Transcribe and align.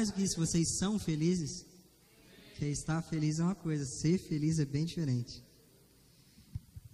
Mais 0.00 0.08
do 0.08 0.14
que 0.14 0.22
isso, 0.22 0.38
vocês 0.38 0.78
são 0.78 0.98
felizes? 0.98 1.66
Porque 2.52 2.64
estar 2.64 3.02
feliz 3.02 3.38
é 3.38 3.42
uma 3.42 3.54
coisa, 3.54 3.84
ser 3.84 4.16
feliz 4.16 4.58
é 4.58 4.64
bem 4.64 4.86
diferente. 4.86 5.44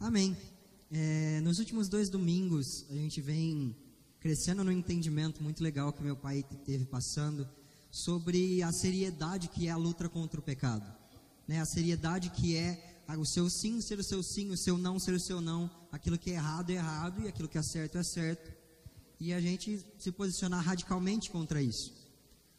Amém. 0.00 0.36
É, 0.90 1.40
nos 1.40 1.60
últimos 1.60 1.88
dois 1.88 2.10
domingos, 2.10 2.84
a 2.90 2.94
gente 2.94 3.20
vem 3.20 3.76
crescendo 4.18 4.64
no 4.64 4.72
entendimento 4.72 5.40
muito 5.40 5.62
legal 5.62 5.92
que 5.92 6.02
meu 6.02 6.16
pai 6.16 6.44
teve 6.64 6.84
passando 6.84 7.48
sobre 7.92 8.60
a 8.64 8.72
seriedade 8.72 9.46
que 9.50 9.68
é 9.68 9.70
a 9.70 9.76
luta 9.76 10.08
contra 10.08 10.40
o 10.40 10.42
pecado. 10.42 10.92
Né? 11.46 11.60
A 11.60 11.64
seriedade 11.64 12.30
que 12.30 12.56
é 12.56 13.04
o 13.16 13.24
seu 13.24 13.48
sim 13.48 13.80
ser 13.80 14.00
o 14.00 14.02
seu 14.02 14.20
sim, 14.20 14.50
o 14.50 14.56
seu 14.56 14.76
não 14.76 14.98
ser 14.98 15.14
o 15.14 15.20
seu 15.20 15.40
não, 15.40 15.70
aquilo 15.92 16.18
que 16.18 16.32
é 16.32 16.34
errado 16.34 16.70
é 16.70 16.74
errado 16.74 17.22
e 17.22 17.28
aquilo 17.28 17.48
que 17.48 17.56
é 17.56 17.62
certo 17.62 17.98
é 17.98 18.02
certo. 18.02 18.50
E 19.20 19.32
a 19.32 19.40
gente 19.40 19.80
se 19.96 20.10
posicionar 20.10 20.64
radicalmente 20.64 21.30
contra 21.30 21.62
isso. 21.62 22.05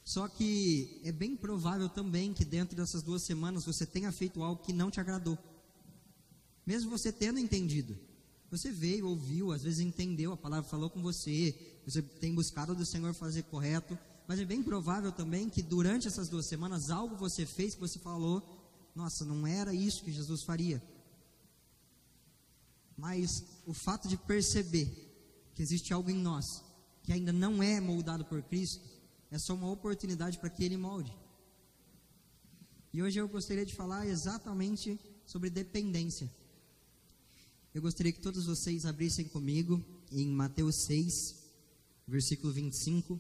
Só 0.07 0.25
que 0.29 1.01
é 1.03 1.11
bem 1.11 1.35
provável 1.35 1.89
também 1.89 2.33
que 2.33 2.45
dentro 2.45 2.77
dessas 2.77 3.03
duas 3.03 3.23
semanas 3.23 3.65
você 3.65 3.85
tenha 3.85 4.09
feito 4.09 4.41
algo 4.41 4.63
que 4.63 4.71
não 4.71 4.89
te 4.89 5.01
agradou. 5.01 5.37
Mesmo 6.65 6.89
você 6.89 7.11
tendo 7.11 7.37
entendido. 7.37 7.99
Você 8.49 8.71
veio, 8.71 9.05
ouviu, 9.05 9.51
às 9.51 9.63
vezes 9.63 9.81
entendeu, 9.81 10.31
a 10.31 10.37
palavra 10.37 10.69
falou 10.69 10.89
com 10.89 11.01
você, 11.01 11.53
você 11.85 12.01
tem 12.01 12.33
buscado 12.33 12.73
do 12.73 12.85
Senhor 12.85 13.13
fazer 13.13 13.43
correto, 13.43 13.99
mas 14.25 14.39
é 14.39 14.45
bem 14.45 14.63
provável 14.63 15.11
também 15.11 15.49
que 15.49 15.61
durante 15.61 16.07
essas 16.07 16.29
duas 16.29 16.45
semanas 16.45 16.89
algo 16.89 17.17
você 17.17 17.45
fez 17.45 17.75
que 17.75 17.81
você 17.81 17.99
falou, 17.99 18.41
nossa, 18.95 19.25
não 19.25 19.45
era 19.45 19.73
isso 19.73 20.05
que 20.05 20.11
Jesus 20.13 20.41
faria. 20.41 20.81
Mas 22.95 23.43
o 23.65 23.73
fato 23.73 24.07
de 24.07 24.15
perceber 24.15 24.87
que 25.53 25.61
existe 25.61 25.91
algo 25.91 26.09
em 26.09 26.15
nós 26.15 26.63
que 27.03 27.11
ainda 27.11 27.31
não 27.31 27.63
é 27.63 27.79
moldado 27.79 28.25
por 28.25 28.41
Cristo, 28.43 28.96
é 29.29 29.37
só 29.37 29.53
uma 29.53 29.69
oportunidade 29.69 30.37
para 30.39 30.49
que 30.49 30.63
Ele 30.63 30.77
molde. 30.77 31.13
E 32.93 33.01
hoje 33.01 33.19
eu 33.19 33.27
gostaria 33.27 33.65
de 33.65 33.75
falar 33.75 34.07
exatamente 34.07 34.99
sobre 35.25 35.49
dependência. 35.49 36.31
Eu 37.73 37.81
gostaria 37.81 38.11
que 38.11 38.21
todos 38.21 38.45
vocês 38.45 38.85
abrissem 38.85 39.27
comigo 39.27 39.83
em 40.11 40.27
Mateus 40.29 40.85
6, 40.85 41.35
versículo 42.07 42.51
25. 42.53 43.19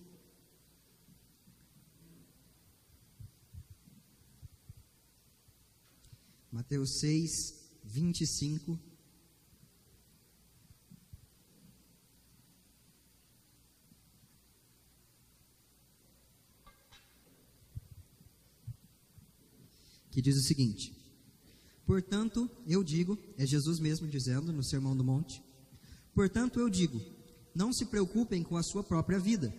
Mateus 6.51 6.99
6, 6.99 7.69
25. 7.83 8.79
Que 20.17 20.21
diz 20.23 20.35
o 20.35 20.41
seguinte: 20.41 20.97
Portanto, 21.85 22.49
eu 22.65 22.83
digo, 22.83 23.19
é 23.37 23.45
Jesus 23.45 23.79
mesmo 23.79 24.07
dizendo 24.07 24.51
no 24.51 24.63
Sermão 24.63 24.97
do 24.97 25.03
Monte, 25.03 25.43
portanto, 26.15 26.59
eu 26.59 26.71
digo, 26.71 26.99
não 27.53 27.71
se 27.71 27.85
preocupem 27.85 28.41
com 28.41 28.57
a 28.57 28.63
sua 28.63 28.83
própria 28.83 29.19
vida, 29.19 29.53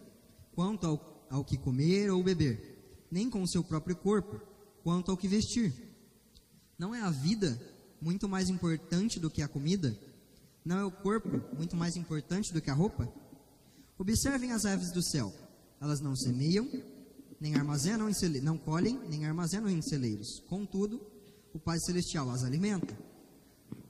quanto 0.57 0.85
ao, 0.85 1.27
ao 1.31 1.45
que 1.45 1.57
comer 1.57 2.11
ou 2.11 2.25
beber, 2.25 3.07
nem 3.09 3.31
com 3.31 3.41
o 3.41 3.47
seu 3.47 3.63
próprio 3.63 3.95
corpo, 3.95 4.41
quanto 4.83 5.13
ao 5.13 5.17
que 5.17 5.29
vestir. 5.29 5.73
Não 6.77 6.93
é 6.93 7.03
a 7.03 7.11
vida 7.11 7.57
muito 8.01 8.29
mais 8.29 8.49
importante 8.49 9.21
do 9.21 9.31
que 9.31 9.43
a 9.43 9.47
comida? 9.47 9.97
Não 10.65 10.77
é 10.77 10.85
o 10.85 10.91
corpo 10.91 11.41
muito 11.57 11.77
mais 11.77 11.97
importante 11.97 12.53
do 12.53 12.61
que 12.61 12.69
a 12.69 12.75
roupa? 12.75 13.09
Observem 13.97 14.51
as 14.51 14.67
aves 14.67 14.91
do 14.91 15.03
céu. 15.05 15.33
Elas 15.81 16.01
não 16.01 16.17
semeiam, 16.17 16.69
nem 17.41 17.55
armazenam 17.55 18.09
em 18.09 18.15
celeiros, 18.15 18.45
não 18.45 18.59
colhem, 18.59 18.99
nem 19.09 19.27
armazenam 19.27 19.69
em 19.69 19.81
celeiros. 19.83 20.41
Contudo, 20.49 21.01
o 21.53 21.59
Pai 21.59 21.79
Celestial 21.81 22.31
as 22.31 22.45
alimenta. 22.45 22.97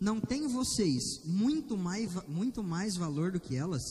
Não 0.00 0.20
tem 0.20 0.46
vocês 0.46 1.24
muito 1.24 1.76
mais, 1.76 2.12
muito 2.26 2.62
mais 2.62 2.96
valor 2.96 3.32
do 3.32 3.40
que 3.40 3.56
elas? 3.56 3.82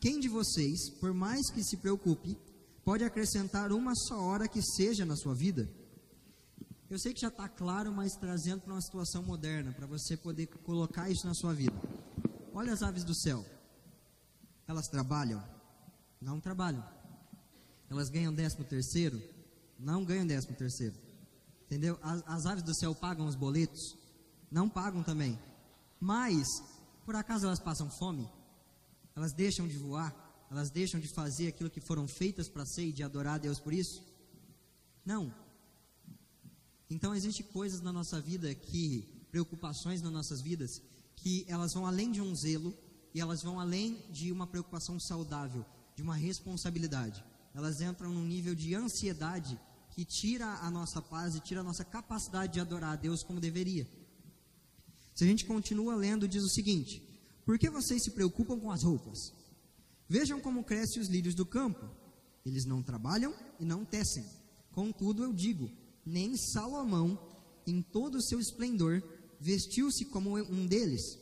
Quem 0.00 0.20
de 0.20 0.28
vocês, 0.28 0.90
por 1.00 1.12
mais 1.12 1.50
que 1.50 1.62
se 1.62 1.76
preocupe, 1.76 2.38
pode 2.84 3.04
acrescentar 3.04 3.72
uma 3.72 3.94
só 3.94 4.20
hora 4.20 4.48
que 4.48 4.62
seja 4.62 5.04
na 5.04 5.16
sua 5.16 5.34
vida? 5.34 5.68
Eu 6.88 6.98
sei 6.98 7.12
que 7.12 7.20
já 7.20 7.28
está 7.28 7.48
claro, 7.48 7.92
mas 7.92 8.16
trazendo 8.16 8.62
para 8.62 8.72
uma 8.72 8.80
situação 8.80 9.22
moderna, 9.22 9.72
para 9.72 9.86
você 9.86 10.16
poder 10.16 10.46
colocar 10.46 11.10
isso 11.10 11.26
na 11.26 11.34
sua 11.34 11.52
vida. 11.52 11.74
Olha 12.54 12.72
as 12.72 12.82
aves 12.82 13.04
do 13.04 13.14
céu. 13.14 13.44
Elas 14.66 14.86
trabalham? 14.88 15.42
Não 16.20 16.40
trabalham. 16.40 16.82
Elas 17.90 18.08
ganham 18.10 18.32
décimo 18.32 18.64
terceiro? 18.64 19.22
Não 19.78 20.04
ganham 20.04 20.26
décimo 20.26 20.56
terceiro. 20.56 20.94
Entendeu? 21.66 21.98
As, 22.02 22.22
as 22.26 22.46
aves 22.46 22.62
do 22.62 22.74
céu 22.74 22.94
pagam 22.94 23.26
os 23.26 23.34
boletos? 23.34 23.96
Não 24.50 24.68
pagam 24.68 25.02
também. 25.02 25.38
Mas, 26.00 26.46
por 27.04 27.14
acaso 27.14 27.46
elas 27.46 27.60
passam 27.60 27.90
fome? 27.90 28.28
Elas 29.14 29.32
deixam 29.32 29.66
de 29.66 29.76
voar? 29.76 30.14
Elas 30.50 30.70
deixam 30.70 30.98
de 30.98 31.08
fazer 31.08 31.48
aquilo 31.48 31.70
que 31.70 31.80
foram 31.80 32.08
feitas 32.08 32.48
para 32.48 32.64
ser 32.64 32.86
e 32.86 32.92
de 32.92 33.02
adorar 33.02 33.34
a 33.34 33.38
Deus 33.38 33.60
por 33.60 33.72
isso? 33.72 34.02
Não. 35.04 35.32
Então, 36.88 37.14
existem 37.14 37.44
coisas 37.46 37.80
na 37.82 37.92
nossa 37.92 38.20
vida 38.20 38.54
que, 38.54 39.26
preocupações 39.30 40.00
nas 40.00 40.12
nossas 40.12 40.40
vidas, 40.40 40.80
que 41.16 41.44
elas 41.48 41.74
vão 41.74 41.86
além 41.86 42.10
de 42.10 42.22
um 42.22 42.34
zelo 42.34 42.74
e 43.12 43.20
elas 43.20 43.42
vão 43.42 43.60
além 43.60 44.00
de 44.10 44.32
uma 44.32 44.46
preocupação 44.46 44.98
saudável, 44.98 45.64
de 45.94 46.02
uma 46.02 46.14
responsabilidade. 46.14 47.22
Elas 47.54 47.80
entram 47.80 48.12
num 48.12 48.24
nível 48.24 48.54
de 48.54 48.74
ansiedade 48.74 49.58
que 49.90 50.04
tira 50.04 50.46
a 50.46 50.70
nossa 50.70 51.02
paz 51.02 51.34
e 51.34 51.40
tira 51.40 51.60
a 51.60 51.64
nossa 51.64 51.84
capacidade 51.84 52.52
de 52.52 52.60
adorar 52.60 52.92
a 52.92 52.96
Deus 52.96 53.22
como 53.22 53.40
deveria. 53.40 53.86
Se 55.14 55.24
a 55.24 55.26
gente 55.26 55.44
continua 55.44 55.96
lendo, 55.96 56.28
diz 56.28 56.44
o 56.44 56.48
seguinte: 56.48 57.02
Por 57.44 57.58
que 57.58 57.68
vocês 57.68 58.02
se 58.04 58.12
preocupam 58.12 58.60
com 58.60 58.70
as 58.70 58.84
roupas? 58.84 59.32
Vejam 60.08 60.40
como 60.40 60.64
crescem 60.64 61.02
os 61.02 61.08
lírios 61.08 61.34
do 61.34 61.44
campo. 61.44 61.84
Eles 62.46 62.64
não 62.64 62.82
trabalham 62.82 63.34
e 63.58 63.64
não 63.64 63.84
tecem. 63.84 64.24
Contudo, 64.72 65.24
eu 65.24 65.32
digo: 65.32 65.70
nem 66.06 66.36
Salomão, 66.36 67.18
em 67.66 67.82
todo 67.82 68.16
o 68.16 68.22
seu 68.22 68.40
esplendor, 68.40 69.02
vestiu-se 69.40 70.04
como 70.06 70.38
um 70.38 70.66
deles. 70.66 71.18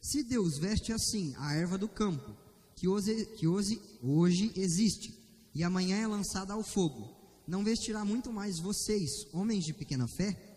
Se 0.00 0.22
Deus 0.22 0.58
veste 0.58 0.92
assim 0.92 1.34
a 1.38 1.54
erva 1.54 1.78
do 1.78 1.88
campo, 1.88 2.36
que 2.74 2.86
hoje, 2.86 3.26
que 3.36 3.46
hoje, 3.46 3.80
hoje 4.02 4.52
existe, 4.56 5.12
e 5.58 5.64
amanhã 5.64 5.96
é 5.96 6.06
lançada 6.06 6.52
ao 6.52 6.62
fogo, 6.62 7.12
não 7.44 7.64
vestirá 7.64 8.04
muito 8.04 8.32
mais 8.32 8.60
vocês, 8.60 9.26
homens 9.32 9.64
de 9.64 9.74
pequena 9.74 10.06
fé? 10.06 10.56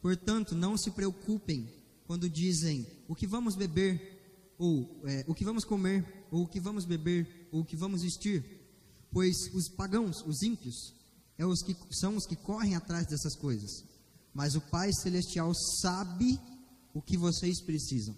Portanto, 0.00 0.54
não 0.54 0.76
se 0.76 0.92
preocupem 0.92 1.68
quando 2.06 2.30
dizem 2.30 2.86
o 3.08 3.16
que 3.16 3.26
vamos 3.26 3.56
beber, 3.56 4.54
ou 4.56 5.02
é, 5.06 5.24
o 5.26 5.34
que 5.34 5.44
vamos 5.44 5.64
comer, 5.64 6.06
ou 6.30 6.44
o 6.44 6.46
que 6.46 6.60
vamos 6.60 6.84
beber, 6.84 7.48
ou 7.50 7.62
o 7.62 7.64
que 7.64 7.74
vamos 7.74 8.02
vestir, 8.02 8.44
pois 9.10 9.52
os 9.52 9.68
pagãos, 9.68 10.24
os 10.24 10.40
ímpios, 10.42 10.94
é 11.36 11.44
os 11.44 11.60
que, 11.60 11.76
são 11.90 12.14
os 12.14 12.24
que 12.24 12.36
correm 12.36 12.76
atrás 12.76 13.08
dessas 13.08 13.34
coisas. 13.34 13.84
Mas 14.32 14.54
o 14.54 14.60
Pai 14.60 14.92
Celestial 14.92 15.52
sabe 15.52 16.38
o 16.94 17.02
que 17.02 17.16
vocês 17.16 17.60
precisam. 17.60 18.14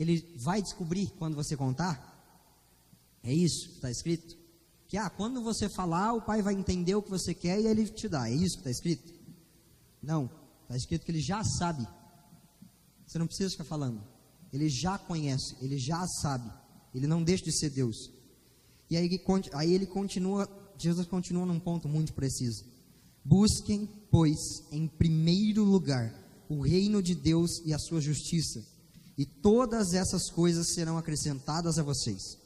Ele 0.00 0.34
vai 0.36 0.60
descobrir 0.60 1.12
quando 1.16 1.36
você 1.36 1.56
contar. 1.56 1.94
É 3.22 3.32
isso 3.32 3.68
que 3.68 3.74
está 3.76 3.88
escrito? 3.88 4.45
Que 4.88 4.96
ah, 4.96 5.10
quando 5.10 5.42
você 5.42 5.68
falar, 5.68 6.12
o 6.12 6.22
Pai 6.22 6.42
vai 6.42 6.54
entender 6.54 6.94
o 6.94 7.02
que 7.02 7.10
você 7.10 7.34
quer 7.34 7.60
e 7.60 7.66
ele 7.66 7.88
te 7.88 8.08
dá. 8.08 8.28
É 8.28 8.34
isso 8.34 8.56
que 8.56 8.68
está 8.68 8.70
escrito? 8.70 9.12
Não. 10.02 10.30
Está 10.62 10.76
escrito 10.76 11.04
que 11.04 11.10
ele 11.10 11.20
já 11.20 11.42
sabe. 11.42 11.86
Você 13.06 13.18
não 13.18 13.26
precisa 13.26 13.50
ficar 13.50 13.64
falando. 13.64 14.02
Ele 14.52 14.68
já 14.68 14.98
conhece, 14.98 15.56
ele 15.60 15.78
já 15.78 16.06
sabe. 16.06 16.50
Ele 16.94 17.06
não 17.06 17.22
deixa 17.22 17.44
de 17.44 17.52
ser 17.52 17.70
Deus. 17.70 18.10
E 18.88 18.96
aí, 18.96 19.08
aí 19.52 19.74
ele 19.74 19.86
continua 19.86 20.48
Jesus 20.78 21.06
continua 21.06 21.46
num 21.46 21.58
ponto 21.58 21.88
muito 21.88 22.12
preciso. 22.12 22.64
Busquem, 23.24 23.88
pois, 24.10 24.38
em 24.70 24.86
primeiro 24.86 25.64
lugar 25.64 26.14
o 26.48 26.60
reino 26.60 27.02
de 27.02 27.14
Deus 27.14 27.60
e 27.64 27.74
a 27.74 27.78
sua 27.78 28.00
justiça, 28.00 28.64
e 29.18 29.26
todas 29.26 29.94
essas 29.94 30.30
coisas 30.30 30.74
serão 30.74 30.96
acrescentadas 30.96 31.76
a 31.78 31.82
vocês. 31.82 32.38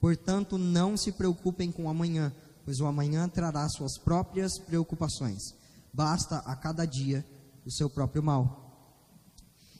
Portanto, 0.00 0.56
não 0.56 0.96
se 0.96 1.12
preocupem 1.12 1.72
com 1.72 1.88
amanhã, 1.88 2.32
pois 2.64 2.80
o 2.80 2.86
amanhã 2.86 3.28
trará 3.28 3.68
suas 3.68 3.98
próprias 3.98 4.58
preocupações. 4.58 5.54
Basta 5.92 6.38
a 6.38 6.54
cada 6.54 6.84
dia 6.84 7.26
o 7.64 7.70
seu 7.70 7.90
próprio 7.90 8.22
mal. 8.22 8.68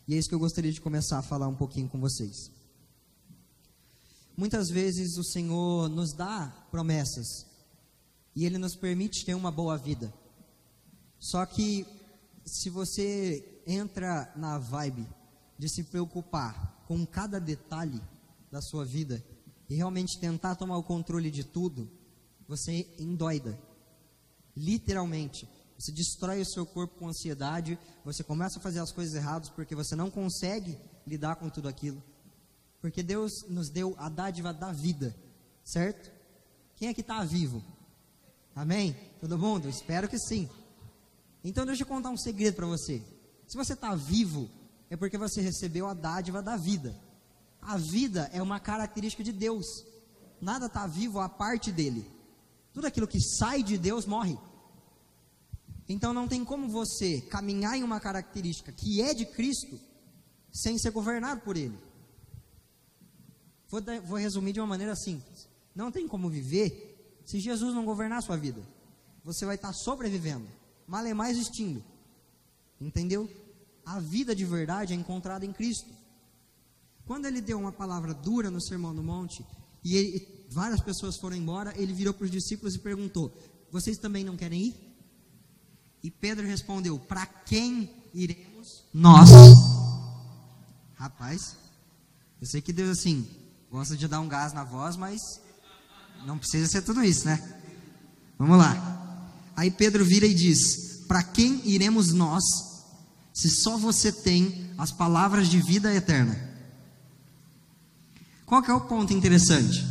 E 0.06 0.14
é 0.14 0.18
isso 0.18 0.28
que 0.28 0.34
eu 0.34 0.38
gostaria 0.38 0.72
de 0.72 0.80
começar 0.80 1.18
a 1.18 1.22
falar 1.22 1.48
um 1.48 1.54
pouquinho 1.54 1.88
com 1.88 2.00
vocês. 2.00 2.50
Muitas 4.36 4.68
vezes 4.70 5.18
o 5.18 5.24
Senhor 5.24 5.88
nos 5.88 6.12
dá 6.12 6.66
promessas, 6.70 7.46
e 8.34 8.44
Ele 8.44 8.56
nos 8.56 8.76
permite 8.76 9.24
ter 9.24 9.34
uma 9.34 9.50
boa 9.50 9.76
vida. 9.76 10.14
Só 11.18 11.44
que 11.44 11.84
se 12.44 12.70
você 12.70 13.62
entra 13.66 14.32
na 14.36 14.58
vibe 14.58 15.06
de 15.58 15.68
se 15.68 15.82
preocupar 15.84 16.84
com 16.86 17.04
cada 17.04 17.40
detalhe 17.40 18.00
da 18.50 18.62
sua 18.62 18.84
vida, 18.84 19.22
e 19.68 19.74
realmente 19.74 20.18
tentar 20.18 20.54
tomar 20.54 20.78
o 20.78 20.82
controle 20.82 21.30
de 21.30 21.44
tudo, 21.44 21.90
você 22.46 22.86
endoida. 22.98 23.58
Literalmente. 24.56 25.48
Você 25.78 25.92
destrói 25.92 26.40
o 26.40 26.46
seu 26.46 26.66
corpo 26.66 26.98
com 26.98 27.08
ansiedade, 27.08 27.78
você 28.04 28.24
começa 28.24 28.58
a 28.58 28.62
fazer 28.62 28.80
as 28.80 28.90
coisas 28.90 29.14
erradas 29.14 29.48
porque 29.48 29.76
você 29.76 29.94
não 29.94 30.10
consegue 30.10 30.76
lidar 31.06 31.36
com 31.36 31.48
tudo 31.48 31.68
aquilo. 31.68 32.02
Porque 32.80 33.02
Deus 33.02 33.44
nos 33.48 33.68
deu 33.70 33.94
a 33.98 34.08
dádiva 34.08 34.52
da 34.52 34.72
vida, 34.72 35.14
certo? 35.62 36.10
Quem 36.74 36.88
é 36.88 36.94
que 36.94 37.00
está 37.00 37.24
vivo? 37.24 37.62
Amém? 38.56 38.96
Todo 39.20 39.38
mundo? 39.38 39.68
Espero 39.68 40.08
que 40.08 40.18
sim. 40.18 40.48
Então 41.44 41.64
deixa 41.64 41.82
eu 41.82 41.86
contar 41.86 42.10
um 42.10 42.16
segredo 42.16 42.56
para 42.56 42.66
você. 42.66 43.00
Se 43.46 43.56
você 43.56 43.74
está 43.74 43.94
vivo, 43.94 44.50
é 44.90 44.96
porque 44.96 45.16
você 45.16 45.40
recebeu 45.40 45.86
a 45.86 45.94
dádiva 45.94 46.42
da 46.42 46.56
vida. 46.56 46.94
A 47.68 47.76
vida 47.76 48.30
é 48.32 48.40
uma 48.40 48.58
característica 48.58 49.22
de 49.22 49.30
Deus. 49.30 49.84
Nada 50.40 50.66
está 50.66 50.86
vivo 50.86 51.20
à 51.20 51.28
parte 51.28 51.70
dele. 51.70 52.10
Tudo 52.72 52.86
aquilo 52.86 53.06
que 53.06 53.20
sai 53.20 53.62
de 53.62 53.76
Deus 53.76 54.06
morre. 54.06 54.38
Então 55.86 56.14
não 56.14 56.26
tem 56.26 56.42
como 56.46 56.66
você 56.66 57.20
caminhar 57.20 57.76
em 57.76 57.82
uma 57.82 58.00
característica 58.00 58.72
que 58.72 59.02
é 59.02 59.12
de 59.12 59.26
Cristo 59.26 59.78
sem 60.50 60.78
ser 60.78 60.92
governado 60.92 61.42
por 61.42 61.58
Ele. 61.58 61.78
Vou, 63.68 63.82
vou 64.02 64.16
resumir 64.16 64.54
de 64.54 64.60
uma 64.60 64.66
maneira 64.66 64.96
simples. 64.96 65.46
Não 65.74 65.92
tem 65.92 66.08
como 66.08 66.30
viver 66.30 67.20
se 67.26 67.38
Jesus 67.38 67.74
não 67.74 67.84
governar 67.84 68.20
a 68.20 68.22
sua 68.22 68.38
vida. 68.38 68.62
Você 69.22 69.44
vai 69.44 69.56
estar 69.56 69.74
sobrevivendo, 69.74 70.48
mal 70.86 71.04
é 71.04 71.12
mais 71.12 71.36
existindo. 71.36 71.84
Entendeu? 72.80 73.30
A 73.84 74.00
vida 74.00 74.34
de 74.34 74.46
verdade 74.46 74.94
é 74.94 74.96
encontrada 74.96 75.44
em 75.44 75.52
Cristo. 75.52 75.97
Quando 77.08 77.24
ele 77.24 77.40
deu 77.40 77.58
uma 77.58 77.72
palavra 77.72 78.12
dura 78.12 78.50
no 78.50 78.60
Sermão 78.60 78.94
do 78.94 79.02
Monte 79.02 79.42
e, 79.82 79.96
ele, 79.96 80.16
e 80.18 80.52
várias 80.52 80.78
pessoas 80.78 81.16
foram 81.16 81.34
embora, 81.34 81.72
ele 81.74 81.94
virou 81.94 82.12
para 82.12 82.26
os 82.26 82.30
discípulos 82.30 82.74
e 82.74 82.78
perguntou: 82.78 83.34
Vocês 83.72 83.96
também 83.96 84.22
não 84.22 84.36
querem 84.36 84.66
ir? 84.66 84.96
E 86.02 86.10
Pedro 86.10 86.46
respondeu: 86.46 86.98
Para 86.98 87.24
quem 87.24 87.90
iremos 88.12 88.84
nós? 88.92 89.30
Rapaz, 90.96 91.56
eu 92.42 92.46
sei 92.46 92.60
que 92.60 92.74
Deus 92.74 92.98
assim 92.98 93.26
gosta 93.70 93.96
de 93.96 94.06
dar 94.06 94.20
um 94.20 94.28
gás 94.28 94.52
na 94.52 94.62
voz, 94.62 94.94
mas 94.94 95.40
não 96.26 96.36
precisa 96.36 96.66
ser 96.66 96.82
tudo 96.82 97.02
isso, 97.02 97.24
né? 97.24 97.58
Vamos 98.38 98.58
lá. 98.58 99.32
Aí 99.56 99.70
Pedro 99.70 100.04
vira 100.04 100.26
e 100.26 100.34
diz: 100.34 101.06
Para 101.08 101.22
quem 101.22 101.66
iremos 101.66 102.12
nós, 102.12 102.44
se 103.32 103.48
só 103.48 103.78
você 103.78 104.12
tem 104.12 104.70
as 104.76 104.92
palavras 104.92 105.48
de 105.48 105.58
vida 105.62 105.94
eterna? 105.94 106.47
Qual 108.48 108.62
que 108.62 108.70
é 108.70 108.74
o 108.74 108.80
ponto 108.80 109.12
interessante? 109.12 109.86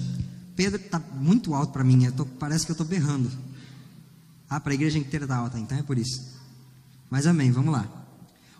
Pedro 0.55 0.81
está 0.81 0.99
muito 0.99 1.53
alto 1.53 1.71
para 1.71 1.83
mim, 1.83 2.09
tô, 2.09 2.25
parece 2.25 2.65
que 2.65 2.71
eu 2.71 2.73
estou 2.73 2.87
berrando. 2.87 3.31
Ah, 4.49 4.59
para 4.59 4.71
a 4.71 4.73
igreja 4.73 4.97
inteira 4.97 5.25
está 5.25 5.37
alta, 5.37 5.59
então 5.59 5.77
é 5.77 5.83
por 5.83 5.95
isso. 5.95 6.35
Mas 7.07 7.27
amém, 7.27 7.51
vamos 7.51 7.71
lá. 7.71 7.87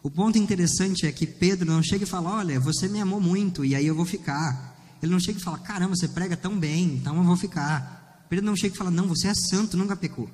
O 0.03 0.11
ponto 0.11 0.38
interessante 0.38 1.07
é 1.07 1.11
que 1.11 1.25
Pedro 1.25 1.65
não 1.65 1.81
chega 1.81 2.03
e 2.03 2.07
fala: 2.07 2.29
Olha, 2.29 2.59
você 2.59 2.88
me 2.88 3.01
amou 3.01 3.19
muito 3.19 3.65
e 3.65 3.73
aí 3.73 3.88
eu 3.88 3.95
vou 3.95 4.05
ficar. 4.05 4.77
Ele 5.01 5.11
não 5.11 5.19
chega 5.19 5.39
e 5.39 5.41
fala: 5.41 5.57
Caramba, 5.57 5.95
você 5.95 6.07
prega 6.07 6.38
tão 6.38 6.59
bem, 6.59 6.93
então 6.93 7.17
eu 7.17 7.23
vou 7.23 7.35
ficar. 7.35 8.23
Pedro 8.29 8.45
não 8.45 8.55
chega 8.55 8.75
e 8.75 8.77
fala: 8.77 8.91
Não, 8.91 9.07
você 9.07 9.29
é 9.29 9.33
santo, 9.33 9.75
nunca 9.75 9.95
pecou. 9.95 10.29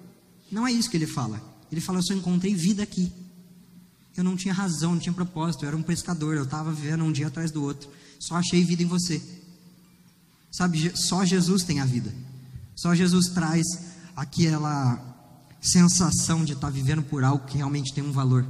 Não 0.52 0.68
é 0.68 0.74
isso 0.74 0.90
que 0.90 0.98
ele 0.98 1.08
fala. 1.08 1.42
Ele 1.72 1.80
fala: 1.80 2.00
Eu 2.00 2.04
só 2.04 2.14
encontrei 2.14 2.54
vida 2.54 2.84
aqui. 2.84 3.14
Eu 4.18 4.26
não 4.26 4.36
tinha 4.36 4.54
razão, 4.54 4.92
não 4.92 5.00
tinha 5.00 5.14
propósito. 5.14 5.64
Eu 5.64 5.70
era 5.70 5.78
um 5.78 5.82
pescador, 5.82 6.36
eu 6.36 6.44
estava 6.44 6.74
vivendo 6.74 7.06
um 7.06 7.14
dia 7.14 7.28
atrás 7.28 7.50
do 7.50 7.64
outro. 7.64 7.90
Só 8.20 8.36
achei 8.36 8.62
vida 8.66 8.84
em 8.84 8.88
você. 8.88 9.43
Sabe, 10.54 10.92
só 10.96 11.26
Jesus 11.26 11.64
tem 11.64 11.80
a 11.80 11.86
vida. 11.86 12.14
Só 12.76 12.94
Jesus 12.94 13.30
traz 13.30 13.66
aquela 14.16 15.02
sensação 15.60 16.46
de 16.46 16.54
estar 16.54 16.68
tá 16.68 16.70
vivendo 16.70 17.02
por 17.02 17.24
algo 17.24 17.48
que 17.48 17.58
realmente 17.58 17.92
tem 17.92 18.04
um 18.04 18.12
valor. 18.12 18.46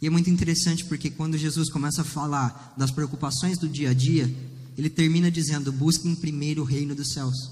E 0.00 0.06
é 0.06 0.10
muito 0.10 0.30
interessante 0.30 0.86
porque 0.86 1.10
quando 1.10 1.36
Jesus 1.36 1.68
começa 1.68 2.00
a 2.00 2.04
falar 2.04 2.72
das 2.78 2.90
preocupações 2.90 3.58
do 3.58 3.68
dia 3.68 3.90
a 3.90 3.94
dia, 3.94 4.34
ele 4.76 4.88
termina 4.88 5.30
dizendo: 5.30 5.70
busquem 5.70 6.14
primeiro 6.14 6.62
o 6.62 6.64
reino 6.64 6.94
dos 6.94 7.12
céus. 7.12 7.50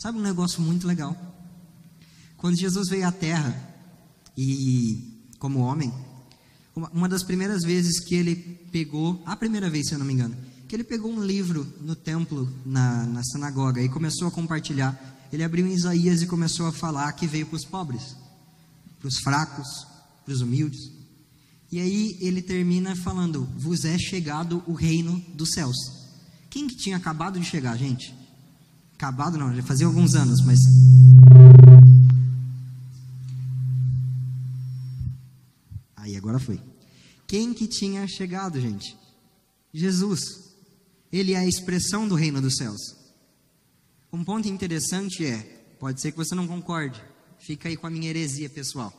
Sabe 0.00 0.18
um 0.18 0.22
negócio 0.22 0.60
muito 0.60 0.84
legal? 0.84 1.16
Quando 2.36 2.56
Jesus 2.56 2.88
veio 2.88 3.06
à 3.06 3.12
Terra 3.12 3.56
e 4.36 5.22
como 5.38 5.60
homem, 5.60 5.92
uma 6.74 7.08
das 7.08 7.22
primeiras 7.22 7.62
vezes 7.62 8.00
que 8.00 8.16
ele 8.16 8.34
pegou, 8.72 9.22
a 9.24 9.36
primeira 9.36 9.70
vez 9.70 9.86
se 9.86 9.94
eu 9.94 9.98
não 9.98 10.06
me 10.06 10.12
engano, 10.12 10.36
que 10.68 10.76
ele 10.76 10.84
pegou 10.84 11.10
um 11.10 11.24
livro 11.24 11.66
no 11.80 11.96
templo, 11.96 12.48
na, 12.64 13.06
na 13.06 13.24
sinagoga, 13.24 13.82
e 13.82 13.88
começou 13.88 14.28
a 14.28 14.30
compartilhar 14.30 15.18
ele 15.32 15.44
abriu 15.44 15.66
em 15.66 15.72
Isaías 15.72 16.22
e 16.22 16.26
começou 16.26 16.66
a 16.66 16.72
falar 16.72 17.12
que 17.12 17.26
veio 17.26 17.46
para 17.46 17.56
os 17.56 17.64
pobres, 17.64 18.16
para 18.98 19.08
os 19.08 19.18
fracos, 19.18 19.86
para 20.24 20.32
os 20.32 20.40
humildes. 20.40 20.90
E 21.70 21.80
aí 21.80 22.16
ele 22.20 22.40
termina 22.40 22.96
falando: 22.96 23.46
"Vos 23.56 23.84
é 23.84 23.98
chegado 23.98 24.62
o 24.66 24.72
reino 24.72 25.22
dos 25.34 25.50
céus". 25.50 25.76
Quem 26.48 26.66
que 26.66 26.76
tinha 26.76 26.96
acabado 26.96 27.38
de 27.38 27.44
chegar, 27.44 27.76
gente? 27.76 28.14
Acabado 28.94 29.36
não, 29.36 29.54
já 29.54 29.62
fazia 29.62 29.86
alguns 29.86 30.14
anos, 30.14 30.40
mas 30.44 30.58
Aí 35.94 36.16
agora 36.16 36.38
foi. 36.38 36.58
Quem 37.26 37.52
que 37.52 37.66
tinha 37.66 38.08
chegado, 38.08 38.58
gente? 38.58 38.96
Jesus. 39.74 40.47
Ele 41.12 41.32
é 41.32 41.38
a 41.38 41.46
expressão 41.46 42.06
do 42.06 42.14
reino 42.14 42.40
dos 42.40 42.56
céus. 42.56 42.96
Um 44.12 44.24
ponto 44.24 44.48
interessante 44.48 45.24
é, 45.24 45.38
pode 45.78 46.00
ser 46.00 46.12
que 46.12 46.18
você 46.18 46.34
não 46.34 46.46
concorde, 46.46 47.02
fica 47.38 47.68
aí 47.68 47.76
com 47.76 47.86
a 47.86 47.90
minha 47.90 48.08
heresia 48.08 48.48
pessoal. 48.48 48.92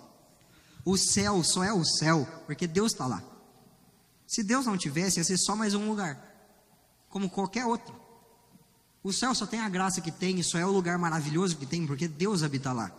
O 0.86 0.98
céu 0.98 1.44
só 1.44 1.64
é 1.64 1.74
o 1.74 1.84
céu 1.84 2.28
porque 2.46 2.66
Deus 2.68 2.92
está 2.92 3.06
lá. 3.06 3.24
Se 4.28 4.44
Deus 4.44 4.66
não 4.66 4.78
tivesse, 4.78 5.20
ia 5.20 5.24
ser 5.24 5.38
só 5.38 5.56
mais 5.56 5.74
um 5.74 5.88
lugar, 5.88 6.18
como 7.10 7.30
qualquer 7.30 7.66
outro. 7.66 7.94
O 9.04 9.12
céu 9.12 9.34
só 9.34 9.46
tem 9.46 9.60
a 9.60 9.70
graça 9.70 10.02
que 10.02 10.12
tem, 10.12 10.42
só 10.44 10.58
é 10.58 10.66
o 10.66 10.72
lugar 10.72 10.98
maravilhoso 10.98 11.58
que 11.58 11.66
tem, 11.66 11.88
porque 11.88 12.08
Deus 12.08 12.44
habita 12.44 12.72
lá. 12.72 12.92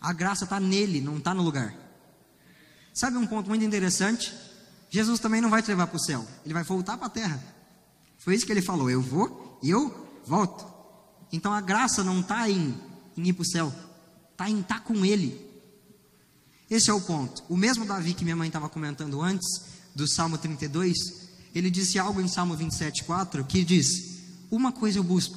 A 0.00 0.12
graça 0.12 0.44
está 0.44 0.58
nele, 0.58 1.00
não 1.00 1.18
está 1.18 1.34
no 1.34 1.42
lugar. 1.42 1.74
Sabe 2.94 3.16
um 3.16 3.26
ponto 3.26 3.48
muito 3.48 3.64
interessante? 3.64 4.34
Jesus 4.90 5.20
também 5.20 5.40
não 5.40 5.50
vai 5.50 5.62
te 5.62 5.68
levar 5.68 5.86
para 5.86 5.96
o 5.96 6.00
céu, 6.00 6.26
ele 6.44 6.54
vai 6.54 6.64
voltar 6.64 6.96
para 6.96 7.06
a 7.06 7.10
terra. 7.10 7.57
Foi 8.18 8.34
isso 8.34 8.44
que 8.44 8.52
ele 8.52 8.62
falou: 8.62 8.90
eu 8.90 9.00
vou 9.00 9.58
e 9.62 9.70
eu 9.70 10.08
volto. 10.26 10.66
Então 11.32 11.52
a 11.52 11.60
graça 11.60 12.04
não 12.04 12.20
está 12.20 12.48
em, 12.50 12.74
em 13.16 13.28
ir 13.28 13.32
para 13.32 13.42
o 13.42 13.46
céu, 13.46 13.72
está 14.32 14.48
em 14.48 14.60
estar 14.60 14.76
tá 14.76 14.80
com 14.80 15.04
Ele. 15.04 15.46
Esse 16.70 16.90
é 16.90 16.92
o 16.94 17.00
ponto. 17.00 17.42
O 17.48 17.56
mesmo 17.56 17.86
Davi 17.86 18.12
que 18.14 18.24
minha 18.24 18.36
mãe 18.36 18.48
estava 18.48 18.68
comentando 18.68 19.22
antes, 19.22 19.46
do 19.94 20.06
Salmo 20.06 20.38
32, 20.38 20.96
ele 21.54 21.70
disse 21.70 21.98
algo 21.98 22.20
em 22.20 22.28
Salmo 22.28 22.56
27,4 22.56 23.44
que 23.44 23.64
diz: 23.64 24.20
Uma 24.50 24.70
coisa 24.70 24.98
eu 24.98 25.02
busco, 25.02 25.36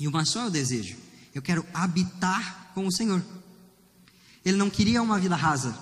e 0.00 0.08
uma 0.08 0.24
só 0.24 0.44
eu 0.44 0.50
desejo. 0.50 0.96
Eu 1.34 1.42
quero 1.42 1.66
habitar 1.74 2.72
com 2.74 2.86
o 2.86 2.92
Senhor. 2.92 3.22
Ele 4.44 4.56
não 4.56 4.70
queria 4.70 5.02
uma 5.02 5.18
vida 5.18 5.36
rasa, 5.36 5.76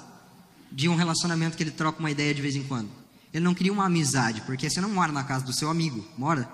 de 0.73 0.89
um 0.89 0.97
relacionamento 0.97 1.57
que 1.57 1.63
ele 1.63 1.71
troca 1.71 2.01
uma 2.01 2.11
ideia 2.11 2.35
de 2.35 2.43
vez 2.43 2.57
em 2.57 2.65
quando. 2.65 2.91
Ele 3.35 3.43
não 3.43 3.53
queria 3.53 3.73
uma 3.73 3.87
amizade, 3.87 4.43
porque 4.43 4.71
você 4.71 4.81
não 4.81 4.89
mora 4.89 5.11
na 5.11 5.25
casa 5.25 5.45
do 5.45 5.53
seu 5.53 5.69
amigo, 5.69 6.07
mora? 6.17 6.49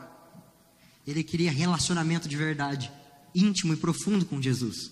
Ele 1.07 1.23
queria 1.23 1.53
relacionamento 1.53 2.27
de 2.27 2.35
verdade, 2.35 2.91
íntimo 3.35 3.75
e 3.75 3.77
profundo 3.77 4.25
com 4.25 4.41
Jesus. 4.41 4.91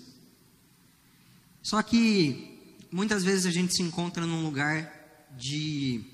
Só 1.63 1.81
que 1.83 2.77
muitas 2.93 3.25
vezes 3.25 3.47
a 3.47 3.51
gente 3.51 3.75
se 3.75 3.83
encontra 3.83 4.27
num 4.27 4.45
lugar 4.45 4.93
de 5.39 6.05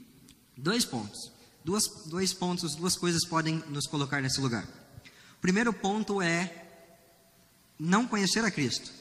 dois 0.57 0.85
pontos. 0.85 1.33
Duas, 1.65 1.89
dois 2.07 2.33
pontos, 2.33 2.77
duas 2.77 2.97
coisas 2.97 3.27
podem 3.27 3.57
nos 3.69 3.89
colocar 3.89 4.23
nesse 4.23 4.41
lugar. 4.41 4.65
O 5.37 5.41
primeiro 5.41 5.73
ponto 5.73 6.23
é 6.23 6.67
não 7.77 8.07
conhecer 8.07 8.45
a 8.45 8.51
Cristo. 8.51 8.93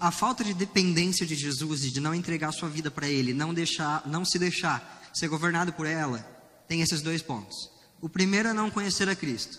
A 0.00 0.12
falta 0.12 0.44
de 0.44 0.54
dependência 0.54 1.26
de 1.26 1.34
Jesus 1.34 1.84
e 1.84 1.90
de 1.90 2.00
não 2.00 2.14
entregar 2.14 2.52
sua 2.52 2.68
vida 2.68 2.92
para 2.92 3.08
Ele, 3.08 3.34
não 3.34 3.52
deixar, 3.52 4.06
não 4.06 4.24
se 4.24 4.38
deixar 4.38 4.99
ser 5.12 5.28
governado 5.28 5.72
por 5.72 5.86
ela, 5.86 6.18
tem 6.68 6.80
esses 6.80 7.02
dois 7.02 7.22
pontos. 7.22 7.70
O 8.00 8.08
primeiro 8.08 8.48
é 8.48 8.52
não 8.52 8.70
conhecer 8.70 9.08
a 9.08 9.16
Cristo. 9.16 9.58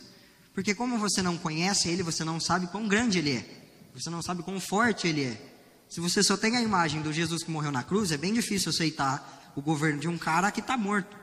Porque 0.54 0.76
como 0.76 0.98
você 0.98 1.22
não 1.22 1.38
conhece 1.38 1.90
Ele, 1.90 2.04
você 2.04 2.24
não 2.24 2.40
sabe 2.40 2.68
quão 2.68 2.88
grande 2.88 3.20
Ele 3.20 3.32
é. 3.32 3.46
Você 3.94 4.10
não 4.10 4.22
sabe 4.22 4.44
quão 4.44 4.60
forte 4.60 5.08
Ele 5.08 5.26
é. 5.26 5.52
Se 5.90 6.00
você 6.00 6.24
só 6.24 6.38
tem 6.38 6.56
a 6.56 6.62
imagem 6.62 7.02
do 7.02 7.12
Jesus 7.12 7.44
que 7.44 7.52
morreu 7.52 7.72
na 7.72 7.84
cruz, 7.84 8.12
é 8.12 8.18
bem 8.18 8.34
difícil 8.34 8.70
aceitar 8.70 9.52
o 9.56 9.62
governo 9.62 10.00
de 10.00 10.08
um 10.08 10.18
cara 10.18 10.52
que 10.52 10.62
está 10.62 10.78
morto. 10.78 11.18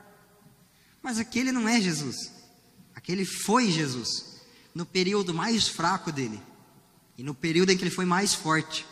Mas 1.01 1.17
aquele 1.17 1.51
não 1.51 1.67
é 1.67 1.81
Jesus. 1.81 2.15
Aquele 2.95 3.25
foi 3.25 3.71
Jesus. 3.71 4.41
No 4.73 4.85
período 4.85 5.33
mais 5.33 5.67
fraco 5.67 6.11
dele. 6.11 6.39
E 7.17 7.23
no 7.23 7.33
período 7.33 7.71
em 7.71 7.77
que 7.77 7.83
ele 7.83 7.89
foi 7.89 8.05
mais 8.05 8.33
forte. 8.33 8.85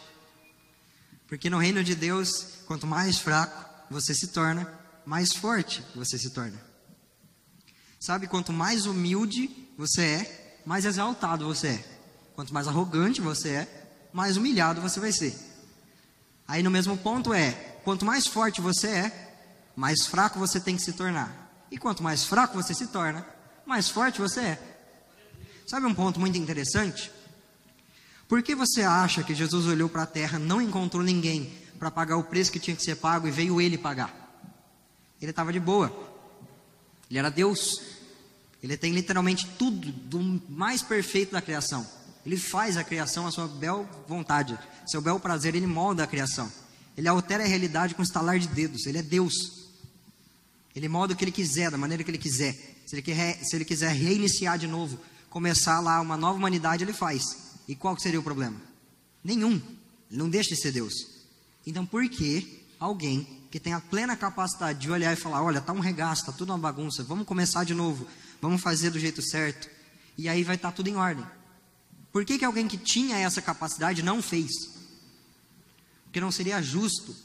Porque 1.28 1.50
no 1.50 1.60
reino 1.60 1.84
de 1.84 1.94
Deus, 1.94 2.64
quanto 2.66 2.88
mais 2.88 3.20
fraco 3.20 3.68
você 3.90 4.14
se 4.14 4.28
torna, 4.28 4.66
mais 5.08 5.32
forte 5.32 5.82
você 5.96 6.18
se 6.18 6.32
torna. 6.32 6.62
Sabe, 7.98 8.28
quanto 8.28 8.52
mais 8.52 8.86
humilde 8.86 9.50
você 9.78 10.02
é, 10.02 10.60
mais 10.66 10.84
exaltado 10.84 11.46
você 11.46 11.68
é. 11.70 11.86
Quanto 12.36 12.54
mais 12.54 12.68
arrogante 12.68 13.22
você 13.22 13.50
é, 13.52 13.90
mais 14.12 14.36
humilhado 14.36 14.82
você 14.82 15.00
vai 15.00 15.14
ser. 15.14 15.34
Aí 16.46 16.62
no 16.62 16.70
mesmo 16.70 16.98
ponto 16.98 17.34
é, 17.34 17.52
quanto 17.86 18.04
mais 18.04 18.28
forte 18.28 18.60
você 18.60 18.88
é, 18.88 19.34
mais 19.78 20.06
fraco 20.06 20.38
você 20.38 20.60
tem 20.60 20.76
que 20.76 20.84
se 20.84 20.92
tornar. 20.92 21.66
E 21.72 21.78
quanto 21.78 22.04
mais 22.04 22.26
fraco 22.26 22.62
você 22.62 22.74
se 22.74 22.88
torna, 22.88 23.26
mais 23.66 23.88
forte 23.88 24.20
você 24.20 24.42
é. 24.42 24.78
Sabe 25.66 25.86
um 25.86 25.96
ponto 25.96 26.20
muito 26.20 26.38
interessante? 26.38 27.10
Por 28.28 28.44
que 28.44 28.54
você 28.54 28.82
acha 28.82 29.24
que 29.24 29.34
Jesus 29.34 29.68
olhou 29.68 29.88
para 29.88 30.04
a 30.04 30.06
terra, 30.06 30.38
não 30.38 30.62
encontrou 30.62 31.02
ninguém 31.02 31.50
para 31.80 31.90
pagar 31.90 32.18
o 32.18 32.26
preço 32.26 32.52
que 32.52 32.60
tinha 32.60 32.76
que 32.76 32.84
ser 32.84 32.98
pago 32.98 33.26
e 33.26 33.32
veio 33.32 33.62
ele 33.62 33.78
pagar? 33.78 34.27
Ele 35.22 35.32
estava 35.32 35.52
de 35.52 35.60
boa. 35.60 35.92
Ele 37.10 37.20
era 37.20 37.30
Deus. 37.30 37.82
Ele 38.62 38.76
tem 38.76 38.92
literalmente 38.92 39.48
tudo 39.58 39.92
do 39.92 40.20
mais 40.50 40.82
perfeito 40.82 41.32
da 41.32 41.42
criação. 41.42 41.88
Ele 42.26 42.38
faz 42.38 42.76
a 42.76 42.84
criação 42.84 43.26
à 43.26 43.32
sua 43.32 43.48
bel 43.48 43.88
vontade, 44.08 44.58
seu 44.86 45.02
bel 45.02 45.20
prazer, 45.20 45.56
ele 45.56 45.66
molda 45.66 46.04
a 46.04 46.08
criação. 46.08 46.52
Ele 46.98 47.08
altera 47.08 47.44
a 47.44 47.48
realidade 47.48 47.96
com 47.96 48.02
estalar 48.02 48.40
de 48.40 48.48
dedos. 48.48 48.86
Ele 48.86 48.98
é 48.98 49.02
Deus. 49.02 49.34
Ele 50.76 50.90
molda 50.90 51.14
o 51.14 51.18
que 51.18 51.24
ele 51.24 51.32
quiser, 51.32 51.72
da 51.72 51.78
maneira 51.78 52.04
que 52.04 52.12
ele 52.12 52.18
quiser. 52.18 52.54
Se 52.86 52.96
ele, 52.96 53.02
quer, 53.02 53.44
se 53.44 53.56
ele 53.56 53.64
quiser 53.64 53.92
reiniciar 53.92 54.58
de 54.58 54.68
novo, 54.68 55.00
começar 55.30 55.80
lá 55.80 56.02
uma 56.02 56.18
nova 56.18 56.38
humanidade, 56.38 56.84
ele 56.84 56.94
faz. 56.94 57.24
E 57.68 57.76
qual 57.76 57.98
seria 58.00 58.20
o 58.20 58.24
problema? 58.24 58.60
Nenhum. 59.24 59.62
Ele 60.10 60.20
não 60.20 60.30
deixa 60.30 60.50
de 60.50 60.62
ser 60.62 60.72
Deus. 60.72 60.94
Então, 61.66 61.86
por 61.86 62.08
que 62.10 62.64
alguém 62.80 63.37
que 63.50 63.60
tem 63.60 63.74
a 63.74 63.80
plena 63.80 64.16
capacidade 64.16 64.80
de 64.80 64.92
olhar 64.92 65.14
e 65.14 65.20
falar: 65.20 65.44
olha, 65.44 65.62
tá 65.62 65.74
um 65.74 65.80
regaço, 65.80 66.26
tá 66.26 66.32
tudo 66.32 66.52
uma 66.52 66.58
bagunça, 66.58 67.04
vamos 67.04 67.26
começar 67.26 67.64
de 67.64 67.74
novo, 67.74 68.08
vamos 68.42 68.62
fazer 68.62 68.90
do 68.90 69.00
jeito 69.00 69.22
certo, 69.22 69.70
e 70.18 70.28
aí 70.28 70.44
vai 70.44 70.56
estar 70.56 70.72
tá 70.72 70.76
tudo 70.76 70.90
em 70.90 70.96
ordem? 70.96 71.26
Por 72.12 72.26
que, 72.26 72.38
que 72.38 72.46
alguém 72.46 72.68
que 72.68 72.78
tinha 72.78 73.18
essa 73.18 73.42
capacidade 73.42 74.02
não 74.02 74.22
fez? 74.22 74.52
Porque 76.06 76.20
não 76.20 76.32
seria 76.32 76.62
justo, 76.62 77.16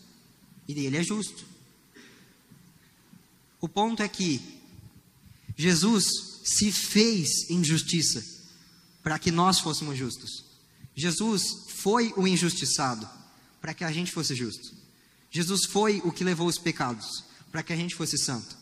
e 0.69 0.73
ele 0.73 0.97
é 0.97 1.03
justo. 1.03 1.45
O 3.61 3.69
ponto 3.69 4.03
é 4.03 4.09
que 4.09 4.61
Jesus 5.57 6.05
se 6.45 6.73
fez 6.73 7.49
injustiça 7.49 8.25
para 9.03 9.19
que 9.19 9.31
nós 9.31 9.61
fôssemos 9.61 9.97
justos. 9.97 10.45
Jesus 10.95 11.43
foi 11.69 12.13
o 12.17 12.27
injustiçado 12.27 13.09
para 13.61 13.73
que 13.73 13.85
a 13.85 13.93
gente 13.93 14.13
fosse 14.13 14.35
justo. 14.35 14.82
Jesus 15.33 15.65
foi 15.65 16.03
o 16.05 16.13
que 16.13 16.23
levou 16.23 16.47
os 16.47 16.59
pecados 16.59 17.25
para 17.51 17.63
que 17.63 17.73
a 17.73 17.77
gente 17.77 17.97
fosse 17.97 18.19
santo. 18.19 18.55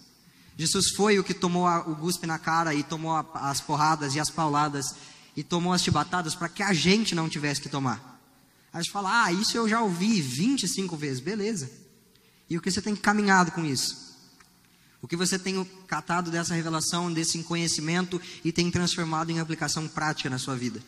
Jesus 0.57 0.91
foi 0.91 1.19
o 1.19 1.25
que 1.25 1.35
tomou 1.35 1.67
a, 1.67 1.81
o 1.81 1.97
guspe 1.97 2.27
na 2.27 2.39
cara 2.39 2.73
e 2.73 2.85
tomou 2.85 3.13
a, 3.13 3.27
as 3.35 3.61
porradas 3.61 4.15
e 4.15 4.21
as 4.21 4.31
pauladas 4.31 4.95
e 5.37 5.43
tomou 5.43 5.73
as 5.73 5.83
chibatadas 5.83 6.35
para 6.35 6.49
que 6.49 6.63
a 6.63 6.73
gente 6.73 7.15
não 7.15 7.29
tivesse 7.29 7.61
que 7.61 7.69
tomar. 7.69 8.21
Aí 8.73 8.85
você 8.85 8.91
fala, 8.91 9.25
ah, 9.25 9.33
isso 9.33 9.57
eu 9.57 9.69
já 9.69 9.81
ouvi 9.83 10.21
25 10.21 10.97
vezes, 10.97 11.19
beleza. 11.19 11.69
E 12.49 12.57
o 12.57 12.61
que 12.61 12.71
você 12.71 12.81
tem 12.81 12.95
caminhado 12.95 13.51
com 13.51 13.65
isso? 13.65 14.11
O 15.03 15.09
que 15.09 15.17
você 15.17 15.39
tem 15.39 15.65
catado 15.89 16.31
dessa 16.31 16.55
revelação, 16.55 17.13
desse 17.13 17.43
conhecimento 17.43 18.21
e 18.45 18.53
tem 18.53 18.71
transformado 18.71 19.31
em 19.31 19.41
aplicação 19.41 19.89
prática 19.89 20.31
na 20.31 20.39
sua 20.39 20.55
vida? 20.55 20.81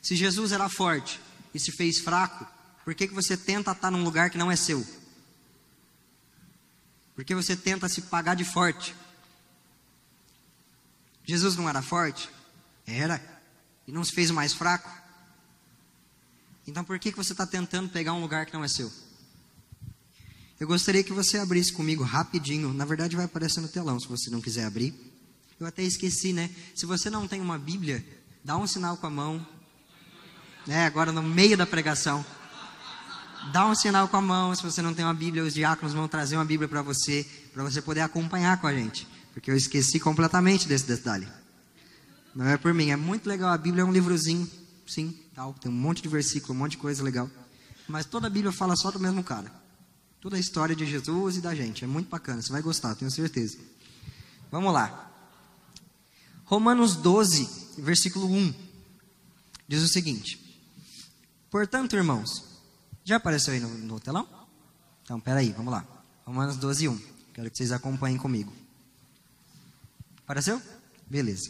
Se 0.00 0.16
Jesus 0.16 0.52
era 0.52 0.70
forte 0.70 1.20
e 1.52 1.58
se 1.58 1.70
fez 1.70 1.98
fraco, 1.98 2.46
por 2.86 2.94
que, 2.94 3.08
que 3.08 3.14
você 3.14 3.36
tenta 3.36 3.72
estar 3.72 3.90
num 3.90 4.04
lugar 4.04 4.30
que 4.30 4.38
não 4.38 4.48
é 4.48 4.54
seu? 4.54 4.86
Por 7.16 7.24
que 7.24 7.34
você 7.34 7.56
tenta 7.56 7.88
se 7.88 8.02
pagar 8.02 8.36
de 8.36 8.44
forte? 8.44 8.94
Jesus 11.24 11.56
não 11.56 11.68
era 11.68 11.82
forte? 11.82 12.30
Era. 12.86 13.20
E 13.88 13.90
não 13.90 14.04
se 14.04 14.12
fez 14.12 14.30
mais 14.30 14.52
fraco? 14.52 14.88
Então 16.64 16.84
por 16.84 16.96
que, 17.00 17.10
que 17.10 17.16
você 17.16 17.32
está 17.32 17.44
tentando 17.44 17.88
pegar 17.88 18.12
um 18.12 18.20
lugar 18.20 18.46
que 18.46 18.54
não 18.54 18.62
é 18.62 18.68
seu? 18.68 18.92
Eu 20.60 20.68
gostaria 20.68 21.02
que 21.02 21.12
você 21.12 21.38
abrisse 21.38 21.72
comigo 21.72 22.04
rapidinho. 22.04 22.72
Na 22.72 22.84
verdade, 22.84 23.16
vai 23.16 23.24
aparecer 23.24 23.60
no 23.60 23.66
telão 23.66 23.98
se 23.98 24.06
você 24.06 24.30
não 24.30 24.40
quiser 24.40 24.64
abrir. 24.64 24.94
Eu 25.58 25.66
até 25.66 25.82
esqueci, 25.82 26.32
né? 26.32 26.54
Se 26.72 26.86
você 26.86 27.10
não 27.10 27.26
tem 27.26 27.40
uma 27.40 27.58
Bíblia, 27.58 28.06
dá 28.44 28.56
um 28.56 28.64
sinal 28.64 28.96
com 28.96 29.08
a 29.08 29.10
mão. 29.10 29.44
É, 30.68 30.86
agora 30.86 31.10
no 31.10 31.24
meio 31.24 31.56
da 31.56 31.66
pregação. 31.66 32.24
Dá 33.52 33.66
um 33.66 33.74
sinal 33.74 34.08
com 34.08 34.16
a 34.16 34.20
mão. 34.20 34.54
Se 34.54 34.62
você 34.62 34.82
não 34.82 34.94
tem 34.94 35.04
uma 35.04 35.14
Bíblia, 35.14 35.42
os 35.42 35.54
diáconos 35.54 35.94
vão 35.94 36.08
trazer 36.08 36.36
uma 36.36 36.44
Bíblia 36.44 36.68
para 36.68 36.82
você, 36.82 37.26
para 37.52 37.62
você 37.62 37.80
poder 37.80 38.00
acompanhar 38.00 38.60
com 38.60 38.66
a 38.66 38.74
gente. 38.74 39.06
Porque 39.32 39.50
eu 39.50 39.56
esqueci 39.56 40.00
completamente 40.00 40.66
desse 40.66 40.86
detalhe. 40.86 41.28
Não 42.34 42.46
é 42.46 42.56
por 42.56 42.74
mim, 42.74 42.90
é 42.90 42.96
muito 42.96 43.28
legal. 43.28 43.50
A 43.50 43.58
Bíblia 43.58 43.82
é 43.82 43.84
um 43.84 43.92
livrozinho, 43.92 44.50
sim, 44.86 45.18
tal. 45.34 45.54
Tem 45.54 45.70
um 45.70 45.74
monte 45.74 46.02
de 46.02 46.08
versículo, 46.08 46.54
um 46.54 46.58
monte 46.58 46.72
de 46.72 46.78
coisa 46.78 47.02
legal. 47.02 47.30
Mas 47.88 48.04
toda 48.04 48.26
a 48.26 48.30
Bíblia 48.30 48.52
fala 48.52 48.76
só 48.76 48.90
do 48.90 48.98
mesmo 48.98 49.22
cara. 49.22 49.50
Toda 50.20 50.36
a 50.36 50.40
história 50.40 50.74
de 50.74 50.84
Jesus 50.84 51.36
e 51.36 51.40
da 51.40 51.54
gente. 51.54 51.84
É 51.84 51.86
muito 51.86 52.08
bacana, 52.08 52.42
você 52.42 52.50
vai 52.50 52.62
gostar, 52.62 52.94
tenho 52.94 53.10
certeza. 53.10 53.58
Vamos 54.50 54.72
lá. 54.72 55.10
Romanos 56.44 56.96
12, 56.96 57.48
versículo 57.78 58.26
1. 58.30 58.54
Diz 59.68 59.82
o 59.82 59.88
seguinte: 59.88 60.60
Portanto, 61.50 61.96
irmãos, 61.96 62.55
já 63.06 63.16
apareceu 63.16 63.54
aí 63.54 63.60
no, 63.60 63.68
no 63.68 64.00
telão? 64.00 64.28
Então, 65.04 65.20
peraí, 65.20 65.52
vamos 65.52 65.72
lá. 65.72 65.86
Romanos 66.26 66.56
12, 66.56 66.88
1. 66.88 67.00
Quero 67.32 67.50
que 67.50 67.56
vocês 67.56 67.70
acompanhem 67.70 68.18
comigo. 68.18 68.52
Apareceu? 70.24 70.60
Beleza. 71.08 71.48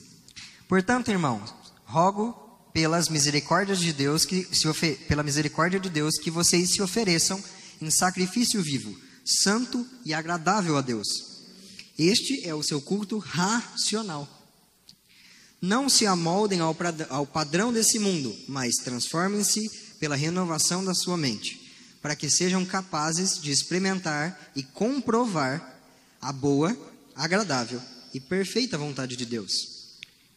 Portanto, 0.69 1.11
irmãos, 1.11 1.55
rogo 1.87 2.33
pelas 2.75 3.09
misericórdias 3.09 3.79
de 3.81 3.91
Deus 3.95 4.27
que 4.27 4.47
se 4.55 4.71
pela 5.09 5.23
misericórdia 5.23 5.81
de 5.81 5.89
Deus 5.89 6.19
que 6.19 6.31
vocês 6.31 6.73
se 6.73 6.83
ofereçam 6.83 7.43
em 7.81 7.91
sacrifício 7.91 8.63
vivo, 8.63 8.95
santo 9.25 9.87
e 10.05 10.13
agradável 10.13 10.77
a 10.77 10.83
Deus. 10.83 11.09
Este 11.99 12.47
é 12.47 12.55
o 12.55 12.63
seu 12.63 12.83
culto 12.83 13.17
racional. 13.17 14.29
Não 15.63 15.89
se 15.89 16.07
amoldem 16.07 16.61
ao, 16.61 16.77
ao 17.09 17.27
padrão 17.27 17.73
desse 17.73 17.99
mundo, 17.99 18.37
mas 18.47 18.75
transformem-se 18.75 19.86
pela 19.99 20.17
renovação 20.17 20.85
da 20.85 20.95
sua 20.95 21.17
mente, 21.17 21.73
para 22.03 22.17
que 22.17 22.31
sejam 22.31 22.65
capazes 22.65 23.41
de 23.41 23.51
experimentar 23.51 24.51
e 24.55 24.63
comprovar 24.63 25.81
a 26.21 26.33
boa, 26.33 26.77
agradável 27.15 27.81
e 28.13 28.21
perfeita 28.21 28.79
vontade 28.79 29.17
de 29.17 29.27
Deus. 29.27 29.77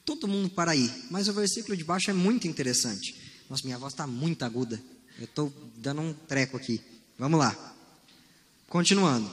Todo 0.06 0.28
mundo 0.28 0.50
para 0.50 0.72
aí, 0.72 0.92
mas 1.12 1.28
o 1.28 1.34
versículo 1.34 1.78
de 1.78 1.84
baixo 1.84 2.10
é 2.10 2.14
muito 2.14 2.48
interessante. 2.48 3.16
Nossa, 3.50 3.64
minha 3.64 3.78
voz 3.78 3.94
está 3.94 4.08
muito 4.08 4.44
aguda. 4.44 4.82
Eu 5.18 5.26
estou 5.26 5.54
dando 5.78 6.02
um 6.02 6.14
treco 6.14 6.58
aqui. 6.58 6.82
Vamos 7.18 7.40
lá. 7.40 7.76
Continuando. 8.68 9.32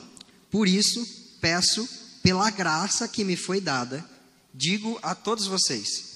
Por 0.50 0.66
isso, 0.66 1.06
peço, 1.40 1.88
pela 2.23 2.50
graça 2.50 3.06
que 3.06 3.25
me 3.25 3.37
foi 3.37 3.61
dada, 3.61 4.04
digo 4.52 4.99
a 5.02 5.14
todos 5.14 5.47
vocês: 5.47 6.15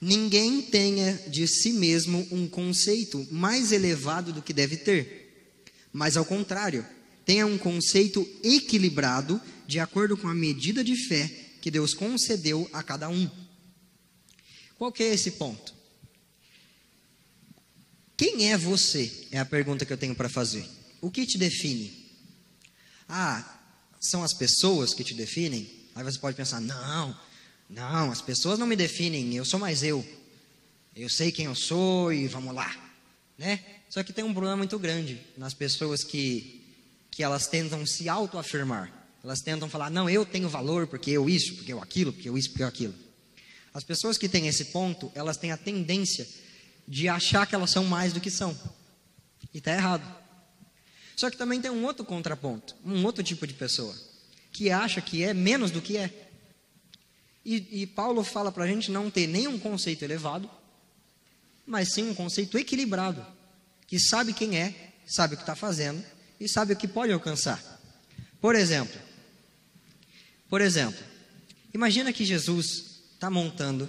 ninguém 0.00 0.62
tenha 0.62 1.14
de 1.28 1.46
si 1.46 1.72
mesmo 1.72 2.26
um 2.30 2.48
conceito 2.48 3.26
mais 3.30 3.72
elevado 3.72 4.32
do 4.32 4.42
que 4.42 4.52
deve 4.52 4.76
ter, 4.76 5.62
mas 5.92 6.16
ao 6.16 6.24
contrário, 6.24 6.84
tenha 7.24 7.46
um 7.46 7.58
conceito 7.58 8.26
equilibrado 8.42 9.40
de 9.66 9.80
acordo 9.80 10.16
com 10.16 10.28
a 10.28 10.34
medida 10.34 10.84
de 10.84 10.94
fé 10.94 11.30
que 11.60 11.70
Deus 11.70 11.92
concedeu 11.94 12.68
a 12.72 12.82
cada 12.82 13.08
um. 13.08 13.28
Qual 14.78 14.92
que 14.92 15.02
é 15.02 15.14
esse 15.14 15.32
ponto? 15.32 15.74
Quem 18.16 18.52
é 18.52 18.56
você? 18.56 19.28
É 19.30 19.38
a 19.38 19.44
pergunta 19.44 19.84
que 19.84 19.92
eu 19.92 19.98
tenho 19.98 20.14
para 20.14 20.28
fazer. 20.28 20.66
O 21.00 21.10
que 21.10 21.26
te 21.26 21.36
define? 21.36 22.06
Ah, 23.08 23.58
são 24.00 24.22
as 24.22 24.32
pessoas 24.32 24.94
que 24.94 25.04
te 25.04 25.14
definem? 25.14 25.68
Aí 25.94 26.04
você 26.04 26.18
pode 26.18 26.36
pensar: 26.36 26.60
não, 26.60 27.18
não, 27.68 28.10
as 28.10 28.20
pessoas 28.20 28.58
não 28.58 28.66
me 28.66 28.76
definem, 28.76 29.34
eu 29.34 29.44
sou 29.44 29.58
mais 29.58 29.82
eu. 29.82 30.06
Eu 30.94 31.08
sei 31.08 31.30
quem 31.30 31.46
eu 31.46 31.54
sou 31.54 32.12
e 32.12 32.26
vamos 32.26 32.54
lá, 32.54 32.74
né? 33.36 33.60
Só 33.88 34.02
que 34.02 34.12
tem 34.12 34.24
um 34.24 34.32
problema 34.32 34.56
muito 34.56 34.78
grande 34.78 35.20
nas 35.36 35.52
pessoas 35.52 36.02
que, 36.02 36.64
que 37.10 37.22
elas 37.22 37.46
tentam 37.46 37.84
se 37.84 38.08
autoafirmar. 38.08 38.92
Elas 39.22 39.40
tentam 39.40 39.68
falar: 39.68 39.90
não, 39.90 40.08
eu 40.08 40.24
tenho 40.24 40.48
valor 40.48 40.86
porque 40.86 41.10
eu 41.10 41.28
isso, 41.28 41.54
porque 41.56 41.72
eu 41.72 41.82
aquilo, 41.82 42.12
porque 42.12 42.28
eu 42.28 42.38
isso, 42.38 42.50
porque 42.50 42.62
eu 42.62 42.68
aquilo. 42.68 42.94
As 43.74 43.84
pessoas 43.84 44.16
que 44.16 44.28
têm 44.28 44.46
esse 44.46 44.66
ponto, 44.66 45.12
elas 45.14 45.36
têm 45.36 45.52
a 45.52 45.56
tendência 45.56 46.26
de 46.88 47.08
achar 47.08 47.46
que 47.46 47.54
elas 47.54 47.70
são 47.70 47.84
mais 47.84 48.12
do 48.12 48.20
que 48.20 48.30
são. 48.30 48.58
E 49.52 49.58
está 49.58 49.72
errado. 49.72 50.02
Só 51.16 51.30
que 51.30 51.36
também 51.36 51.60
tem 51.60 51.70
um 51.70 51.84
outro 51.84 52.04
contraponto, 52.04 52.76
um 52.84 53.04
outro 53.04 53.22
tipo 53.22 53.46
de 53.46 53.54
pessoa, 53.54 53.94
que 54.52 54.70
acha 54.70 55.00
que 55.00 55.22
é 55.22 55.34
menos 55.34 55.70
do 55.70 55.82
que 55.82 55.96
é. 55.96 56.25
E, 57.46 57.82
e 57.82 57.86
Paulo 57.86 58.22
fala 58.24 58.50
para 58.50 58.64
a 58.64 58.66
gente 58.66 58.90
não 58.90 59.10
ter 59.10 59.26
nenhum 59.26 59.58
conceito 59.58 60.02
elevado, 60.02 60.50
mas 61.64 61.94
sim 61.94 62.10
um 62.10 62.14
conceito 62.14 62.58
equilibrado, 62.58 63.24
que 63.86 63.98
sabe 63.98 64.32
quem 64.32 64.58
é, 64.58 64.92
sabe 65.06 65.34
o 65.34 65.36
que 65.36 65.44
está 65.44 65.54
fazendo 65.54 66.04
e 66.40 66.48
sabe 66.48 66.72
o 66.72 66.76
que 66.76 66.88
pode 66.88 67.12
alcançar. 67.12 67.62
Por 68.40 68.56
exemplo, 68.56 69.00
por 70.50 70.60
exemplo, 70.60 71.02
Imagina 71.76 72.10
que 72.10 72.24
Jesus 72.24 73.02
está 73.12 73.28
montando 73.28 73.86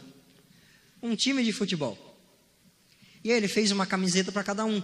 um 1.01 1.15
time 1.15 1.41
de 1.41 1.53
futebol. 1.53 1.97
E 3.23 3.31
aí 3.31 3.37
ele 3.37 3.47
fez 3.47 3.71
uma 3.71 3.85
camiseta 3.85 4.29
para 4.29 4.43
cada 4.43 4.65
um. 4.65 4.83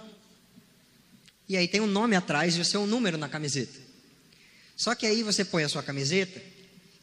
E 1.50 1.58
aí 1.58 1.68
tem 1.68 1.82
um 1.82 1.86
nome 1.86 2.16
atrás 2.16 2.56
e 2.56 2.62
o 2.62 2.64
seu 2.64 2.88
número 2.88 3.18
na 3.18 3.28
camiseta. 3.28 3.78
Só 4.78 4.96
que 4.96 5.06
aí 5.06 5.22
você 5.22 5.44
põe 5.44 5.66
a 5.66 5.68
sua 5.70 5.84
camiseta 5.84 6.42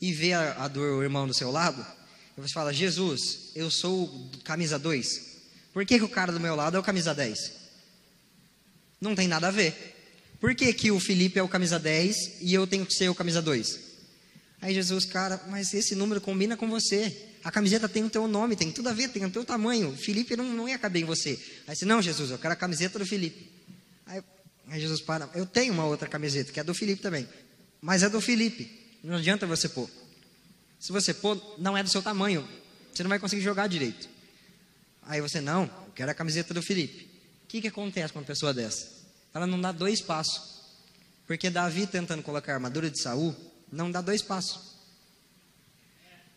e 0.00 0.12
vê 0.12 0.32
a, 0.32 0.64
a 0.64 0.68
do 0.68 1.02
irmão 1.02 1.26
do 1.26 1.34
seu 1.34 1.50
lado, 1.50 1.84
e 2.36 2.40
você 2.40 2.54
fala: 2.54 2.72
Jesus, 2.72 3.50
eu 3.54 3.70
sou 3.70 4.30
camisa 4.44 4.78
2. 4.78 5.30
Por 5.72 5.84
que, 5.84 5.98
que 5.98 6.04
o 6.04 6.08
cara 6.08 6.32
do 6.32 6.40
meu 6.40 6.56
lado 6.56 6.76
é 6.76 6.80
o 6.80 6.82
camisa 6.82 7.14
10? 7.14 7.52
Não 9.00 9.14
tem 9.14 9.28
nada 9.28 9.48
a 9.48 9.50
ver. 9.50 9.96
Por 10.40 10.54
que, 10.54 10.72
que 10.72 10.90
o 10.90 10.98
Felipe 10.98 11.38
é 11.38 11.42
o 11.42 11.48
camisa 11.48 11.78
10 11.78 12.38
e 12.40 12.54
eu 12.54 12.66
tenho 12.66 12.86
que 12.86 12.94
ser 12.94 13.08
o 13.08 13.14
camisa 13.14 13.42
2? 13.42 13.90
Aí 14.62 14.74
Jesus, 14.74 15.04
cara, 15.04 15.40
mas 15.48 15.72
esse 15.72 15.94
número 15.94 16.20
combina 16.20 16.56
com 16.56 16.68
você. 16.68 17.28
A 17.42 17.50
camiseta 17.50 17.88
tem 17.88 18.04
o 18.04 18.10
teu 18.10 18.26
nome, 18.26 18.56
tem 18.56 18.70
tudo 18.70 18.88
a 18.88 18.92
ver, 18.92 19.08
tem 19.08 19.24
o 19.24 19.30
teu 19.30 19.44
tamanho. 19.44 19.96
Felipe 19.96 20.36
não, 20.36 20.44
não 20.44 20.68
ia 20.68 20.78
caber 20.78 21.02
em 21.02 21.06
você. 21.06 21.38
Aí 21.66 21.72
disse, 21.72 21.84
não, 21.84 22.02
Jesus, 22.02 22.30
eu 22.30 22.38
quero 22.38 22.52
a 22.52 22.56
camiseta 22.56 22.98
do 22.98 23.06
Felipe. 23.06 23.50
Aí, 24.06 24.22
aí 24.68 24.80
Jesus 24.80 25.00
para, 25.00 25.28
eu 25.34 25.46
tenho 25.46 25.72
uma 25.72 25.84
outra 25.84 26.08
camiseta, 26.08 26.52
que 26.52 26.60
é 26.60 26.64
do 26.64 26.74
Felipe 26.74 27.00
também. 27.00 27.26
Mas 27.80 28.02
é 28.02 28.08
do 28.08 28.20
Felipe. 28.20 28.79
Não 29.02 29.16
adianta 29.16 29.46
você 29.46 29.68
pôr. 29.68 29.88
Se 30.78 30.92
você 30.92 31.12
pôr, 31.12 31.40
não 31.58 31.76
é 31.76 31.82
do 31.82 31.88
seu 31.88 32.02
tamanho. 32.02 32.46
Você 32.92 33.02
não 33.02 33.08
vai 33.08 33.18
conseguir 33.18 33.42
jogar 33.42 33.66
direito. 33.66 34.08
Aí 35.02 35.20
você, 35.20 35.40
não, 35.40 35.64
eu 35.64 35.92
quero 35.94 36.10
a 36.10 36.14
camiseta 36.14 36.52
do 36.52 36.62
Felipe. 36.62 37.08
O 37.44 37.46
que, 37.48 37.60
que 37.60 37.68
acontece 37.68 38.12
com 38.12 38.18
uma 38.18 38.24
pessoa 38.24 38.52
dessa? 38.54 38.88
Ela 39.34 39.46
não 39.46 39.60
dá 39.60 39.72
dois 39.72 40.00
passos. 40.00 40.60
Porque 41.26 41.48
Davi 41.48 41.86
tentando 41.86 42.22
colocar 42.22 42.52
a 42.52 42.54
armadura 42.56 42.90
de 42.90 43.00
Saul, 43.00 43.34
não 43.70 43.90
dá 43.90 44.00
dois 44.00 44.22
passos. 44.22 44.70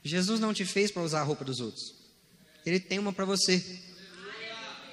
Jesus 0.04 0.40
não 0.40 0.54
te 0.54 0.66
fez 0.66 0.92
para 0.92 1.02
usar 1.02 1.22
a 1.22 1.24
roupa 1.24 1.46
dos 1.46 1.60
outros. 1.60 1.96
Ele 2.66 2.80
tem 2.80 3.00
uma 3.00 3.14
para 3.14 3.26
você. 3.26 3.64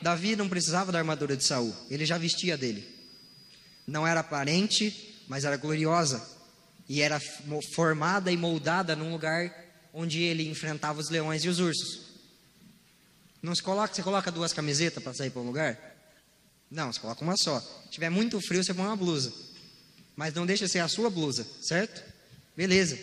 Davi 0.00 0.34
não 0.36 0.48
precisava 0.48 0.90
da 0.90 0.98
armadura 0.98 1.36
de 1.36 1.44
Saul, 1.44 1.74
ele 1.90 2.06
já 2.06 2.16
vestia 2.16 2.56
dele. 2.56 2.88
Não 3.86 4.06
era 4.06 4.20
aparente, 4.20 5.22
mas 5.28 5.44
era 5.44 5.56
gloriosa 5.56 6.39
e 6.90 7.00
era 7.00 7.20
formada 7.72 8.32
e 8.32 8.36
moldada 8.36 8.96
num 8.96 9.12
lugar 9.12 9.54
onde 9.94 10.20
ele 10.22 10.48
enfrentava 10.48 10.98
os 10.98 11.08
leões 11.08 11.44
e 11.44 11.48
os 11.48 11.60
ursos. 11.60 12.00
Não 13.40 13.54
se 13.54 13.62
coloca, 13.62 13.94
você 13.94 14.02
coloca 14.02 14.28
duas 14.32 14.52
camisetas 14.52 15.00
para 15.00 15.14
sair 15.14 15.30
para 15.30 15.40
um 15.40 15.46
lugar? 15.46 15.78
Não, 16.68 16.92
você 16.92 16.98
coloca 16.98 17.22
uma 17.22 17.36
só. 17.36 17.60
Se 17.60 17.90
tiver 17.92 18.10
muito 18.10 18.40
frio, 18.40 18.64
você 18.64 18.74
põe 18.74 18.86
uma 18.86 18.96
blusa. 18.96 19.32
Mas 20.16 20.34
não 20.34 20.44
deixa 20.44 20.66
ser 20.66 20.80
a 20.80 20.88
sua 20.88 21.08
blusa, 21.08 21.46
certo? 21.62 22.02
Beleza. 22.56 22.98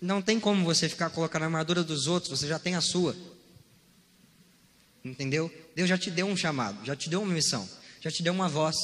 Não 0.00 0.20
tem 0.20 0.40
como 0.40 0.64
você 0.64 0.88
ficar 0.88 1.08
colocando 1.10 1.42
a 1.42 1.46
armadura 1.46 1.84
dos 1.84 2.08
outros, 2.08 2.40
você 2.40 2.48
já 2.48 2.58
tem 2.58 2.74
a 2.74 2.80
sua. 2.80 3.14
Entendeu? 5.04 5.48
Deus 5.76 5.88
já 5.88 5.96
te 5.96 6.10
deu 6.10 6.26
um 6.26 6.36
chamado, 6.36 6.84
já 6.84 6.96
te 6.96 7.08
deu 7.08 7.22
uma 7.22 7.32
missão, 7.32 7.68
já 8.00 8.10
te 8.10 8.20
deu 8.20 8.32
uma 8.32 8.48
voz, 8.48 8.74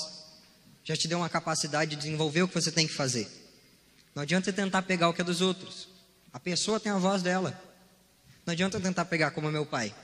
já 0.85 0.97
te 0.97 1.09
deu 1.09 1.19
uma 1.19 1.29
capacidade 1.29 1.91
de 1.91 1.97
desenvolver 1.97 2.43
o 2.43 2.49
que 2.49 2.55
você 2.55 2.71
tem 2.71 2.87
que 2.87 2.95
fazer. 2.95 3.42
Não 4.15 4.23
adianta 4.23 4.45
você 4.45 4.53
tentar 4.53 4.83
pegar 4.83 5.09
o 5.09 5.15
que 5.15 5.21
é 5.21 5.25
dos 5.25 5.41
outros. 5.41 5.89
A 6.33 6.39
pessoa 6.39 6.79
tem 6.79 6.93
a 6.93 6.99
voz 6.99 7.23
dela. 7.23 7.61
Não 8.45 8.53
adianta 8.53 8.81
tentar 8.81 9.05
pegar 9.05 9.31
como 9.31 9.51
meu 9.51 9.65
pai. 9.65 9.95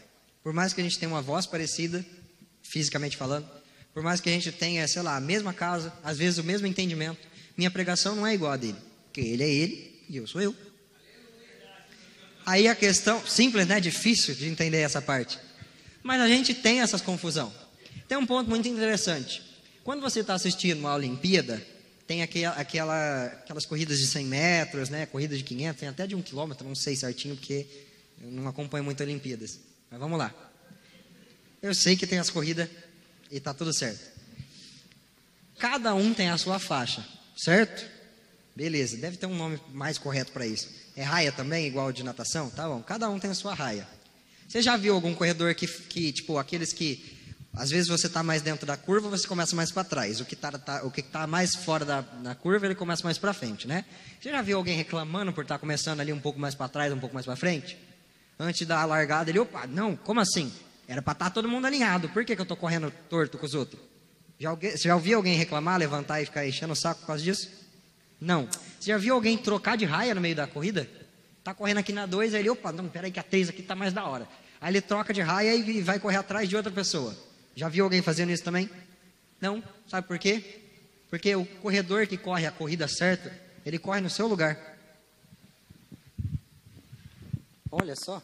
Por 0.42 0.52
mais 0.52 0.72
que 0.72 0.80
a 0.80 0.84
gente 0.84 0.98
tenha 0.98 1.10
uma 1.10 1.20
voz 1.22 1.46
parecida, 1.46 2.04
fisicamente 2.62 3.16
falando, 3.16 3.48
por 3.92 4.02
mais 4.02 4.20
que 4.20 4.28
a 4.28 4.32
gente 4.32 4.52
tenha, 4.52 4.86
sei 4.86 5.02
lá, 5.02 5.16
a 5.16 5.20
mesma 5.20 5.52
casa, 5.52 5.92
às 6.04 6.18
vezes 6.18 6.38
o 6.38 6.44
mesmo 6.44 6.66
entendimento, 6.66 7.18
minha 7.56 7.70
pregação 7.70 8.14
não 8.14 8.26
é 8.26 8.34
igual 8.34 8.52
a 8.52 8.56
dele. 8.56 8.78
Porque 9.04 9.20
ele 9.20 9.42
é 9.42 9.48
ele 9.48 10.04
e 10.08 10.16
eu 10.16 10.26
sou 10.26 10.40
eu. 10.40 10.54
Aí 12.46 12.66
a 12.66 12.74
questão, 12.74 13.26
simples, 13.26 13.66
né? 13.66 13.78
Difícil 13.78 14.34
de 14.34 14.48
entender 14.48 14.78
essa 14.78 15.02
parte. 15.02 15.38
Mas 16.02 16.20
a 16.20 16.28
gente 16.28 16.54
tem 16.54 16.80
essas 16.80 17.02
confusão. 17.02 17.52
Tem 18.06 18.16
um 18.16 18.24
ponto 18.24 18.48
muito 18.48 18.66
interessante. 18.68 19.42
Quando 19.84 20.00
você 20.00 20.20
está 20.20 20.34
assistindo 20.34 20.78
uma 20.78 20.94
Olimpíada, 20.94 21.62
tem 22.08 22.22
aquela, 22.22 22.54
aquela, 22.54 23.26
aquelas 23.26 23.66
corridas 23.66 23.98
de 23.98 24.06
100 24.06 24.24
metros, 24.24 24.88
né? 24.88 25.04
Corridas 25.04 25.36
de 25.36 25.44
500, 25.44 25.78
tem 25.78 25.88
até 25.90 26.06
de 26.06 26.16
um 26.16 26.22
quilômetro, 26.22 26.66
não 26.66 26.74
sei 26.74 26.96
certinho, 26.96 27.36
porque 27.36 27.66
eu 28.18 28.30
não 28.30 28.48
acompanho 28.48 28.82
muito 28.82 29.02
Olimpíadas. 29.02 29.60
Mas 29.90 30.00
vamos 30.00 30.18
lá. 30.18 30.34
Eu 31.60 31.74
sei 31.74 31.96
que 31.96 32.06
tem 32.06 32.18
as 32.18 32.30
corridas 32.30 32.66
e 33.30 33.36
está 33.36 33.52
tudo 33.52 33.74
certo. 33.74 34.10
Cada 35.58 35.94
um 35.94 36.14
tem 36.14 36.30
a 36.30 36.38
sua 36.38 36.58
faixa, 36.58 37.06
certo? 37.36 37.84
Beleza, 38.56 38.96
deve 38.96 39.18
ter 39.18 39.26
um 39.26 39.36
nome 39.36 39.60
mais 39.70 39.98
correto 39.98 40.32
para 40.32 40.46
isso. 40.46 40.70
É 40.96 41.02
raia 41.02 41.30
também, 41.30 41.66
igual 41.66 41.92
de 41.92 42.02
natação? 42.02 42.48
Tá 42.48 42.66
bom, 42.66 42.82
cada 42.82 43.10
um 43.10 43.18
tem 43.18 43.30
a 43.30 43.34
sua 43.34 43.52
raia. 43.52 43.86
Você 44.48 44.62
já 44.62 44.78
viu 44.78 44.94
algum 44.94 45.14
corredor 45.14 45.54
que, 45.54 45.66
que 45.66 46.10
tipo, 46.10 46.38
aqueles 46.38 46.72
que 46.72 47.17
às 47.58 47.70
vezes 47.70 47.88
você 47.88 48.06
está 48.06 48.22
mais 48.22 48.40
dentro 48.40 48.64
da 48.64 48.76
curva, 48.76 49.08
você 49.08 49.26
começa 49.26 49.56
mais 49.56 49.72
para 49.72 49.82
trás. 49.82 50.20
O 50.20 50.24
que 50.24 50.34
está 50.34 50.52
tá, 50.52 50.88
que 50.90 51.02
tá 51.02 51.26
mais 51.26 51.56
fora 51.56 51.84
da, 51.84 52.00
da 52.00 52.32
curva, 52.32 52.66
ele 52.66 52.74
começa 52.76 53.02
mais 53.02 53.18
para 53.18 53.32
frente, 53.32 53.66
né? 53.66 53.84
Você 54.20 54.30
já 54.30 54.40
viu 54.40 54.56
alguém 54.56 54.76
reclamando 54.76 55.32
por 55.32 55.42
estar 55.42 55.56
tá 55.56 55.58
começando 55.58 55.98
ali 55.98 56.12
um 56.12 56.20
pouco 56.20 56.38
mais 56.38 56.54
para 56.54 56.68
trás, 56.68 56.92
um 56.92 57.00
pouco 57.00 57.14
mais 57.14 57.26
para 57.26 57.34
frente? 57.34 57.76
Antes 58.38 58.64
da 58.64 58.84
largada, 58.84 59.28
ele, 59.28 59.40
opa, 59.40 59.66
não, 59.66 59.96
como 59.96 60.20
assim? 60.20 60.52
Era 60.86 61.02
para 61.02 61.14
estar 61.14 61.24
tá 61.24 61.30
todo 61.32 61.48
mundo 61.48 61.66
alinhado. 61.66 62.08
Por 62.10 62.24
que, 62.24 62.36
que 62.36 62.40
eu 62.40 62.44
estou 62.44 62.56
correndo 62.56 62.92
torto 63.10 63.36
com 63.36 63.44
os 63.44 63.54
outros? 63.54 63.82
Já, 64.38 64.54
você 64.54 64.78
já 64.78 64.94
ouviu 64.94 65.16
alguém 65.16 65.36
reclamar, 65.36 65.80
levantar 65.80 66.22
e 66.22 66.26
ficar 66.26 66.46
enchendo 66.46 66.74
o 66.74 66.76
saco 66.76 67.00
por 67.00 67.08
causa 67.08 67.24
disso? 67.24 67.50
Não. 68.20 68.46
Você 68.78 68.92
já 68.92 68.98
viu 68.98 69.16
alguém 69.16 69.36
trocar 69.36 69.76
de 69.76 69.84
raia 69.84 70.14
no 70.14 70.20
meio 70.20 70.36
da 70.36 70.46
corrida? 70.46 70.88
Tá 71.42 71.52
correndo 71.52 71.78
aqui 71.78 71.92
na 71.92 72.06
2, 72.06 72.34
aí 72.34 72.40
ele, 72.40 72.50
opa, 72.50 72.70
não, 72.70 72.88
peraí 72.88 73.10
que 73.10 73.18
a 73.18 73.22
3 73.24 73.48
aqui 73.48 73.62
tá 73.62 73.74
mais 73.74 73.92
da 73.92 74.04
hora. 74.04 74.28
Aí 74.60 74.70
ele 74.70 74.80
troca 74.80 75.12
de 75.12 75.20
raia 75.20 75.56
e 75.56 75.82
vai 75.82 75.98
correr 75.98 76.18
atrás 76.18 76.48
de 76.48 76.54
outra 76.54 76.70
pessoa. 76.70 77.26
Já 77.58 77.68
viu 77.68 77.82
alguém 77.82 78.00
fazendo 78.00 78.30
isso 78.30 78.44
também? 78.44 78.70
Não. 79.40 79.60
Sabe 79.88 80.06
por 80.06 80.16
quê? 80.16 80.62
Porque 81.10 81.34
o 81.34 81.44
corredor 81.60 82.06
que 82.06 82.16
corre 82.16 82.46
a 82.46 82.52
corrida 82.52 82.86
certa, 82.86 83.36
ele 83.66 83.80
corre 83.80 84.00
no 84.00 84.08
seu 84.08 84.28
lugar. 84.28 84.78
Olha 87.68 87.96
só. 87.96 88.22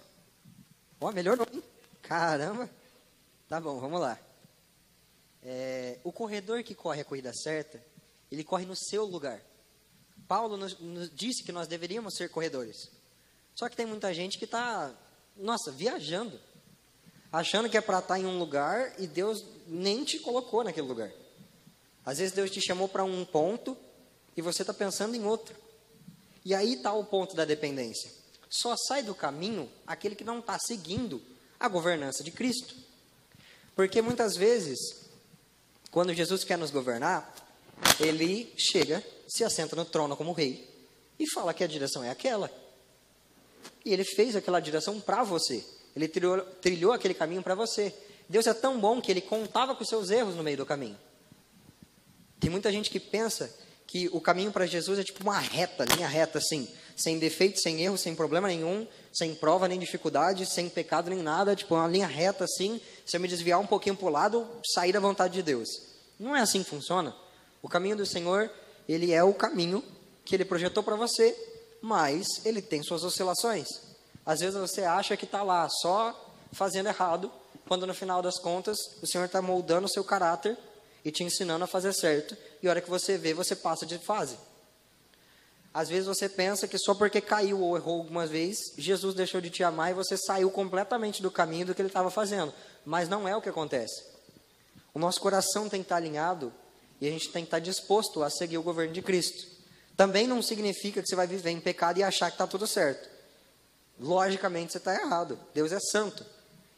Ó, 1.01 1.11
melhorou, 1.11 1.49
hein? 1.53 1.65
Caramba. 2.01 2.71
Tá 3.49 3.61
bom, 3.61 3.81
vamos 3.81 4.01
lá. 4.01 4.17
É, 5.43 5.99
o 6.05 6.13
corredor 6.13 6.63
que 6.63 6.73
corre 6.73 7.01
a 7.01 7.05
corrida 7.05 7.33
certa, 7.35 7.85
ele 8.31 8.45
corre 8.45 8.65
no 8.65 8.77
seu 8.77 9.05
lugar. 9.05 9.41
Paulo 10.29 10.57
nos, 10.57 10.79
nos 10.79 11.13
disse 11.13 11.43
que 11.43 11.51
nós 11.51 11.67
deveríamos 11.67 12.15
ser 12.15 12.29
corredores. 12.31 12.89
Só 13.57 13.69
que 13.69 13.75
tem 13.75 13.85
muita 13.85 14.15
gente 14.15 14.39
que 14.39 14.45
está, 14.45 14.95
nossa, 15.37 15.73
viajando, 15.73 16.41
achando 17.35 17.69
que 17.69 17.77
é 17.77 17.81
para 17.81 17.99
estar 17.99 18.15
tá 18.15 18.21
em 18.21 18.27
um 18.27 18.39
lugar 18.39 18.95
e 18.97 19.09
Deus 19.09 19.45
nem 19.67 20.05
te 20.05 20.21
colocou 20.21 20.63
naquele 20.63 20.87
lugar. 20.87 21.11
Às 22.07 22.19
vezes 22.19 22.33
Deus 22.33 22.49
te 22.49 22.61
chamou 22.65 22.89
para 22.89 23.03
um 23.03 23.25
ponto 23.25 23.77
e 24.37 24.41
você 24.41 24.63
está 24.63 24.73
pensando 24.73 25.17
em 25.17 25.25
outro. 25.25 25.57
E 26.45 26.55
aí 26.55 26.75
está 26.75 26.93
o 26.93 27.05
ponto 27.05 27.35
da 27.35 27.45
dependência. 27.45 28.09
Só 28.49 28.77
sai 28.77 29.03
do 29.03 29.17
caminho 29.17 29.69
aquele 29.85 30.15
que 30.15 30.23
não 30.23 30.39
está 30.39 30.59
seguindo 30.61 31.21
a 31.59 31.67
governança 31.67 32.23
de 32.23 32.31
Cristo. 32.31 32.77
Porque 33.75 34.01
muitas 34.01 34.37
vezes, 34.37 34.79
quando 35.91 36.15
Jesus 36.15 36.45
quer 36.45 36.57
nos 36.57 36.71
governar, 36.71 37.35
ele 37.99 38.53
chega 38.57 39.03
se 39.27 39.43
assenta 39.43 39.75
no 39.75 39.85
trono 39.85 40.17
como 40.17 40.33
rei 40.33 40.71
e 41.19 41.29
fala 41.31 41.53
que 41.53 41.65
a 41.65 41.67
direção 41.67 42.05
é 42.05 42.11
aquela. 42.11 42.49
E 43.85 43.93
ele 43.93 44.05
fez 44.05 44.37
aquela 44.37 44.61
direção 44.61 45.01
para 45.01 45.25
você. 45.25 45.74
Ele 45.95 46.09
trilhou, 46.09 46.41
trilhou 46.61 46.93
aquele 46.93 47.15
caminho 47.15 47.43
para 47.43 47.55
você. 47.55 47.95
Deus 48.29 48.47
é 48.47 48.55
tão 48.55 48.79
bom 48.79 49.01
que 49.01 49.11
ele 49.11 49.21
contava 49.21 49.75
com 49.75 49.85
seus 49.85 50.11
erros 50.11 50.35
no 50.35 50.43
meio 50.43 50.57
do 50.57 50.67
caminho. 50.67 50.99
Tem 52.41 52.51
muita 52.51 52.71
gente 52.73 52.91
que 52.91 52.99
pensa 52.99 53.55
que 53.87 54.09
o 54.13 54.21
caminho 54.21 54.51
para 54.51 54.67
Jesus 54.67 54.99
é 54.99 55.05
tipo 55.05 55.23
uma 55.23 55.39
reta, 55.39 55.85
linha 55.85 56.09
reta 56.09 56.39
assim, 56.39 56.69
sem 56.97 57.19
defeito, 57.19 57.61
sem 57.61 57.83
erro, 57.83 57.97
sem 57.97 58.15
problema 58.15 58.49
nenhum, 58.49 58.87
sem 59.13 59.35
prova 59.35 59.69
nem 59.69 59.79
dificuldade, 59.79 60.47
sem 60.47 60.69
pecado 60.69 61.11
nem 61.11 61.23
nada, 61.23 61.55
tipo 61.55 61.75
uma 61.75 61.87
linha 61.87 62.07
reta 62.07 62.45
assim, 62.45 62.81
se 63.05 63.17
eu 63.17 63.21
me 63.21 63.29
desviar 63.29 63.61
um 63.61 63.67
pouquinho 63.67 63.97
para 63.97 64.07
o 64.07 64.11
lado, 64.11 64.47
sair 64.75 64.93
da 64.93 65.01
vontade 65.01 65.35
de 65.35 65.43
Deus. 65.43 65.69
Não 66.19 66.35
é 66.35 66.41
assim 66.41 66.63
que 66.63 66.71
funciona. 66.71 67.15
O 67.63 67.69
caminho 67.69 67.97
do 67.97 68.07
Senhor 68.07 68.51
ele 68.89 69.13
é 69.13 69.23
o 69.23 69.33
caminho 69.33 69.83
que 70.25 70.35
ele 70.35 70.45
projetou 70.45 70.83
para 70.83 70.97
você, 70.97 71.37
mas 71.81 72.27
ele 72.45 72.63
tem 72.63 72.83
suas 72.83 73.05
oscilações. 73.05 73.69
Às 74.25 74.41
vezes 74.41 74.55
você 74.55 74.83
acha 74.83 75.17
que 75.17 75.25
está 75.25 75.43
lá 75.43 75.69
só 75.69 76.33
fazendo 76.53 76.89
errado, 76.89 77.31
quando 77.67 77.87
no 77.87 77.95
final 77.95 78.23
das 78.23 78.39
contas 78.39 78.79
o 79.03 79.07
Senhor 79.07 79.25
está 79.25 79.43
moldando 79.43 79.87
o 79.87 79.91
seu 79.91 80.05
caráter 80.05 80.57
e 81.05 81.11
te 81.11 81.23
ensinando 81.23 81.65
a 81.65 81.67
fazer 81.67 81.93
certo, 81.93 82.37
e 82.63 82.67
a 82.67 82.71
hora 82.71 82.81
que 82.81 82.89
você 82.89 83.19
vê, 83.19 83.35
você 83.35 83.55
passa 83.55 83.85
de 83.85 83.99
fase. 83.99 84.37
Às 85.73 85.89
vezes 85.89 86.07
você 86.07 86.29
pensa 86.29 86.69
que 86.69 86.79
só 86.79 86.95
porque 86.95 87.21
caiu 87.21 87.61
ou 87.61 87.77
errou 87.77 87.99
algumas 87.99 88.31
vezes, 88.31 88.73
Jesus 88.79 89.15
deixou 89.15 89.41
de 89.41 89.51
te 89.51 89.65
amar 89.65 89.91
e 89.91 89.95
você 89.95 90.17
saiu 90.17 90.51
completamente 90.51 91.21
do 91.21 91.33
caminho 91.33 91.67
do 91.67 91.75
que 91.75 91.83
ele 91.83 91.89
estava 91.89 92.11
fazendo. 92.11 92.55
Mas 92.87 93.09
não 93.09 93.27
é 93.27 93.37
o 93.37 93.43
que 93.43 93.49
acontece. 93.49 94.05
O 94.95 95.01
nosso 95.01 95.21
coração 95.21 95.69
tem 95.69 95.81
que 95.81 95.87
estar 95.87 95.97
alinhado 95.97 96.53
e 97.01 97.09
a 97.09 97.11
gente 97.11 97.29
tem 97.31 97.43
que 97.43 97.49
estar 97.49 97.59
disposto 97.59 98.23
a 98.23 98.31
seguir 98.31 98.57
o 98.57 98.63
governo 98.63 98.93
de 98.95 99.03
Cristo. 99.03 99.53
Também 99.97 100.29
não 100.29 100.41
significa 100.41 101.03
que 101.03 101.09
você 101.09 101.17
vai 101.17 101.27
viver 101.27 101.51
em 101.51 101.61
pecado 101.61 101.99
e 101.99 102.05
achar 102.05 102.31
que 102.31 102.35
está 102.35 102.47
tudo 102.47 102.69
certo. 102.69 103.14
Logicamente 103.99 104.73
você 104.73 104.79
está 104.79 104.95
errado. 104.95 105.39
Deus 105.55 105.73
é 105.73 105.79
santo. 105.81 106.25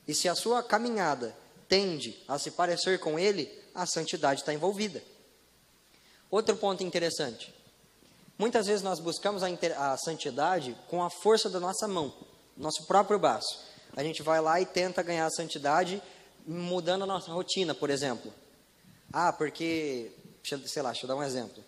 E 0.07 0.14
se 0.14 0.29
a 0.29 0.35
sua 0.35 0.62
caminhada 0.62 1.37
tende 1.68 2.22
a 2.29 2.38
se 2.38 2.50
parecer 2.50 2.98
com 3.00 3.18
Ele, 3.18 3.50
a 3.74 3.87
santidade 3.87 4.40
está 4.40 4.52
envolvida. 4.52 5.02
Outro 6.31 6.57
ponto 6.57 6.83
interessante. 6.83 7.55
Muitas 8.38 8.66
vezes 8.66 8.83
nós 8.83 9.00
buscamos 9.00 9.42
a, 9.42 9.48
a, 9.92 9.96
santidade 9.96 10.76
com 10.88 11.02
a 11.02 11.09
força 11.09 11.48
da 11.48 11.59
nossa 11.59 11.88
mão, 11.88 12.12
nosso 12.57 12.85
próprio 12.87 13.18
braço. 13.18 13.64
A 13.96 14.02
gente 14.02 14.22
vai 14.22 14.40
lá 14.40 14.61
e 14.61 14.66
tenta 14.66 15.02
ganhar 15.02 15.26
a 15.26 15.31
santidade 15.31 16.02
mudando 16.46 17.05
a 17.05 17.07
nossa 17.07 17.33
rotina, 17.33 17.74
por 17.74 17.88
exemplo. 17.88 18.33
Ah, 19.12 19.33
porque, 19.33 20.12
sei 20.66 20.83
lá, 20.83 20.90
deixa 20.90 21.07
eu 21.07 21.09
dar 21.09 21.16
um 21.16 21.22
exemplo. 21.22 21.64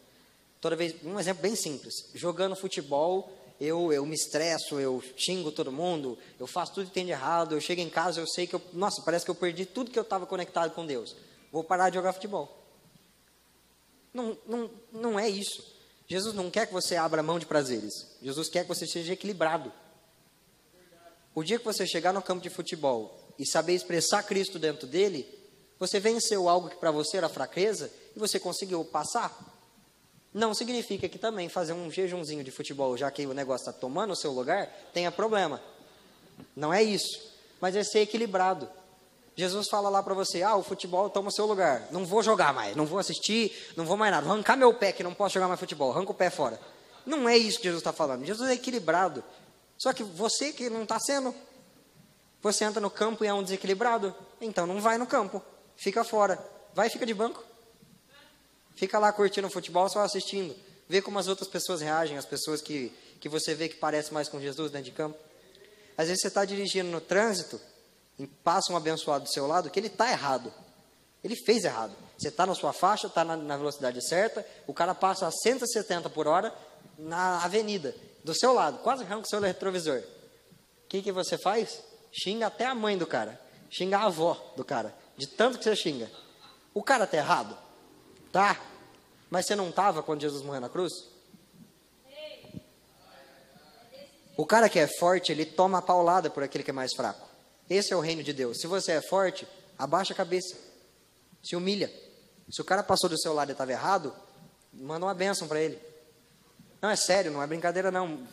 Toda 0.60 0.76
vez, 0.76 0.94
um 1.02 1.18
exemplo 1.18 1.42
bem 1.42 1.56
simples. 1.56 1.94
Jogando 2.14 2.54
futebol, 2.54 3.32
eu, 3.60 3.92
eu 3.92 4.06
me 4.06 4.14
estresso, 4.14 4.78
eu 4.78 5.02
xingo 5.16 5.50
todo 5.50 5.72
mundo, 5.72 6.16
eu 6.38 6.46
faço 6.46 6.74
tudo 6.74 6.86
que 6.86 6.92
tem 6.92 7.04
de 7.04 7.10
errado, 7.10 7.54
eu 7.54 7.60
chego 7.60 7.80
em 7.80 7.90
casa, 7.90 8.20
eu 8.20 8.26
sei 8.26 8.46
que 8.46 8.54
eu, 8.54 8.62
nossa, 8.72 9.02
parece 9.02 9.24
que 9.24 9.30
eu 9.30 9.34
perdi 9.34 9.66
tudo 9.66 9.90
que 9.90 9.98
eu 9.98 10.02
estava 10.02 10.26
conectado 10.26 10.72
com 10.74 10.86
Deus. 10.86 11.16
Vou 11.50 11.64
parar 11.64 11.90
de 11.90 11.96
jogar 11.96 12.12
futebol. 12.12 12.56
Não, 14.14 14.38
não, 14.46 14.70
não 14.92 15.18
é 15.18 15.28
isso. 15.28 15.76
Jesus 16.06 16.34
não 16.34 16.50
quer 16.50 16.66
que 16.66 16.72
você 16.72 16.96
abra 16.96 17.22
mão 17.22 17.38
de 17.38 17.46
prazeres. 17.46 17.92
Jesus 18.22 18.48
quer 18.48 18.62
que 18.62 18.68
você 18.68 18.86
seja 18.86 19.12
equilibrado. 19.12 19.72
O 21.34 21.42
dia 21.42 21.58
que 21.58 21.64
você 21.64 21.86
chegar 21.86 22.12
no 22.12 22.22
campo 22.22 22.42
de 22.42 22.50
futebol 22.50 23.16
e 23.38 23.46
saber 23.46 23.74
expressar 23.74 24.22
Cristo 24.22 24.58
dentro 24.58 24.86
dele, 24.86 25.26
você 25.78 26.00
venceu 26.00 26.48
algo 26.48 26.68
que 26.68 26.76
para 26.76 26.90
você 26.90 27.18
era 27.18 27.28
fraqueza 27.28 27.92
e 28.16 28.18
você 28.18 28.40
conseguiu 28.40 28.84
passar. 28.84 29.47
Não 30.32 30.52
significa 30.52 31.08
que 31.08 31.18
também 31.18 31.48
fazer 31.48 31.72
um 31.72 31.90
jejumzinho 31.90 32.44
de 32.44 32.50
futebol, 32.50 32.96
já 32.96 33.10
que 33.10 33.26
o 33.26 33.32
negócio 33.32 33.68
está 33.68 33.72
tomando 33.72 34.12
o 34.12 34.16
seu 34.16 34.30
lugar, 34.32 34.68
tenha 34.92 35.10
problema. 35.10 35.60
Não 36.54 36.72
é 36.72 36.82
isso. 36.82 37.32
Mas 37.60 37.74
é 37.74 37.82
ser 37.82 38.00
equilibrado. 38.00 38.68
Jesus 39.34 39.68
fala 39.68 39.88
lá 39.88 40.02
para 40.02 40.14
você: 40.14 40.42
ah, 40.42 40.56
o 40.56 40.62
futebol 40.62 41.08
toma 41.08 41.28
o 41.28 41.32
seu 41.32 41.46
lugar. 41.46 41.88
Não 41.90 42.04
vou 42.04 42.22
jogar 42.22 42.52
mais, 42.52 42.76
não 42.76 42.84
vou 42.84 42.98
assistir, 42.98 43.52
não 43.76 43.86
vou 43.86 43.96
mais 43.96 44.12
nada. 44.12 44.24
Vou 44.24 44.34
arrancar 44.34 44.56
meu 44.56 44.74
pé 44.74 44.92
que 44.92 45.02
não 45.02 45.14
posso 45.14 45.34
jogar 45.34 45.48
mais 45.48 45.60
futebol. 45.60 45.92
Arranca 45.92 46.10
o 46.10 46.14
pé 46.14 46.28
fora. 46.28 46.60
Não 47.06 47.28
é 47.28 47.36
isso 47.38 47.58
que 47.58 47.64
Jesus 47.64 47.80
está 47.80 47.92
falando. 47.92 48.24
Jesus 48.24 48.50
é 48.50 48.54
equilibrado. 48.54 49.24
Só 49.78 49.92
que 49.92 50.02
você 50.02 50.52
que 50.52 50.68
não 50.68 50.82
está 50.82 50.98
sendo, 50.98 51.32
você 52.42 52.64
entra 52.64 52.80
no 52.80 52.90
campo 52.90 53.24
e 53.24 53.28
é 53.28 53.32
um 53.32 53.42
desequilibrado, 53.42 54.14
então 54.40 54.66
não 54.66 54.80
vai 54.80 54.98
no 54.98 55.06
campo, 55.06 55.40
fica 55.76 56.04
fora. 56.04 56.38
Vai 56.74 56.88
e 56.88 56.90
fica 56.90 57.06
de 57.06 57.14
banco. 57.14 57.42
Fica 58.78 58.96
lá 58.96 59.12
curtindo 59.12 59.48
o 59.48 59.50
futebol, 59.50 59.88
só 59.88 60.02
assistindo. 60.02 60.54
Vê 60.88 61.02
como 61.02 61.18
as 61.18 61.26
outras 61.26 61.48
pessoas 61.48 61.80
reagem, 61.80 62.16
as 62.16 62.24
pessoas 62.24 62.62
que, 62.62 62.92
que 63.20 63.28
você 63.28 63.52
vê 63.52 63.68
que 63.68 63.74
parecem 63.74 64.14
mais 64.14 64.28
com 64.28 64.40
Jesus 64.40 64.70
dentro 64.70 64.84
de 64.84 64.92
campo. 64.92 65.18
Às 65.96 66.06
vezes 66.06 66.22
você 66.22 66.28
está 66.28 66.44
dirigindo 66.44 66.88
no 66.88 67.00
trânsito 67.00 67.60
e 68.16 68.24
passa 68.24 68.72
um 68.72 68.76
abençoado 68.76 69.24
do 69.24 69.32
seu 69.32 69.48
lado 69.48 69.68
que 69.68 69.80
ele 69.80 69.88
está 69.88 70.08
errado. 70.08 70.54
Ele 71.24 71.34
fez 71.44 71.64
errado. 71.64 71.92
Você 72.16 72.28
está 72.28 72.46
na 72.46 72.54
sua 72.54 72.72
faixa, 72.72 73.08
está 73.08 73.24
na, 73.24 73.36
na, 73.36 73.56
velocidade 73.56 74.00
certa, 74.06 74.46
o 74.64 74.72
cara 74.72 74.94
passa 74.94 75.26
a 75.26 75.32
170 75.32 76.08
por 76.10 76.28
hora 76.28 76.54
na 76.96 77.42
avenida, 77.42 77.96
do 78.22 78.32
seu 78.32 78.52
lado, 78.52 78.78
quase 78.78 79.02
arranca 79.02 79.26
o 79.26 79.28
seu 79.28 79.40
retrovisor. 79.40 79.98
O 80.84 80.88
que, 80.88 81.02
que 81.02 81.10
você 81.10 81.36
faz? 81.36 81.82
Xinga 82.12 82.46
até 82.46 82.64
a 82.64 82.76
mãe 82.76 82.96
do 82.96 83.08
cara, 83.08 83.40
xinga 83.68 83.98
a 83.98 84.04
avó 84.04 84.52
do 84.56 84.64
cara, 84.64 84.94
de 85.16 85.26
tanto 85.26 85.58
que 85.58 85.64
você 85.64 85.74
xinga. 85.74 86.08
O 86.72 86.80
cara 86.80 87.04
está 87.04 87.16
errado? 87.16 87.67
Tá. 88.32 88.60
Mas 89.30 89.46
você 89.46 89.54
não 89.54 89.68
estava 89.68 90.02
quando 90.02 90.20
Jesus 90.20 90.42
morreu 90.42 90.60
na 90.60 90.68
cruz? 90.68 90.92
O 94.36 94.46
cara 94.46 94.68
que 94.68 94.78
é 94.78 94.86
forte, 94.86 95.32
ele 95.32 95.44
toma 95.44 95.78
a 95.78 95.82
paulada 95.82 96.30
por 96.30 96.44
aquele 96.44 96.62
que 96.62 96.70
é 96.70 96.72
mais 96.72 96.94
fraco. 96.94 97.28
Esse 97.68 97.92
é 97.92 97.96
o 97.96 98.00
reino 98.00 98.22
de 98.22 98.32
Deus. 98.32 98.60
Se 98.60 98.68
você 98.68 98.92
é 98.92 99.02
forte, 99.02 99.46
abaixa 99.76 100.12
a 100.12 100.16
cabeça. 100.16 100.56
Se 101.42 101.56
humilha. 101.56 101.92
Se 102.48 102.60
o 102.60 102.64
cara 102.64 102.84
passou 102.84 103.10
do 103.10 103.18
seu 103.18 103.32
lado 103.32 103.50
e 103.50 103.52
estava 103.52 103.72
errado, 103.72 104.14
manda 104.72 105.04
uma 105.04 105.12
bênção 105.12 105.48
para 105.48 105.60
ele. 105.60 105.78
Não, 106.80 106.88
é 106.88 106.94
sério, 106.94 107.32
não 107.32 107.42
é 107.42 107.46
brincadeira 107.48 107.90
não. 107.90 108.26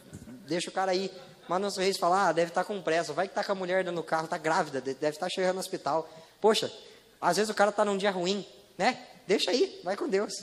Deixa 0.47 0.69
o 0.69 0.73
cara 0.73 0.91
aí. 0.91 1.11
Um 1.49 1.69
sorriso 1.71 1.97
e 1.97 1.99
fala, 1.99 2.29
ah, 2.29 2.31
deve 2.31 2.49
estar 2.49 2.63
tá 2.63 2.67
com 2.67 2.81
pressa. 2.81 3.11
Vai 3.11 3.27
que 3.27 3.31
está 3.31 3.43
com 3.43 3.51
a 3.51 3.55
mulher 3.55 3.83
dentro 3.83 4.01
do 4.01 4.03
carro, 4.03 4.25
está 4.25 4.37
grávida, 4.37 4.81
deve 4.81 5.09
estar 5.09 5.25
tá 5.25 5.29
chegando 5.29 5.55
no 5.55 5.59
hospital. 5.59 6.07
Poxa, 6.39 6.71
às 7.19 7.37
vezes 7.37 7.49
o 7.49 7.53
cara 7.55 7.71
está 7.71 7.83
num 7.83 7.97
dia 7.97 8.11
ruim, 8.11 8.47
né? 8.77 9.07
Deixa 9.27 9.51
aí, 9.51 9.81
vai 9.83 9.95
com 9.95 10.07
Deus. 10.07 10.33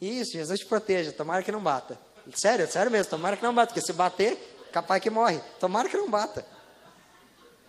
Isso, 0.00 0.32
Jesus 0.32 0.60
te 0.60 0.66
proteja, 0.66 1.12
tomara 1.12 1.42
que 1.42 1.52
não 1.52 1.62
bata. 1.62 1.98
Sério, 2.34 2.70
sério 2.70 2.90
mesmo, 2.90 3.10
tomara 3.10 3.36
que 3.36 3.42
não 3.42 3.54
bata, 3.54 3.72
porque 3.72 3.86
se 3.86 3.92
bater, 3.92 4.36
capaz 4.72 5.02
que 5.02 5.08
morre. 5.08 5.40
Tomara 5.58 5.88
que 5.88 5.96
não 5.96 6.10
bata. 6.10 6.44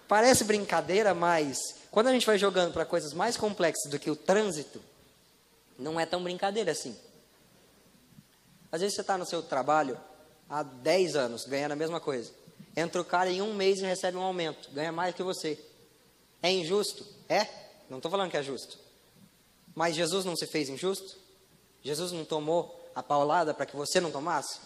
Parece 0.07 0.43
brincadeira, 0.43 1.13
mas 1.13 1.57
quando 1.91 2.07
a 2.07 2.13
gente 2.13 2.25
vai 2.25 2.37
jogando 2.37 2.73
para 2.73 2.85
coisas 2.85 3.13
mais 3.13 3.37
complexas 3.37 3.89
do 3.89 3.99
que 3.99 4.09
o 4.09 4.15
trânsito, 4.15 4.81
não 5.77 5.99
é 5.99 6.05
tão 6.05 6.23
brincadeira 6.23 6.71
assim. 6.71 6.97
Às 8.71 8.81
vezes 8.81 8.95
você 8.95 9.01
está 9.01 9.17
no 9.17 9.25
seu 9.25 9.41
trabalho 9.41 9.99
há 10.49 10.63
10 10.63 11.15
anos, 11.15 11.45
ganhando 11.45 11.73
a 11.73 11.75
mesma 11.75 11.99
coisa. 11.99 12.31
Entra 12.75 13.01
o 13.01 13.05
cara 13.05 13.29
em 13.29 13.41
um 13.41 13.53
mês 13.53 13.79
e 13.79 13.85
recebe 13.85 14.17
um 14.17 14.21
aumento, 14.21 14.69
ganha 14.71 14.91
mais 14.91 15.15
que 15.15 15.23
você. 15.23 15.57
É 16.41 16.51
injusto? 16.51 17.05
É? 17.27 17.47
Não 17.89 17.97
estou 17.97 18.11
falando 18.11 18.29
que 18.29 18.37
é 18.37 18.43
justo. 18.43 18.86
Mas 19.77 19.95
Jesus 19.95 20.25
não 20.25 20.35
se 20.35 20.47
fez 20.47 20.69
injusto? 20.69 21.17
Jesus 21.83 22.11
não 22.11 22.25
tomou 22.25 22.89
a 22.95 23.03
paulada 23.03 23.53
para 23.53 23.67
que 23.67 23.75
você 23.75 24.01
não 24.01 24.09
tomasse? 24.09 24.59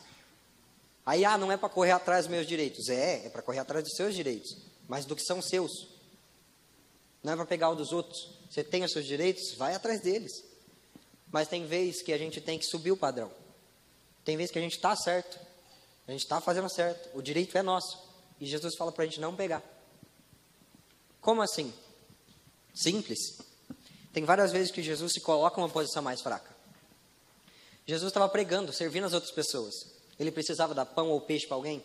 Aí, 1.06 1.26
ah, 1.26 1.38
não 1.38 1.52
é 1.52 1.58
para 1.58 1.68
correr 1.68 1.92
atrás 1.92 2.26
dos 2.26 2.32
meus 2.32 2.48
direitos. 2.48 2.88
É, 2.88 3.26
é 3.26 3.30
para 3.30 3.42
correr 3.42 3.60
atrás 3.60 3.84
dos 3.84 3.96
seus 3.96 4.16
direitos 4.16 4.72
mas 4.92 5.06
do 5.06 5.16
que 5.16 5.24
são 5.24 5.42
seus. 5.42 5.88
Não 7.24 7.32
é 7.32 7.36
para 7.38 7.46
pegar 7.46 7.70
o 7.70 7.76
dos 7.76 7.94
outros. 7.94 8.38
Você 8.50 8.62
tem 8.62 8.84
os 8.84 8.92
seus 8.92 9.06
direitos, 9.06 9.54
vai 9.54 9.74
atrás 9.74 10.02
deles. 10.02 10.44
Mas 11.32 11.48
tem 11.48 11.66
vez 11.66 12.02
que 12.02 12.12
a 12.12 12.18
gente 12.18 12.42
tem 12.42 12.60
que 12.60 12.66
subir 12.66 12.92
o 12.92 12.98
padrão. 12.98 13.32
Tem 14.26 14.36
vez 14.36 14.52
que 14.52 14.60
a 14.60 14.62
gente 14.62 14.76
está 14.76 14.94
certo. 14.98 15.40
A 16.06 16.12
gente 16.12 16.24
está 16.24 16.42
fazendo 16.42 16.70
certo. 16.70 17.18
O 17.18 17.22
direito 17.22 17.58
é 17.58 17.62
nosso. 17.62 17.98
E 18.38 18.46
Jesus 18.46 18.76
fala 18.76 18.92
para 18.92 19.06
a 19.06 19.08
gente 19.08 19.22
não 19.22 19.34
pegar. 19.34 19.64
Como 21.22 21.42
assim? 21.42 21.74
Simples. 22.76 23.38
Tem 24.14 24.24
várias 24.24 24.52
vezes 24.52 24.72
que 24.72 24.84
Jesus 24.84 25.14
se 25.14 25.22
coloca 25.22 25.60
em 25.60 25.64
uma 25.64 25.70
posição 25.70 26.02
mais 26.02 26.22
fraca. 26.22 26.50
Jesus 27.86 28.10
estava 28.10 28.28
pregando, 28.30 28.74
servindo 28.74 29.06
as 29.06 29.14
outras 29.14 29.32
pessoas. 29.32 29.74
Ele 30.20 30.32
precisava 30.32 30.74
dar 30.74 30.86
pão 30.86 31.10
ou 31.10 31.22
peixe 31.22 31.48
para 31.48 31.56
alguém? 31.56 31.84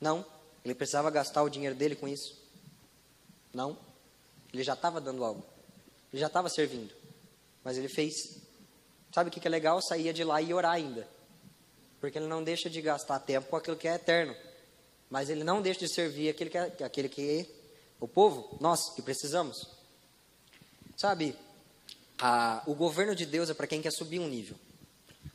Não. 0.00 0.24
Ele 0.64 0.74
precisava 0.74 1.10
gastar 1.10 1.42
o 1.42 1.50
dinheiro 1.50 1.74
dele 1.74 1.94
com 1.94 2.08
isso? 2.08 2.38
Não. 3.52 3.76
Ele 4.52 4.62
já 4.62 4.74
estava 4.74 5.00
dando 5.00 5.24
algo. 5.24 5.44
Ele 6.12 6.20
já 6.20 6.28
estava 6.28 6.48
servindo. 6.48 6.94
Mas 7.62 7.76
ele 7.76 7.88
fez. 7.88 8.38
Sabe 9.12 9.28
o 9.28 9.32
que 9.32 9.46
é 9.46 9.50
legal? 9.50 9.80
Saía 9.82 10.12
de 10.12 10.24
lá 10.24 10.40
e 10.40 10.54
orar 10.54 10.72
ainda. 10.72 11.06
Porque 12.00 12.18
ele 12.18 12.26
não 12.26 12.42
deixa 12.42 12.70
de 12.70 12.80
gastar 12.80 13.18
tempo 13.18 13.48
com 13.48 13.56
aquilo 13.56 13.76
que 13.76 13.88
é 13.88 13.94
eterno. 13.94 14.34
Mas 15.10 15.28
ele 15.28 15.44
não 15.44 15.60
deixa 15.60 15.80
de 15.80 15.88
servir 15.88 16.28
aquele 16.28 16.50
que, 16.50 16.58
é, 16.58 16.76
aquele 16.84 17.08
que 17.08 17.40
é 17.40 17.46
o 18.00 18.08
povo, 18.08 18.56
nós 18.60 18.90
que 18.94 19.02
precisamos. 19.02 19.73
Sabe, 20.96 21.36
a, 22.18 22.62
o 22.66 22.74
governo 22.74 23.14
de 23.14 23.26
Deus 23.26 23.50
é 23.50 23.54
para 23.54 23.66
quem 23.66 23.82
quer 23.82 23.90
subir 23.90 24.20
um 24.20 24.28
nível. 24.28 24.56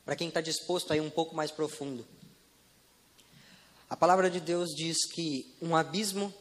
Para 0.06 0.16
quem 0.16 0.28
está 0.28 0.42
disposto 0.42 0.92
a 0.92 0.98
ir 0.98 1.02
um 1.02 1.10
pouco 1.10 1.36
mais 1.36 1.52
profundo. 1.52 2.06
A 3.90 3.98
palavra 3.98 4.30
de 4.30 4.40
Deus 4.40 4.70
diz 4.70 4.98
que 5.12 5.56
um 5.62 5.76
abismo 5.76 6.34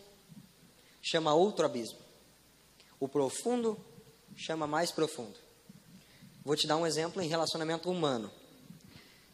chama 1.03 1.35
outro 1.35 1.65
abismo. 1.65 1.99
O 3.01 3.09
profundo 3.09 3.79
chama 4.37 4.67
mais 4.67 4.91
profundo. 4.93 5.35
Vou 6.45 6.57
te 6.57 6.67
dar 6.67 6.77
um 6.77 6.87
exemplo 6.87 7.23
em 7.23 7.29
relacionamento 7.29 7.91
humano. 7.91 8.31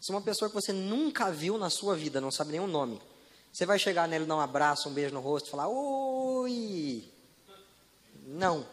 Se 0.01 0.11
uma 0.11 0.21
pessoa 0.21 0.49
que 0.49 0.55
você 0.55 0.73
nunca 0.73 1.31
viu 1.31 1.57
na 1.59 1.71
sua 1.71 1.97
vida, 1.97 2.21
não 2.21 2.31
sabe 2.31 2.53
nem 2.53 2.61
o 2.61 2.67
nome, 2.67 3.01
você 3.53 3.65
vai 3.65 3.79
chegar 3.79 4.09
nele, 4.09 4.27
dar 4.27 4.37
um 4.37 4.41
abraço, 4.41 4.89
um 4.89 4.93
beijo 4.93 5.15
no 5.15 5.21
rosto, 5.21 5.51
falar: 5.51 5.69
Oi! 5.69 7.11
Não. 8.27 8.67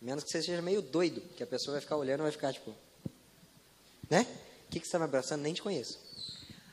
Menos 0.00 0.24
que 0.24 0.30
você 0.30 0.42
seja 0.42 0.62
meio 0.62 0.80
doido, 0.80 1.20
que 1.36 1.42
a 1.42 1.46
pessoa 1.46 1.72
vai 1.72 1.80
ficar 1.80 1.96
olhando 1.96 2.20
e 2.20 2.22
vai 2.22 2.32
ficar 2.32 2.52
tipo: 2.52 2.74
Né? 4.08 4.26
O 4.66 4.70
que, 4.70 4.80
que 4.80 4.86
você 4.86 4.88
está 4.88 4.98
me 4.98 5.04
abraçando? 5.04 5.42
Nem 5.42 5.54
te 5.54 5.62
conheço. 5.62 5.98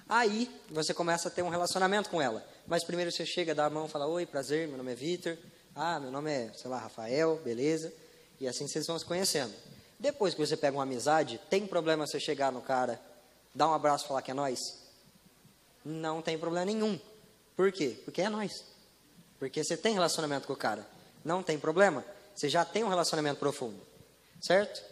Aí 0.08 0.50
você 0.70 0.94
começa 0.94 1.28
a 1.28 1.32
ter 1.32 1.42
um 1.42 1.50
relacionamento 1.50 2.10
com 2.10 2.22
ela. 2.22 2.46
Mas 2.68 2.84
primeiro 2.84 3.12
você 3.12 3.26
chega, 3.26 3.56
dá 3.56 3.66
a 3.66 3.70
mão, 3.70 3.88
fala: 3.88 4.06
Oi, 4.08 4.26
prazer, 4.26 4.68
meu 4.68 4.78
nome 4.78 4.92
é 4.92 4.96
Vitor. 4.96 5.38
Ah, 5.76 6.00
meu 6.00 6.12
nome 6.12 6.32
é, 6.32 6.52
sei 6.54 6.70
lá, 6.70 6.80
Rafael, 6.80 7.38
beleza. 7.44 7.92
E 8.40 8.48
assim 8.48 8.68
vocês 8.68 8.86
vão 8.86 8.98
se 8.98 9.06
conhecendo. 9.06 9.54
Depois 10.00 10.34
que 10.34 10.46
você 10.46 10.56
pega 10.56 10.78
uma 10.78 10.84
amizade, 10.84 11.40
tem 11.50 11.66
problema 11.66 12.06
você 12.06 12.20
chegar 12.20 12.52
no 12.52 12.62
cara, 12.62 13.00
dar 13.54 13.70
um 13.70 13.74
abraço 13.74 14.06
e 14.06 14.08
falar 14.08 14.22
que 14.22 14.32
é 14.32 14.34
nós? 14.34 14.60
Não 15.84 16.22
tem 16.22 16.38
problema 16.38 16.66
nenhum. 16.66 17.00
Por 17.56 17.72
quê? 17.72 17.98
Porque 18.04 18.22
é 18.22 18.30
nós. 18.30 18.64
Porque 19.40 19.64
você 19.64 19.76
tem 19.76 19.94
relacionamento 19.94 20.48
com 20.48 20.54
o 20.54 20.58
cara. 20.58 20.86
Não 21.24 21.42
tem 21.42 21.58
problema. 21.58 22.06
Você 22.36 22.50
já 22.50 22.66
tem 22.66 22.84
um 22.84 22.90
relacionamento 22.90 23.40
profundo. 23.40 23.80
Certo? 24.42 24.84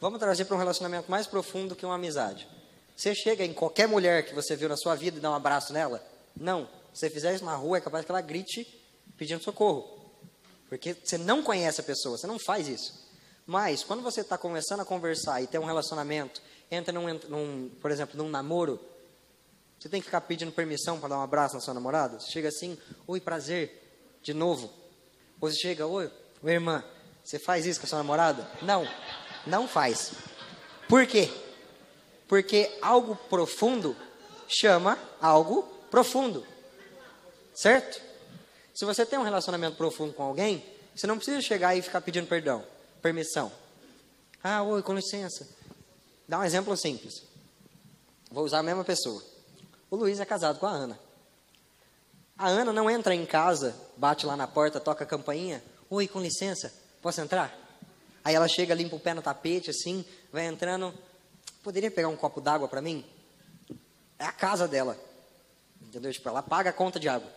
Vamos 0.00 0.18
trazer 0.18 0.44
para 0.44 0.56
um 0.56 0.58
relacionamento 0.58 1.10
mais 1.10 1.26
profundo 1.26 1.76
que 1.76 1.84
uma 1.84 1.96
amizade. 1.96 2.48
Você 2.96 3.14
chega 3.14 3.44
em 3.44 3.52
qualquer 3.52 3.88
mulher 3.88 4.24
que 4.24 4.34
você 4.34 4.54
viu 4.54 4.68
na 4.68 4.76
sua 4.76 4.94
vida 4.94 5.18
e 5.18 5.20
dá 5.20 5.30
um 5.30 5.34
abraço 5.34 5.72
nela? 5.72 6.04
Não. 6.36 6.68
Se 6.92 7.00
você 7.00 7.10
fizer 7.10 7.34
isso 7.34 7.44
na 7.44 7.54
rua, 7.54 7.78
é 7.78 7.80
capaz 7.80 8.04
que 8.04 8.10
ela 8.10 8.20
grite 8.20 8.66
pedindo 9.16 9.42
socorro. 9.42 10.00
Porque 10.68 10.94
você 10.94 11.18
não 11.18 11.42
conhece 11.42 11.80
a 11.80 11.84
pessoa, 11.84 12.16
você 12.16 12.26
não 12.26 12.38
faz 12.38 12.68
isso. 12.68 13.02
Mas, 13.46 13.82
quando 13.82 14.02
você 14.02 14.20
está 14.20 14.38
começando 14.38 14.80
a 14.80 14.84
conversar 14.84 15.42
e 15.42 15.46
tem 15.46 15.60
um 15.60 15.64
relacionamento, 15.64 16.40
entra 16.70 16.92
num, 16.92 17.12
num, 17.28 17.70
por 17.80 17.90
exemplo, 17.90 18.16
num 18.16 18.28
namoro, 18.28 18.80
você 19.78 19.88
tem 19.88 20.00
que 20.00 20.06
ficar 20.06 20.20
pedindo 20.20 20.52
permissão 20.52 21.00
para 21.00 21.08
dar 21.08 21.18
um 21.18 21.22
abraço 21.22 21.54
na 21.54 21.60
sua 21.60 21.74
namorada? 21.74 22.20
Você 22.20 22.30
chega 22.30 22.48
assim, 22.48 22.78
oi, 23.06 23.20
prazer, 23.20 24.16
de 24.22 24.32
novo. 24.32 24.72
Ou 25.40 25.50
você 25.50 25.56
chega, 25.56 25.86
oi, 25.86 26.10
oi 26.42 26.52
irmã, 26.52 26.82
você 27.22 27.38
faz 27.38 27.66
isso 27.66 27.80
com 27.80 27.86
a 27.86 27.88
sua 27.88 27.98
namorada? 27.98 28.48
Não, 28.62 28.86
não 29.46 29.68
faz. 29.68 30.12
Por 30.88 31.06
quê? 31.06 31.30
Porque 32.26 32.70
algo 32.82 33.14
profundo 33.28 33.96
chama 34.48 34.98
algo 35.20 35.62
profundo. 35.90 36.44
Certo? 37.54 38.00
Se 38.74 38.84
você 38.84 39.04
tem 39.04 39.18
um 39.18 39.22
relacionamento 39.22 39.76
profundo 39.76 40.12
com 40.12 40.22
alguém, 40.22 40.64
você 40.94 41.06
não 41.06 41.16
precisa 41.16 41.40
chegar 41.40 41.76
e 41.76 41.82
ficar 41.82 42.00
pedindo 42.00 42.26
perdão, 42.26 42.64
permissão. 43.00 43.52
Ah, 44.42 44.62
oi, 44.62 44.82
com 44.82 44.94
licença. 44.94 45.48
Dá 46.26 46.38
um 46.38 46.44
exemplo 46.44 46.76
simples. 46.76 47.22
Vou 48.30 48.44
usar 48.44 48.58
a 48.58 48.62
mesma 48.62 48.82
pessoa. 48.82 49.22
O 49.90 49.96
Luiz 49.96 50.18
é 50.18 50.24
casado 50.24 50.58
com 50.58 50.66
a 50.66 50.70
Ana. 50.70 50.98
A 52.36 52.48
Ana 52.48 52.72
não 52.72 52.90
entra 52.90 53.14
em 53.14 53.26
casa, 53.26 53.76
bate 53.96 54.26
lá 54.26 54.36
na 54.36 54.46
porta, 54.46 54.80
toca 54.80 55.04
a 55.04 55.06
campainha. 55.06 55.62
Oi, 55.94 56.08
com 56.08 56.22
licença, 56.22 56.72
posso 57.02 57.20
entrar? 57.20 57.54
Aí 58.24 58.34
ela 58.34 58.48
chega, 58.48 58.72
limpa 58.72 58.96
o 58.96 58.98
pé 58.98 59.12
no 59.12 59.20
tapete, 59.20 59.68
assim, 59.68 60.02
vai 60.32 60.46
entrando. 60.46 60.94
Poderia 61.62 61.90
pegar 61.90 62.08
um 62.08 62.16
copo 62.16 62.40
d'água 62.40 62.66
para 62.66 62.80
mim? 62.80 63.04
É 64.18 64.24
a 64.24 64.32
casa 64.32 64.66
dela. 64.66 64.96
Entendeu? 65.82 66.10
Tipo, 66.10 66.30
ela 66.30 66.42
paga 66.42 66.70
a 66.70 66.72
conta 66.72 66.98
de 66.98 67.10
água. 67.10 67.30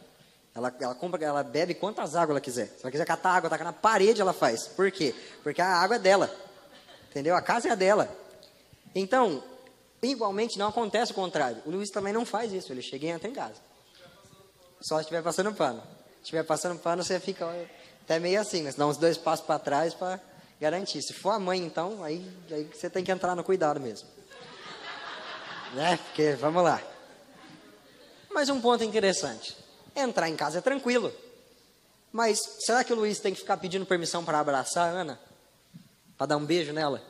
Ela, 0.56 0.74
ela 0.80 0.96
compra, 0.96 1.22
ela 1.22 1.44
bebe 1.44 1.74
quantas 1.74 2.16
águas 2.16 2.30
ela 2.30 2.40
quiser. 2.40 2.68
Se 2.68 2.84
ela 2.84 2.92
quiser 2.92 3.06
catar 3.06 3.32
água, 3.32 3.50
tacar 3.50 3.66
na 3.66 3.74
parede, 3.74 4.22
ela 4.22 4.32
faz. 4.32 4.70
Por 4.70 4.90
quê? 4.90 5.14
Porque 5.44 5.62
a 5.62 5.68
água 5.68 5.98
é 5.98 6.00
dela. 6.00 6.34
Entendeu? 7.10 7.36
A 7.36 7.42
casa 7.42 7.68
é 7.68 7.72
a 7.72 7.76
dela. 7.76 8.10
Então, 8.96 9.44
igualmente 10.02 10.58
não 10.58 10.70
acontece 10.70 11.12
o 11.12 11.16
contrário. 11.16 11.62
O 11.66 11.72
Luiz 11.72 11.90
também 11.90 12.14
não 12.14 12.26
faz 12.26 12.54
isso. 12.54 12.72
Ele 12.72 12.82
chega 12.82 13.06
e 13.06 13.10
entra 13.10 13.28
em 13.28 13.34
casa. 13.34 13.60
Só 14.80 14.96
se 14.96 15.02
estiver 15.02 15.22
passando 15.22 15.54
pano. 15.54 15.82
Se 15.82 16.22
estiver 16.22 16.44
passando 16.44 16.80
pano, 16.80 17.04
você 17.04 17.20
fica 17.20 17.46
até 18.06 18.20
meio 18.20 18.40
assim, 18.40 18.62
né? 18.62 18.72
Você 18.72 18.78
dá 18.78 18.86
uns 18.86 18.98
dois 18.98 19.18
passos 19.18 19.44
para 19.44 19.58
trás 19.58 19.96
para 19.96 20.22
garantir. 20.62 21.02
Se 21.02 21.12
for 21.12 21.32
a 21.32 21.40
mãe, 21.40 21.60
então, 21.60 22.04
aí, 22.04 22.24
aí 22.52 22.64
você 22.72 22.88
tem 22.88 23.04
que 23.04 23.12
entrar 23.12 23.36
no 23.36 23.44
cuidado 23.44 23.80
mesmo. 23.80 24.08
né? 25.74 25.98
Porque, 25.98 26.34
vamos 26.34 26.64
lá. 26.64 26.80
Mas 28.32 28.48
um 28.48 28.62
ponto 28.62 28.84
interessante. 28.84 29.58
Entrar 29.96 30.30
em 30.30 30.36
casa 30.36 30.60
é 30.60 30.62
tranquilo. 30.62 31.12
Mas 32.12 32.40
será 32.60 32.84
que 32.84 32.94
o 32.94 32.96
Luiz 32.96 33.20
tem 33.20 33.34
que 33.34 33.40
ficar 33.40 33.58
pedindo 33.58 33.86
permissão 33.88 34.24
para 34.24 34.40
abraçar 34.40 34.88
a 34.88 35.00
Ana? 35.00 35.20
Para 36.16 36.28
dar 36.28 36.38
um 36.38 36.46
beijo 36.46 36.72
nela? 36.72 37.02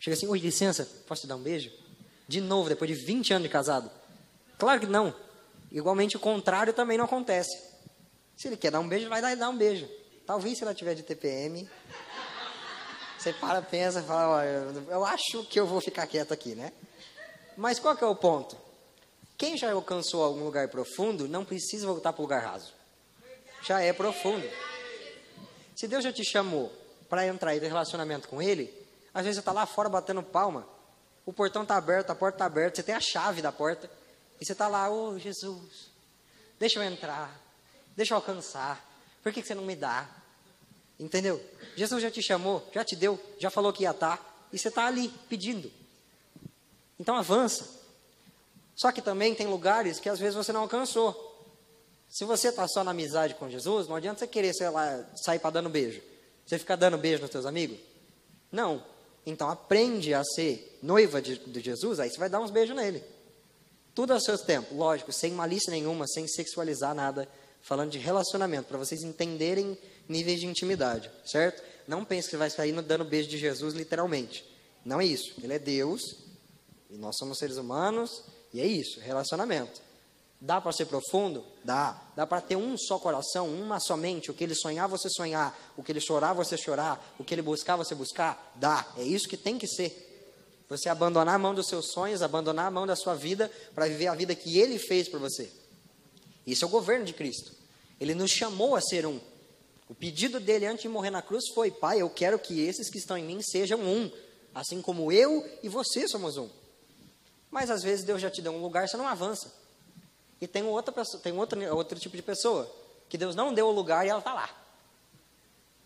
Chega 0.00 0.16
assim, 0.16 0.26
oi, 0.26 0.38
licença, 0.38 0.88
posso 1.06 1.22
te 1.22 1.26
dar 1.26 1.36
um 1.36 1.42
beijo? 1.42 1.70
De 2.26 2.40
novo, 2.40 2.70
depois 2.70 2.90
de 2.90 2.96
20 2.96 3.34
anos 3.34 3.42
de 3.42 3.52
casado? 3.52 3.90
Claro 4.58 4.80
que 4.80 4.86
não. 4.86 5.14
Igualmente 5.70 6.16
o 6.16 6.20
contrário 6.20 6.72
também 6.72 6.96
não 6.96 7.04
acontece. 7.04 7.54
Se 8.34 8.48
ele 8.48 8.56
quer 8.56 8.70
dar 8.70 8.80
um 8.80 8.88
beijo, 8.88 9.10
vai 9.10 9.20
dar 9.20 9.36
dar 9.36 9.50
um 9.50 9.56
beijo. 9.56 9.86
Talvez 10.26 10.58
se 10.58 10.64
ela 10.64 10.74
tiver 10.74 10.94
de 10.94 11.02
TPM, 11.02 11.68
você 13.16 13.32
para, 13.32 13.62
pensa, 13.62 14.02
fala, 14.02 14.44
eu 14.44 15.04
acho 15.04 15.44
que 15.44 15.58
eu 15.58 15.66
vou 15.66 15.80
ficar 15.80 16.06
quieto 16.06 16.32
aqui, 16.32 16.54
né? 16.54 16.72
Mas 17.56 17.78
qual 17.78 17.96
que 17.96 18.02
é 18.04 18.06
o 18.06 18.16
ponto? 18.16 18.56
Quem 19.38 19.56
já 19.56 19.72
alcançou 19.72 20.24
algum 20.24 20.44
lugar 20.44 20.68
profundo 20.68 21.28
não 21.28 21.44
precisa 21.44 21.86
voltar 21.86 22.12
para 22.12 22.20
o 22.20 22.24
lugar 22.24 22.42
raso. 22.42 22.72
Já 23.62 23.80
é 23.80 23.92
profundo. 23.92 24.48
Se 25.76 25.86
Deus 25.86 26.02
já 26.02 26.12
te 26.12 26.24
chamou 26.24 26.72
para 27.08 27.26
entrar 27.26 27.54
em 27.54 27.60
relacionamento 27.60 28.28
com 28.28 28.42
Ele, 28.42 28.72
às 29.12 29.24
vezes 29.24 29.36
você 29.36 29.40
está 29.40 29.52
lá 29.52 29.64
fora 29.64 29.88
batendo 29.88 30.22
palma, 30.22 30.66
o 31.24 31.32
portão 31.32 31.62
está 31.62 31.76
aberto, 31.76 32.10
a 32.10 32.14
porta 32.14 32.36
está 32.36 32.46
aberta, 32.46 32.76
você 32.76 32.82
tem 32.82 32.94
a 32.94 33.00
chave 33.00 33.42
da 33.42 33.52
porta, 33.52 33.90
e 34.40 34.44
você 34.44 34.52
está 34.52 34.68
lá, 34.68 34.90
ô 34.90 35.10
oh, 35.10 35.18
Jesus, 35.18 35.90
deixa 36.58 36.78
eu 36.78 36.82
entrar, 36.82 37.40
deixa 37.96 38.14
eu 38.14 38.16
alcançar, 38.16 38.84
por 39.26 39.32
que, 39.32 39.42
que 39.42 39.48
você 39.48 39.56
não 39.56 39.64
me 39.64 39.74
dá? 39.74 40.08
Entendeu? 41.00 41.44
Jesus 41.74 42.00
já 42.00 42.08
te 42.08 42.22
chamou, 42.22 42.64
já 42.72 42.84
te 42.84 42.94
deu, 42.94 43.20
já 43.40 43.50
falou 43.50 43.72
que 43.72 43.82
ia 43.82 43.90
estar, 43.90 44.46
e 44.52 44.56
você 44.56 44.68
está 44.68 44.86
ali 44.86 45.08
pedindo. 45.28 45.68
Então 46.96 47.16
avança. 47.16 47.68
Só 48.76 48.92
que 48.92 49.02
também 49.02 49.34
tem 49.34 49.48
lugares 49.48 49.98
que 49.98 50.08
às 50.08 50.20
vezes 50.20 50.36
você 50.36 50.52
não 50.52 50.60
alcançou. 50.60 51.44
Se 52.08 52.24
você 52.24 52.50
está 52.50 52.68
só 52.68 52.84
na 52.84 52.92
amizade 52.92 53.34
com 53.34 53.50
Jesus, 53.50 53.88
não 53.88 53.96
adianta 53.96 54.20
você 54.20 54.28
querer, 54.28 54.54
sei 54.54 54.70
lá, 54.70 55.04
sair 55.16 55.40
para 55.40 55.50
dando 55.50 55.70
beijo. 55.70 56.00
Você 56.46 56.56
ficar 56.56 56.76
dando 56.76 56.96
beijo 56.96 57.22
nos 57.22 57.32
seus 57.32 57.46
amigos? 57.46 57.80
Não. 58.52 58.80
Então 59.26 59.50
aprende 59.50 60.14
a 60.14 60.22
ser 60.22 60.78
noiva 60.80 61.20
de, 61.20 61.36
de 61.36 61.60
Jesus, 61.60 61.98
aí 61.98 62.08
você 62.08 62.16
vai 62.16 62.28
dar 62.28 62.38
uns 62.38 62.52
beijos 62.52 62.76
nele. 62.76 63.02
Tudo 63.92 64.12
a 64.12 64.20
seu 64.20 64.38
tempo, 64.38 64.72
lógico, 64.76 65.12
sem 65.12 65.32
malícia 65.32 65.72
nenhuma, 65.72 66.06
sem 66.06 66.28
sexualizar 66.28 66.94
nada, 66.94 67.28
falando 67.66 67.90
de 67.90 67.98
relacionamento, 67.98 68.68
para 68.68 68.78
vocês 68.78 69.02
entenderem 69.02 69.76
níveis 70.08 70.38
de 70.38 70.46
intimidade, 70.46 71.10
certo? 71.24 71.60
Não 71.88 72.04
pense 72.04 72.30
que 72.30 72.36
vai 72.36 72.48
sair 72.48 72.72
dando 72.80 73.04
beijo 73.04 73.28
de 73.28 73.36
Jesus 73.36 73.74
literalmente. 73.74 74.44
Não 74.84 75.00
é 75.00 75.04
isso. 75.04 75.34
Ele 75.42 75.52
é 75.52 75.58
Deus, 75.58 76.00
e 76.88 76.96
nós 76.96 77.16
somos 77.18 77.38
seres 77.38 77.56
humanos, 77.56 78.22
e 78.54 78.60
é 78.60 78.66
isso, 78.66 79.00
relacionamento. 79.00 79.82
Dá 80.40 80.60
para 80.60 80.70
ser 80.70 80.86
profundo? 80.86 81.44
Dá. 81.64 82.00
Dá 82.14 82.24
para 82.24 82.40
ter 82.40 82.54
um 82.54 82.78
só 82.78 83.00
coração, 83.00 83.48
uma 83.48 83.80
somente. 83.80 84.30
O 84.30 84.34
que 84.34 84.44
ele 84.44 84.54
sonhar, 84.54 84.86
você 84.86 85.08
sonhar. 85.08 85.58
O 85.76 85.82
que 85.82 85.90
ele 85.90 86.00
chorar, 86.00 86.34
você 86.34 86.56
chorar. 86.56 87.14
O 87.18 87.24
que 87.24 87.34
ele 87.34 87.42
buscar, 87.42 87.74
você 87.74 87.96
buscar? 87.96 88.52
Dá. 88.54 88.86
É 88.96 89.02
isso 89.02 89.28
que 89.28 89.36
tem 89.36 89.58
que 89.58 89.66
ser. 89.66 90.04
Você 90.68 90.88
abandonar 90.88 91.34
a 91.34 91.38
mão 91.38 91.54
dos 91.54 91.66
seus 91.66 91.90
sonhos, 91.90 92.22
abandonar 92.22 92.66
a 92.66 92.70
mão 92.70 92.86
da 92.86 92.94
sua 92.94 93.14
vida 93.14 93.50
para 93.74 93.88
viver 93.88 94.06
a 94.06 94.14
vida 94.14 94.34
que 94.36 94.58
ele 94.58 94.78
fez 94.78 95.08
por 95.08 95.18
você. 95.18 95.50
Isso 96.46 96.64
é 96.64 96.68
o 96.68 96.70
governo 96.70 97.04
de 97.04 97.12
Cristo. 97.12 97.52
Ele 98.00 98.14
nos 98.14 98.30
chamou 98.30 98.76
a 98.76 98.80
ser 98.80 99.06
um. 99.06 99.20
O 99.88 99.94
pedido 99.94 100.38
dele 100.38 100.66
antes 100.66 100.82
de 100.82 100.88
morrer 100.88 101.10
na 101.10 101.22
cruz 101.22 101.48
foi: 101.54 101.70
Pai, 101.70 102.00
eu 102.00 102.10
quero 102.10 102.38
que 102.38 102.60
esses 102.60 102.90
que 102.90 102.98
estão 102.98 103.16
em 103.16 103.24
mim 103.24 103.40
sejam 103.42 103.80
um, 103.80 104.10
assim 104.54 104.80
como 104.82 105.10
eu 105.10 105.44
e 105.62 105.68
você 105.68 106.06
somos 106.08 106.36
um. 106.36 106.48
Mas 107.50 107.70
às 107.70 107.82
vezes 107.82 108.04
Deus 108.04 108.20
já 108.20 108.30
te 108.30 108.42
deu 108.42 108.52
um 108.52 108.60
lugar, 108.60 108.88
você 108.88 108.96
não 108.96 109.08
avança. 109.08 109.52
E 110.40 110.46
tem 110.46 110.62
outra 110.64 110.92
pessoa, 110.92 111.22
tem 111.22 111.32
outro, 111.32 111.74
outro 111.74 111.98
tipo 111.98 112.16
de 112.16 112.22
pessoa 112.22 112.70
que 113.08 113.16
Deus 113.16 113.34
não 113.34 113.54
deu 113.54 113.66
o 113.68 113.72
lugar 113.72 114.04
e 114.04 114.10
ela 114.10 114.18
está 114.18 114.34
lá. 114.34 114.50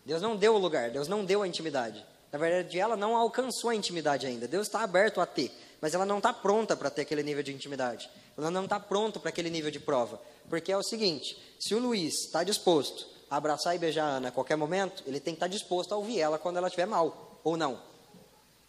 Deus 0.05 0.21
não 0.21 0.35
deu 0.35 0.55
o 0.55 0.57
lugar, 0.57 0.89
Deus 0.89 1.07
não 1.07 1.23
deu 1.23 1.43
a 1.43 1.47
intimidade. 1.47 2.03
Na 2.31 2.39
verdade, 2.39 2.79
ela 2.79 2.95
não 2.95 3.15
alcançou 3.15 3.69
a 3.69 3.75
intimidade 3.75 4.25
ainda. 4.25 4.47
Deus 4.47 4.67
está 4.67 4.81
aberto 4.81 5.21
a 5.21 5.25
ter, 5.25 5.51
mas 5.79 5.93
ela 5.93 6.05
não 6.05 6.17
está 6.17 6.33
pronta 6.33 6.75
para 6.75 6.89
ter 6.89 7.01
aquele 7.01 7.23
nível 7.23 7.43
de 7.43 7.53
intimidade. 7.53 8.09
Ela 8.37 8.49
não 8.49 8.63
está 8.63 8.79
pronta 8.79 9.19
para 9.19 9.29
aquele 9.29 9.49
nível 9.49 9.69
de 9.69 9.79
prova. 9.79 10.19
Porque 10.51 10.71
é 10.71 10.77
o 10.77 10.83
seguinte: 10.83 11.35
se 11.59 11.73
o 11.73 11.79
Luiz 11.79 12.13
está 12.25 12.43
disposto 12.43 13.07
a 13.27 13.37
abraçar 13.37 13.75
e 13.75 13.79
beijar 13.79 14.05
a 14.05 14.17
Ana 14.17 14.27
a 14.27 14.31
qualquer 14.31 14.55
momento, 14.55 15.01
ele 15.07 15.19
tem 15.19 15.33
que 15.33 15.37
estar 15.37 15.47
tá 15.47 15.51
disposto 15.51 15.93
a 15.93 15.97
ouvir 15.97 16.19
ela 16.19 16.37
quando 16.37 16.57
ela 16.57 16.67
estiver 16.67 16.85
mal, 16.85 17.39
ou 17.43 17.57
não. 17.57 17.81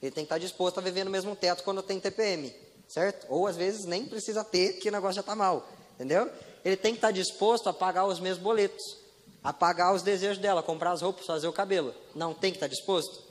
Ele 0.00 0.10
tem 0.10 0.24
que 0.24 0.32
estar 0.32 0.36
tá 0.36 0.38
disposto 0.38 0.78
a 0.78 0.80
viver 0.80 1.04
no 1.04 1.10
mesmo 1.10 1.36
teto 1.36 1.62
quando 1.62 1.82
tem 1.82 2.00
TPM 2.00 2.50
certo? 2.92 3.26
Ou 3.30 3.46
às 3.46 3.56
vezes 3.56 3.86
nem 3.86 4.04
precisa 4.04 4.44
ter, 4.44 4.74
que 4.74 4.90
o 4.90 4.92
negócio 4.92 5.14
já 5.14 5.20
está 5.22 5.34
mal, 5.34 5.66
entendeu? 5.94 6.30
Ele 6.62 6.76
tem 6.76 6.92
que 6.92 6.98
estar 6.98 7.08
tá 7.08 7.12
disposto 7.12 7.68
a 7.68 7.72
pagar 7.72 8.04
os 8.04 8.20
mesmos 8.20 8.42
boletos, 8.42 8.98
a 9.42 9.50
pagar 9.50 9.94
os 9.94 10.02
desejos 10.02 10.36
dela, 10.36 10.62
comprar 10.62 10.92
as 10.92 11.00
roupas, 11.00 11.24
fazer 11.24 11.48
o 11.48 11.52
cabelo. 11.54 11.94
Não 12.14 12.34
tem 12.34 12.50
que 12.50 12.58
estar 12.58 12.68
tá 12.68 12.74
disposto? 12.74 13.22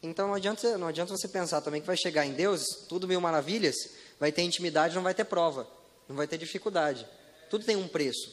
Então 0.00 0.28
não 0.28 0.34
adianta, 0.34 0.78
não 0.78 0.86
adianta 0.86 1.16
você 1.16 1.26
pensar 1.26 1.60
também 1.62 1.80
que 1.80 1.86
vai 1.86 1.96
chegar 1.96 2.24
em 2.24 2.32
Deus, 2.32 2.64
tudo 2.88 3.08
mil 3.08 3.20
maravilhas, 3.20 3.74
vai 4.20 4.30
ter 4.30 4.42
intimidade, 4.42 4.94
não 4.94 5.02
vai 5.02 5.14
ter 5.14 5.24
prova, 5.24 5.66
não 6.08 6.14
vai 6.14 6.28
ter 6.28 6.38
dificuldade. 6.38 7.04
Tudo 7.48 7.64
tem 7.64 7.76
um 7.76 7.88
preço. 7.88 8.32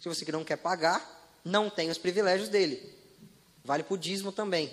Se 0.00 0.08
você 0.08 0.30
não 0.30 0.44
quer 0.44 0.56
pagar, 0.56 1.30
não 1.44 1.70
tem 1.70 1.90
os 1.90 1.98
privilégios 1.98 2.48
dele. 2.48 2.94
Vale 3.64 3.82
para 3.82 3.94
o 3.94 3.98
dízimo 3.98 4.30
também. 4.32 4.68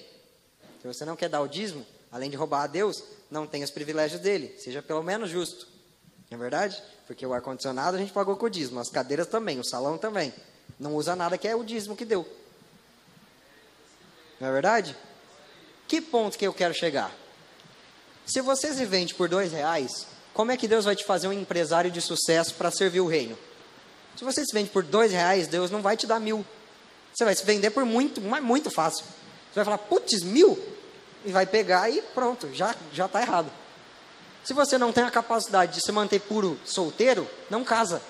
Se 0.82 0.88
você 0.88 1.06
não 1.06 1.16
quer 1.16 1.30
dar 1.30 1.42
o 1.42 1.48
dízimo, 1.48 1.86
além 2.12 2.30
de 2.30 2.36
roubar 2.36 2.64
a 2.64 2.68
Deus, 2.68 3.04
não 3.32 3.48
tem 3.48 3.64
os 3.64 3.72
privilégios 3.72 4.22
dele. 4.22 4.56
Seja 4.60 4.82
pelo 4.82 5.02
menos 5.02 5.30
justo. 5.30 5.68
Não 6.30 6.38
é 6.38 6.42
verdade? 6.42 6.82
Porque 7.08 7.26
o 7.26 7.34
ar-condicionado 7.34 7.98
a 7.98 8.00
gente 8.00 8.14
pagou 8.14 8.36
com 8.36 8.46
o 8.46 8.50
dízimo, 8.50 8.80
as 8.80 8.90
cadeiras 8.90 9.28
também, 9.28 9.60
o 9.60 9.64
salão 9.64 9.98
também. 9.98 10.34
Não 10.80 10.96
usa 10.96 11.16
nada 11.16 11.38
que 11.38 11.48
é 11.48 11.56
o 11.56 11.64
dízimo 11.64 11.96
que 11.96 12.06
deu. 12.06 12.28
Não 14.40 14.48
é 14.48 14.52
verdade? 14.52 14.96
Que 15.88 16.02
ponto 16.02 16.38
que 16.38 16.46
eu 16.46 16.54
quero 16.54 16.74
chegar? 16.74 17.16
Se 18.26 18.42
você 18.42 18.74
se 18.74 18.86
vende 18.86 19.14
por 19.14 19.30
dois 19.30 19.52
reais, 19.52 20.08
como 20.34 20.52
é 20.52 20.58
que 20.58 20.68
Deus 20.68 20.86
vai 20.86 20.96
te 20.96 21.04
fazer 21.04 21.28
um 21.28 21.34
empresário 21.34 21.92
de 21.92 22.02
sucesso 22.02 22.56
para 22.56 22.72
servir 22.72 23.02
o 23.02 23.08
reino? 23.08 23.38
Se 24.16 24.24
você 24.24 24.46
se 24.46 24.54
vende 24.54 24.70
por 24.70 24.84
dois 24.84 25.12
reais, 25.12 25.48
Deus 25.48 25.72
não 25.72 25.82
vai 25.82 25.98
te 25.98 26.06
dar 26.08 26.20
mil. 26.20 26.46
Você 27.14 27.26
vai 27.26 27.36
se 27.36 27.46
vender 27.46 27.72
por 27.72 27.86
muito, 27.86 28.22
mas 28.22 28.44
muito 28.44 28.72
fácil. 28.72 29.06
Você 29.06 29.56
vai 29.56 29.66
falar, 29.66 29.78
putz, 29.78 30.24
mil? 30.24 30.58
e 31.26 31.32
vai 31.32 31.46
pegar 31.46 31.90
e 31.90 32.02
pronto, 32.02 32.54
já 32.54 32.76
já 32.92 33.06
está 33.06 33.22
errado. 33.22 33.52
Se 34.44 34.54
você 34.54 34.78
não 34.78 34.92
tem 34.92 35.04
a 35.04 35.12
capacidade 35.12 35.76
de 35.76 35.82
se 35.82 35.92
manter 35.92 36.20
puro 36.20 36.60
solteiro, 36.66 37.28
não 37.50 37.64
casa. 37.64 38.02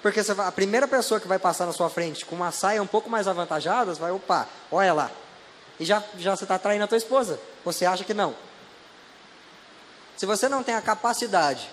Porque 0.00 0.22
vai, 0.22 0.46
a 0.46 0.52
primeira 0.52 0.86
pessoa 0.86 1.20
que 1.20 1.26
vai 1.26 1.38
passar 1.38 1.66
na 1.66 1.72
sua 1.72 1.90
frente 1.90 2.24
com 2.24 2.36
uma 2.36 2.52
saia 2.52 2.82
um 2.82 2.86
pouco 2.86 3.10
mais 3.10 3.26
avantajada, 3.26 3.92
vai, 3.94 4.12
opa, 4.12 4.48
olha 4.70 4.92
lá. 4.92 5.10
E 5.80 5.84
já, 5.84 6.02
já 6.18 6.36
você 6.36 6.44
está 6.44 6.58
traindo 6.58 6.84
a 6.84 6.86
tua 6.86 6.98
esposa. 6.98 7.40
Você 7.64 7.84
acha 7.84 8.04
que 8.04 8.14
não. 8.14 8.34
Se 10.16 10.24
você 10.24 10.48
não 10.48 10.62
tem 10.62 10.76
a 10.76 10.82
capacidade 10.82 11.68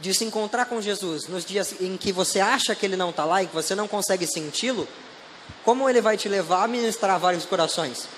de 0.00 0.12
se 0.12 0.24
encontrar 0.24 0.66
com 0.66 0.80
Jesus 0.80 1.28
nos 1.28 1.44
dias 1.44 1.80
em 1.80 1.96
que 1.96 2.12
você 2.12 2.40
acha 2.40 2.74
que 2.74 2.84
ele 2.84 2.96
não 2.96 3.10
está 3.10 3.24
lá 3.24 3.42
e 3.42 3.46
que 3.46 3.54
você 3.54 3.74
não 3.74 3.86
consegue 3.86 4.26
senti-lo, 4.26 4.88
como 5.64 5.88
ele 5.88 6.00
vai 6.00 6.16
te 6.16 6.28
levar 6.28 6.64
a 6.64 6.68
ministrar 6.68 7.18
vários 7.18 7.44
corações? 7.44 8.08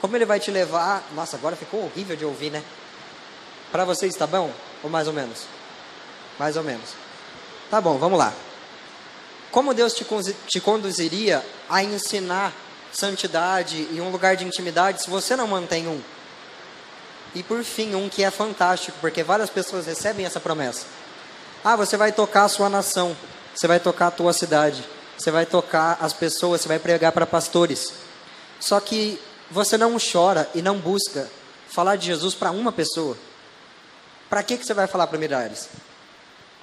Como 0.00 0.16
ele 0.16 0.24
vai 0.24 0.40
te 0.40 0.50
levar. 0.50 1.04
Nossa, 1.14 1.36
agora 1.36 1.54
ficou 1.54 1.84
horrível 1.84 2.16
de 2.16 2.24
ouvir, 2.24 2.50
né? 2.50 2.62
Para 3.70 3.84
vocês 3.84 4.12
está 4.12 4.26
bom? 4.26 4.52
Ou 4.82 4.90
mais 4.90 5.06
ou 5.06 5.14
menos? 5.14 5.42
Mais 6.38 6.56
ou 6.56 6.64
menos. 6.64 6.90
Tá 7.70 7.80
bom, 7.80 7.98
vamos 7.98 8.18
lá. 8.18 8.32
Como 9.52 9.72
Deus 9.72 9.94
te, 9.94 10.04
te 10.48 10.60
conduziria 10.60 11.44
a 11.68 11.82
ensinar 11.82 12.52
santidade 12.92 13.88
e 13.92 14.00
um 14.00 14.10
lugar 14.10 14.36
de 14.36 14.44
intimidade 14.44 15.02
se 15.02 15.08
você 15.08 15.36
não 15.36 15.46
mantém 15.46 15.86
um? 15.86 16.00
E 17.34 17.42
por 17.42 17.62
fim, 17.64 17.94
um 17.94 18.08
que 18.08 18.22
é 18.22 18.30
fantástico, 18.30 18.96
porque 19.00 19.22
várias 19.22 19.48
pessoas 19.48 19.86
recebem 19.86 20.26
essa 20.26 20.40
promessa. 20.40 20.84
Ah, 21.64 21.76
você 21.76 21.96
vai 21.96 22.10
tocar 22.10 22.44
a 22.44 22.48
sua 22.48 22.68
nação, 22.68 23.16
você 23.54 23.68
vai 23.68 23.78
tocar 23.78 24.08
a 24.08 24.10
tua 24.10 24.32
cidade, 24.32 24.84
você 25.16 25.30
vai 25.30 25.46
tocar 25.46 25.96
as 26.00 26.12
pessoas, 26.12 26.60
você 26.60 26.66
vai 26.66 26.80
pregar 26.80 27.12
para 27.12 27.24
pastores. 27.24 27.94
Só 28.58 28.80
que 28.80 29.20
você 29.48 29.78
não 29.78 29.96
chora 29.96 30.50
e 30.56 30.60
não 30.60 30.78
busca 30.78 31.30
falar 31.68 31.94
de 31.94 32.06
Jesus 32.06 32.34
para 32.34 32.50
uma 32.50 32.72
pessoa. 32.72 33.16
Para 34.28 34.42
que, 34.42 34.56
que 34.56 34.66
você 34.66 34.74
vai 34.74 34.88
falar 34.88 35.06
para 35.06 35.18
milhares? 35.18 35.68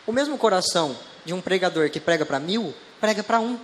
O 0.05 0.11
mesmo 0.11 0.37
coração 0.37 0.97
de 1.23 1.33
um 1.33 1.39
pregador 1.39 1.89
que 1.89 2.01
prega 2.01 2.25
para 2.25 2.37
mil, 2.37 2.73
prega 2.99 3.23
para 3.23 3.39
um. 3.39 3.57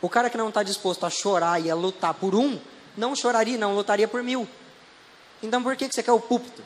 O 0.00 0.08
cara 0.08 0.30
que 0.30 0.38
não 0.38 0.48
está 0.48 0.62
disposto 0.62 1.04
a 1.04 1.10
chorar 1.10 1.60
e 1.60 1.68
a 1.68 1.74
lutar 1.74 2.14
por 2.14 2.36
um, 2.36 2.60
não 2.96 3.16
choraria, 3.16 3.58
não 3.58 3.74
lutaria 3.74 4.06
por 4.06 4.22
mil. 4.22 4.46
Então 5.42 5.60
por 5.60 5.74
que, 5.74 5.88
que 5.88 5.94
você 5.94 6.04
quer 6.04 6.12
o 6.12 6.20
púlpito? 6.20 6.62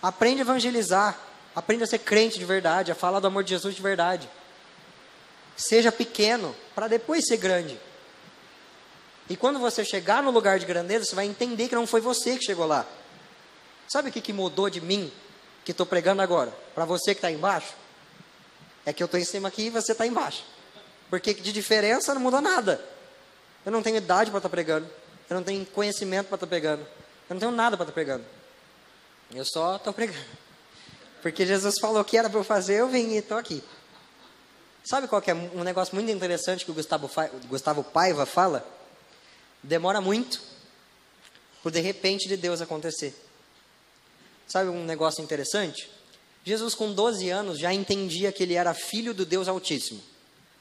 Aprende 0.00 0.42
a 0.42 0.42
evangelizar, 0.42 1.18
aprende 1.54 1.84
a 1.84 1.86
ser 1.86 1.98
crente 1.98 2.38
de 2.38 2.44
verdade, 2.44 2.90
a 2.90 2.94
falar 2.94 3.20
do 3.20 3.26
amor 3.26 3.44
de 3.44 3.50
Jesus 3.50 3.74
de 3.74 3.82
verdade. 3.82 4.28
Seja 5.56 5.92
pequeno, 5.92 6.54
para 6.74 6.88
depois 6.88 7.26
ser 7.26 7.36
grande. 7.36 7.78
E 9.28 9.36
quando 9.36 9.58
você 9.58 9.84
chegar 9.84 10.22
no 10.22 10.30
lugar 10.30 10.58
de 10.58 10.66
grandeza, 10.66 11.04
você 11.04 11.14
vai 11.14 11.26
entender 11.26 11.68
que 11.68 11.74
não 11.74 11.86
foi 11.86 12.00
você 12.00 12.36
que 12.36 12.44
chegou 12.44 12.66
lá. 12.66 12.84
Sabe 13.88 14.08
o 14.08 14.12
que, 14.12 14.20
que 14.20 14.32
mudou 14.32 14.68
de 14.68 14.80
mim, 14.80 15.12
que 15.64 15.70
estou 15.70 15.86
pregando 15.86 16.20
agora, 16.20 16.52
para 16.74 16.84
você 16.84 17.14
que 17.14 17.18
está 17.18 17.30
embaixo? 17.30 17.72
É 18.84 18.92
que 18.92 19.02
eu 19.02 19.06
estou 19.06 19.18
em 19.18 19.24
cima 19.24 19.48
aqui 19.48 19.66
e 19.66 19.70
você 19.70 19.92
está 19.92 20.06
embaixo. 20.06 20.44
Porque 21.08 21.32
de 21.32 21.52
diferença 21.52 22.12
não 22.12 22.20
mudou 22.20 22.40
nada. 22.40 22.84
Eu 23.64 23.72
não 23.72 23.82
tenho 23.82 23.96
idade 23.96 24.30
para 24.30 24.38
estar 24.38 24.48
tá 24.48 24.52
pregando. 24.52 24.86
Eu 25.30 25.36
não 25.36 25.42
tenho 25.42 25.64
conhecimento 25.66 26.26
para 26.26 26.36
estar 26.36 26.46
tá 26.46 26.50
pregando. 26.50 26.82
Eu 26.82 27.34
não 27.34 27.38
tenho 27.38 27.52
nada 27.52 27.76
para 27.76 27.84
estar 27.84 27.92
tá 27.92 27.94
pregando. 27.94 28.24
Eu 29.32 29.44
só 29.44 29.76
estou 29.76 29.92
pregando. 29.92 30.43
Porque 31.24 31.46
Jesus 31.46 31.76
falou 31.80 32.04
que 32.04 32.18
era 32.18 32.28
para 32.28 32.38
eu 32.38 32.44
fazer, 32.44 32.80
eu 32.80 32.86
vim 32.86 33.12
e 33.12 33.16
estou 33.16 33.38
aqui. 33.38 33.64
Sabe 34.84 35.08
qual 35.08 35.22
é 35.26 35.32
um 35.32 35.64
negócio 35.64 35.94
muito 35.94 36.10
interessante 36.10 36.66
que 36.66 36.70
o 36.70 36.74
Gustavo, 36.74 37.10
Gustavo 37.46 37.82
Paiva 37.82 38.26
fala? 38.26 38.62
Demora 39.62 40.02
muito 40.02 40.38
por 41.62 41.72
de 41.72 41.80
repente 41.80 42.28
de 42.28 42.36
Deus 42.36 42.60
acontecer. 42.60 43.14
Sabe 44.46 44.68
um 44.68 44.84
negócio 44.84 45.24
interessante? 45.24 45.90
Jesus, 46.44 46.74
com 46.74 46.92
12 46.92 47.30
anos, 47.30 47.58
já 47.58 47.72
entendia 47.72 48.30
que 48.30 48.42
ele 48.42 48.52
era 48.52 48.74
filho 48.74 49.14
do 49.14 49.24
Deus 49.24 49.48
Altíssimo. 49.48 50.02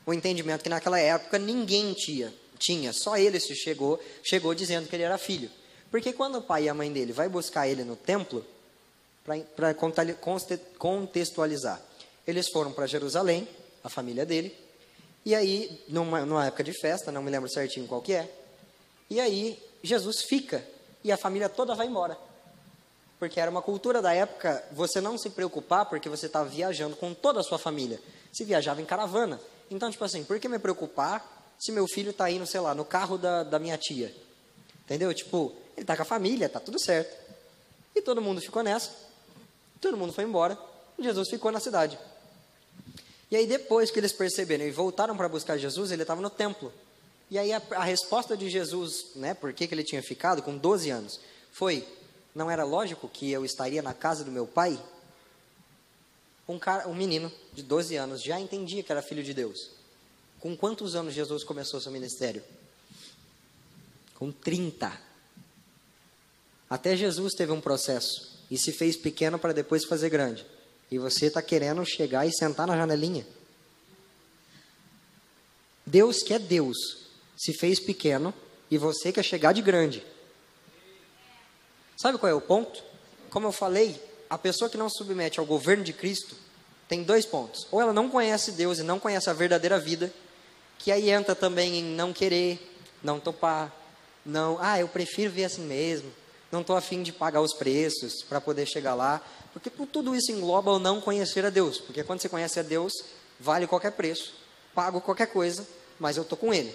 O 0.06 0.14
entendimento 0.14 0.64
que 0.64 0.70
naquela 0.70 0.98
época 0.98 1.38
ninguém 1.38 1.94
tinha, 1.94 2.34
tinha 2.58 2.94
só 2.94 3.18
ele 3.18 3.38
se 3.38 3.54
chegou, 3.54 4.02
chegou 4.24 4.56
dizendo 4.56 4.88
que 4.88 4.96
ele 4.96 5.04
era 5.04 5.18
filho. 5.18 5.52
Porque 5.92 6.14
quando 6.14 6.38
o 6.38 6.42
pai 6.42 6.64
e 6.64 6.70
a 6.70 6.74
mãe 6.74 6.90
dele 6.90 7.12
vai 7.12 7.28
buscar 7.28 7.68
ele 7.68 7.84
no 7.84 7.98
templo, 7.98 8.46
para 9.24 9.74
contextualizar, 10.78 11.82
eles 12.28 12.50
foram 12.50 12.72
para 12.72 12.88
Jerusalém, 12.88 13.48
a 13.84 13.90
família 13.90 14.26
dele, 14.26 14.56
e 15.26 15.34
aí, 15.34 15.82
numa, 15.88 16.26
numa 16.26 16.46
época 16.46 16.64
de 16.64 16.74
festa, 16.74 17.12
não 17.12 17.24
me 17.24 17.32
lembro 17.32 17.50
certinho 17.50 17.88
qual 17.88 18.02
que 18.02 18.14
é, 18.14 18.30
e 19.10 19.20
aí 19.20 19.62
Jesus 19.82 20.24
fica 20.24 20.66
e 21.04 21.12
a 21.12 21.18
família 21.18 21.48
toda 21.48 21.76
vai 21.76 21.88
embora. 21.88 22.18
Porque 23.20 23.40
era 23.40 23.50
uma 23.50 23.62
cultura 23.62 24.02
da 24.02 24.14
época 24.14 24.64
você 24.72 25.00
não 25.00 25.18
se 25.18 25.30
preocupar 25.30 25.86
porque 25.86 26.10
você 26.10 26.26
estava 26.26 26.50
viajando 26.50 26.96
com 26.96 27.14
toda 27.14 27.40
a 27.40 27.44
sua 27.44 27.60
família. 27.60 28.00
Se 28.32 28.44
viajava 28.44 28.82
em 28.82 28.86
caravana. 28.86 29.40
Então, 29.70 29.90
tipo 29.92 30.04
assim, 30.04 30.24
por 30.24 30.40
que 30.40 30.50
me 30.50 30.60
preocupar 30.60 31.54
se 31.60 31.72
meu 31.72 31.88
filho 31.88 32.10
está 32.10 32.30
indo, 32.30 32.46
sei 32.46 32.60
lá, 32.60 32.74
no 32.74 32.84
carro 32.84 33.18
da, 33.18 33.44
da 33.44 33.60
minha 33.60 33.78
tia? 33.78 34.14
Entendeu? 34.84 35.14
Tipo, 35.14 35.54
ele 35.78 35.84
está 35.84 35.96
com 35.96 36.02
a 36.02 36.06
família, 36.06 36.50
tá 36.50 36.60
tudo 36.60 36.80
certo. 36.80 37.16
E 37.96 38.02
todo 38.02 38.22
mundo 38.22 38.42
ficou 38.42 38.64
nessa. 38.64 38.92
Todo 39.84 39.98
mundo 39.98 40.14
foi 40.14 40.24
embora. 40.24 40.58
E 40.98 41.04
Jesus 41.04 41.30
ficou 41.30 41.52
na 41.52 41.60
cidade. 41.60 42.00
E 43.30 43.36
aí, 43.36 43.46
depois 43.46 43.92
que 43.92 44.00
eles 44.00 44.14
perceberam 44.14 44.66
e 44.66 44.72
voltaram 44.72 45.18
para 45.18 45.28
buscar 45.28 45.58
Jesus, 45.58 45.92
ele 45.92 46.04
estava 46.04 46.22
no 46.22 46.30
templo. 46.30 46.72
E 47.30 47.38
aí 47.38 47.52
a, 47.52 47.62
a 47.76 47.84
resposta 47.84 48.38
de 48.38 48.50
Jesus, 48.50 49.08
né, 49.16 49.34
por 49.34 49.52
que, 49.52 49.68
que 49.68 49.76
ele 49.76 49.84
tinha 49.84 50.02
ficado 50.02 50.42
com 50.42 50.56
12 50.58 50.90
anos, 50.90 51.20
foi: 51.52 51.86
não 52.34 52.50
era 52.50 52.64
lógico 52.64 53.10
que 53.10 53.30
eu 53.30 53.44
estaria 53.44 53.82
na 53.82 53.94
casa 53.94 54.24
do 54.24 54.32
meu 54.32 54.48
pai? 54.48 54.80
Um, 56.48 56.58
cara, 56.58 56.88
um 56.88 56.96
menino 56.96 57.32
de 57.54 57.62
12 57.64 57.96
anos 57.98 58.22
já 58.22 58.40
entendia 58.40 58.84
que 58.84 58.92
era 58.92 59.02
filho 59.02 59.24
de 59.24 59.34
Deus. 59.34 59.72
Com 60.40 60.56
quantos 60.56 60.96
anos 60.96 61.14
Jesus 61.14 61.44
começou 61.44 61.82
seu 61.82 61.92
ministério? 61.92 62.44
Com 64.16 64.32
30. 64.32 64.98
Até 66.70 66.96
Jesus 66.96 67.34
teve 67.34 67.52
um 67.52 67.60
processo 67.60 68.33
e 68.54 68.58
se 68.60 68.72
fez 68.72 68.96
pequeno 68.96 69.40
para 69.40 69.52
depois 69.52 69.84
fazer 69.84 70.12
grande. 70.12 70.46
E 70.92 71.00
você 71.00 71.26
está 71.26 71.42
querendo 71.42 71.84
chegar 71.84 72.28
e 72.28 72.32
sentar 72.32 72.68
na 72.68 72.78
janelinha. 72.78 73.26
Deus 75.84 76.22
que 76.22 76.36
é 76.36 76.38
Deus 76.38 76.78
se 77.36 77.52
fez 77.52 77.80
pequeno 77.80 78.32
e 78.70 78.78
você 78.78 79.12
quer 79.12 79.24
chegar 79.24 79.54
de 79.54 79.62
grande. 79.64 80.06
Sabe 81.98 82.20
qual 82.20 82.32
é 82.32 82.36
o 82.36 82.40
ponto? 82.40 82.84
Como 83.32 83.48
eu 83.48 83.52
falei, 83.52 84.00
a 84.30 84.38
pessoa 84.38 84.70
que 84.70 84.78
não 84.78 84.88
se 84.88 85.00
submete 85.00 85.40
ao 85.40 85.48
governo 85.48 85.84
de 85.84 85.92
Cristo 85.92 86.36
tem 86.88 87.02
dois 87.02 87.26
pontos. 87.26 87.68
Ou 87.72 87.82
ela 87.82 87.92
não 87.92 88.08
conhece 88.08 88.52
Deus 88.52 88.78
e 88.78 88.84
não 88.84 89.00
conhece 89.00 89.32
a 89.32 89.34
verdadeira 89.34 89.80
vida, 89.80 90.14
que 90.78 90.92
aí 90.92 91.10
entra 91.10 91.34
também 91.34 91.80
em 91.80 91.84
não 91.84 92.14
querer, 92.14 92.60
não 93.02 93.20
topar, 93.20 93.76
não, 94.24 94.60
ah, 94.62 94.80
eu 94.80 94.88
prefiro 94.88 95.32
ver 95.32 95.46
assim 95.46 95.64
mesmo, 95.64 96.14
não 96.54 96.62
estou 96.62 96.78
afim 96.78 97.02
de 97.02 97.12
pagar 97.12 97.42
os 97.42 97.52
preços 97.52 98.22
para 98.22 98.40
poder 98.40 98.68
chegar 98.68 98.94
lá, 98.94 99.20
porque 99.52 99.72
tudo 99.72 100.16
isso 100.16 100.32
engloba 100.32 100.72
o 100.72 100.78
não 100.78 101.02
conhecer 101.02 101.44
a 101.44 101.50
Deus, 101.50 101.80
porque 101.80 102.04
quando 102.04 102.22
você 102.22 102.30
conhece 102.30 102.60
a 102.60 102.64
Deus, 102.64 102.94
vale 103.40 103.66
qualquer 103.66 103.92
preço, 103.92 104.36
pago 104.74 105.02
qualquer 105.02 105.26
coisa, 105.26 105.68
mas 106.00 106.16
eu 106.16 106.22
estou 106.22 106.38
com 106.38 106.54
Ele. 106.54 106.72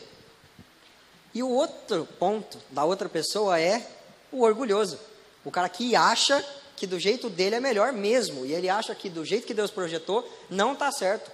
E 1.33 1.45
o 1.45 1.49
outro 1.49 2.09
ponto 2.19 2.59
da 2.71 2.85
outra 2.85 3.09
pessoa 3.09 3.61
é 3.61 3.89
o 4.33 4.43
orgulhoso. 4.43 4.99
O 5.45 5.51
cara 5.51 5.69
que 5.69 5.95
acha 5.95 6.45
que 6.77 6.85
do 6.85 6.99
jeito 6.99 7.31
dele 7.31 7.55
é 7.55 7.61
melhor 7.61 7.93
mesmo. 7.93 8.45
E 8.45 8.53
ele 8.53 8.69
acha 8.69 8.95
que 8.95 9.09
do 9.09 9.25
jeito 9.25 9.47
que 9.47 9.55
Deus 9.55 9.71
projetou 9.71 10.29
não 10.51 10.73
está 10.73 10.91
certo. 10.91 11.31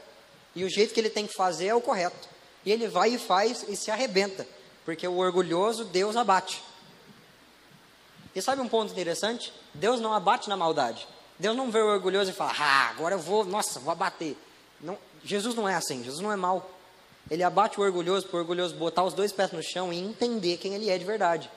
E 0.54 0.64
o 0.64 0.68
jeito 0.68 0.92
que 0.92 1.00
ele 1.00 1.08
tem 1.08 1.26
que 1.26 1.34
fazer 1.34 1.68
é 1.68 1.74
o 1.74 1.80
correto. 1.80 2.28
E 2.64 2.72
ele 2.72 2.88
vai 2.88 3.14
e 3.14 3.18
faz 3.18 3.64
e 3.68 3.76
se 3.76 3.90
arrebenta. 3.90 4.46
Porque 4.84 5.06
o 5.06 5.16
orgulhoso 5.16 5.84
Deus 5.84 6.16
abate. 6.16 6.62
E 8.34 8.42
sabe 8.42 8.60
um 8.60 8.68
ponto 8.68 8.92
interessante? 8.92 9.52
Deus 9.72 10.00
não 10.00 10.12
abate 10.12 10.48
na 10.48 10.56
maldade. 10.56 11.06
Deus 11.38 11.56
não 11.56 11.70
vê 11.70 11.80
o 11.80 11.86
orgulhoso 11.86 12.30
e 12.30 12.34
fala, 12.34 12.52
ah, 12.58 12.90
agora 12.90 13.14
eu 13.14 13.18
vou, 13.18 13.44
nossa, 13.44 13.80
vou 13.80 13.92
abater. 13.92 14.36
Não, 14.80 14.98
Jesus 15.24 15.54
não 15.54 15.68
é 15.68 15.74
assim, 15.74 16.02
Jesus 16.02 16.20
não 16.20 16.32
é 16.32 16.36
mau. 16.36 16.70
Ele 17.30 17.42
abate 17.42 17.80
o 17.80 17.82
orgulhoso 17.82 18.26
para 18.26 18.36
o 18.36 18.40
orgulhoso 18.40 18.74
botar 18.74 19.02
os 19.02 19.14
dois 19.14 19.32
pés 19.32 19.50
no 19.50 19.62
chão 19.62 19.92
e 19.92 19.98
entender 19.98 20.58
quem 20.58 20.74
ele 20.74 20.90
é 20.90 20.98
de 20.98 21.04
verdade. 21.04 21.50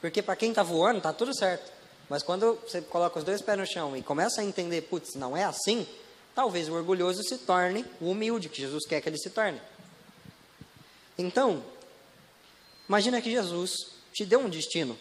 Porque 0.00 0.22
para 0.22 0.36
quem 0.36 0.50
está 0.50 0.62
voando, 0.62 0.98
está 0.98 1.12
tudo 1.12 1.36
certo. 1.36 1.72
Mas 2.08 2.22
quando 2.22 2.58
você 2.66 2.80
coloca 2.80 3.18
os 3.18 3.24
dois 3.24 3.42
pés 3.42 3.58
no 3.58 3.66
chão 3.66 3.96
e 3.96 4.02
começa 4.02 4.40
a 4.40 4.44
entender, 4.44 4.82
putz, 4.82 5.14
não 5.14 5.36
é 5.36 5.44
assim, 5.44 5.86
talvez 6.34 6.68
o 6.68 6.74
orgulhoso 6.74 7.22
se 7.22 7.38
torne 7.38 7.84
o 8.00 8.10
humilde, 8.10 8.48
que 8.48 8.60
Jesus 8.60 8.86
quer 8.86 9.00
que 9.00 9.08
ele 9.08 9.18
se 9.18 9.30
torne. 9.30 9.60
Então, 11.18 11.62
imagina 12.88 13.20
que 13.20 13.30
Jesus 13.30 13.72
te 14.12 14.24
deu 14.24 14.40
um 14.40 14.48
destino, 14.48 14.96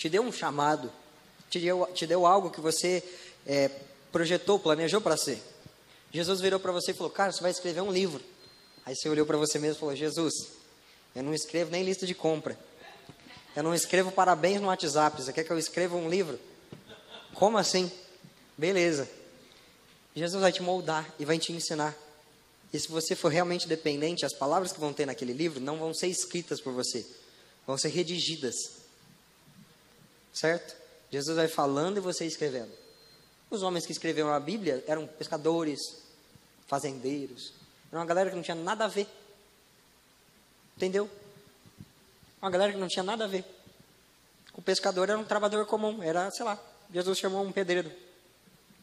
te 0.00 0.08
deu 0.08 0.22
um 0.22 0.32
chamado, 0.32 0.90
te 1.50 1.60
deu, 1.60 1.86
te 1.92 2.06
deu 2.06 2.24
algo 2.24 2.48
que 2.48 2.58
você 2.58 3.04
é, 3.46 3.70
projetou, 4.10 4.58
planejou 4.58 4.98
para 4.98 5.14
ser. 5.14 5.42
Jesus 6.10 6.40
virou 6.40 6.58
para 6.58 6.72
você 6.72 6.92
e 6.92 6.94
falou: 6.94 7.12
Cara, 7.12 7.30
você 7.30 7.42
vai 7.42 7.50
escrever 7.50 7.82
um 7.82 7.92
livro. 7.92 8.24
Aí 8.86 8.96
você 8.96 9.10
olhou 9.10 9.26
para 9.26 9.36
você 9.36 9.58
mesmo 9.58 9.76
e 9.76 9.78
falou: 9.78 9.94
Jesus, 9.94 10.32
eu 11.14 11.22
não 11.22 11.34
escrevo 11.34 11.70
nem 11.70 11.84
lista 11.84 12.06
de 12.06 12.14
compra. 12.14 12.58
Eu 13.54 13.62
não 13.62 13.74
escrevo 13.74 14.10
parabéns 14.10 14.58
no 14.58 14.68
WhatsApp. 14.68 15.20
Você 15.20 15.34
quer 15.34 15.44
que 15.44 15.50
eu 15.50 15.58
escreva 15.58 15.94
um 15.94 16.08
livro? 16.08 16.40
Como 17.34 17.58
assim? 17.58 17.92
Beleza. 18.56 19.06
Jesus 20.16 20.40
vai 20.40 20.50
te 20.50 20.62
moldar 20.62 21.14
e 21.18 21.26
vai 21.26 21.38
te 21.38 21.52
ensinar. 21.52 21.94
E 22.72 22.80
se 22.80 22.88
você 22.88 23.14
for 23.14 23.30
realmente 23.30 23.68
dependente, 23.68 24.24
as 24.24 24.32
palavras 24.32 24.72
que 24.72 24.80
vão 24.80 24.94
ter 24.94 25.04
naquele 25.04 25.34
livro 25.34 25.60
não 25.60 25.76
vão 25.76 25.92
ser 25.92 26.06
escritas 26.06 26.58
por 26.58 26.72
você, 26.72 27.04
vão 27.66 27.76
ser 27.76 27.88
redigidas. 27.88 28.79
Certo? 30.32 30.76
Jesus 31.10 31.36
vai 31.36 31.48
falando 31.48 31.96
e 31.96 32.00
você 32.00 32.24
escrevendo. 32.24 32.72
Os 33.50 33.62
homens 33.62 33.84
que 33.84 33.92
escreveram 33.92 34.32
a 34.32 34.38
Bíblia 34.38 34.84
eram 34.86 35.06
pescadores, 35.06 35.80
fazendeiros, 36.66 37.52
era 37.90 37.98
uma 37.98 38.06
galera 38.06 38.30
que 38.30 38.36
não 38.36 38.42
tinha 38.42 38.54
nada 38.54 38.84
a 38.84 38.88
ver. 38.88 39.08
Entendeu? 40.76 41.10
Uma 42.40 42.50
galera 42.50 42.72
que 42.72 42.78
não 42.78 42.86
tinha 42.88 43.02
nada 43.02 43.24
a 43.24 43.28
ver. 43.28 43.44
O 44.54 44.62
pescador 44.62 45.08
era 45.08 45.18
um 45.18 45.24
trabalhador 45.24 45.66
comum, 45.66 46.02
era, 46.02 46.30
sei 46.30 46.44
lá, 46.44 46.58
Jesus 46.92 47.18
chamou 47.18 47.44
um 47.44 47.52
pedreiro 47.52 47.90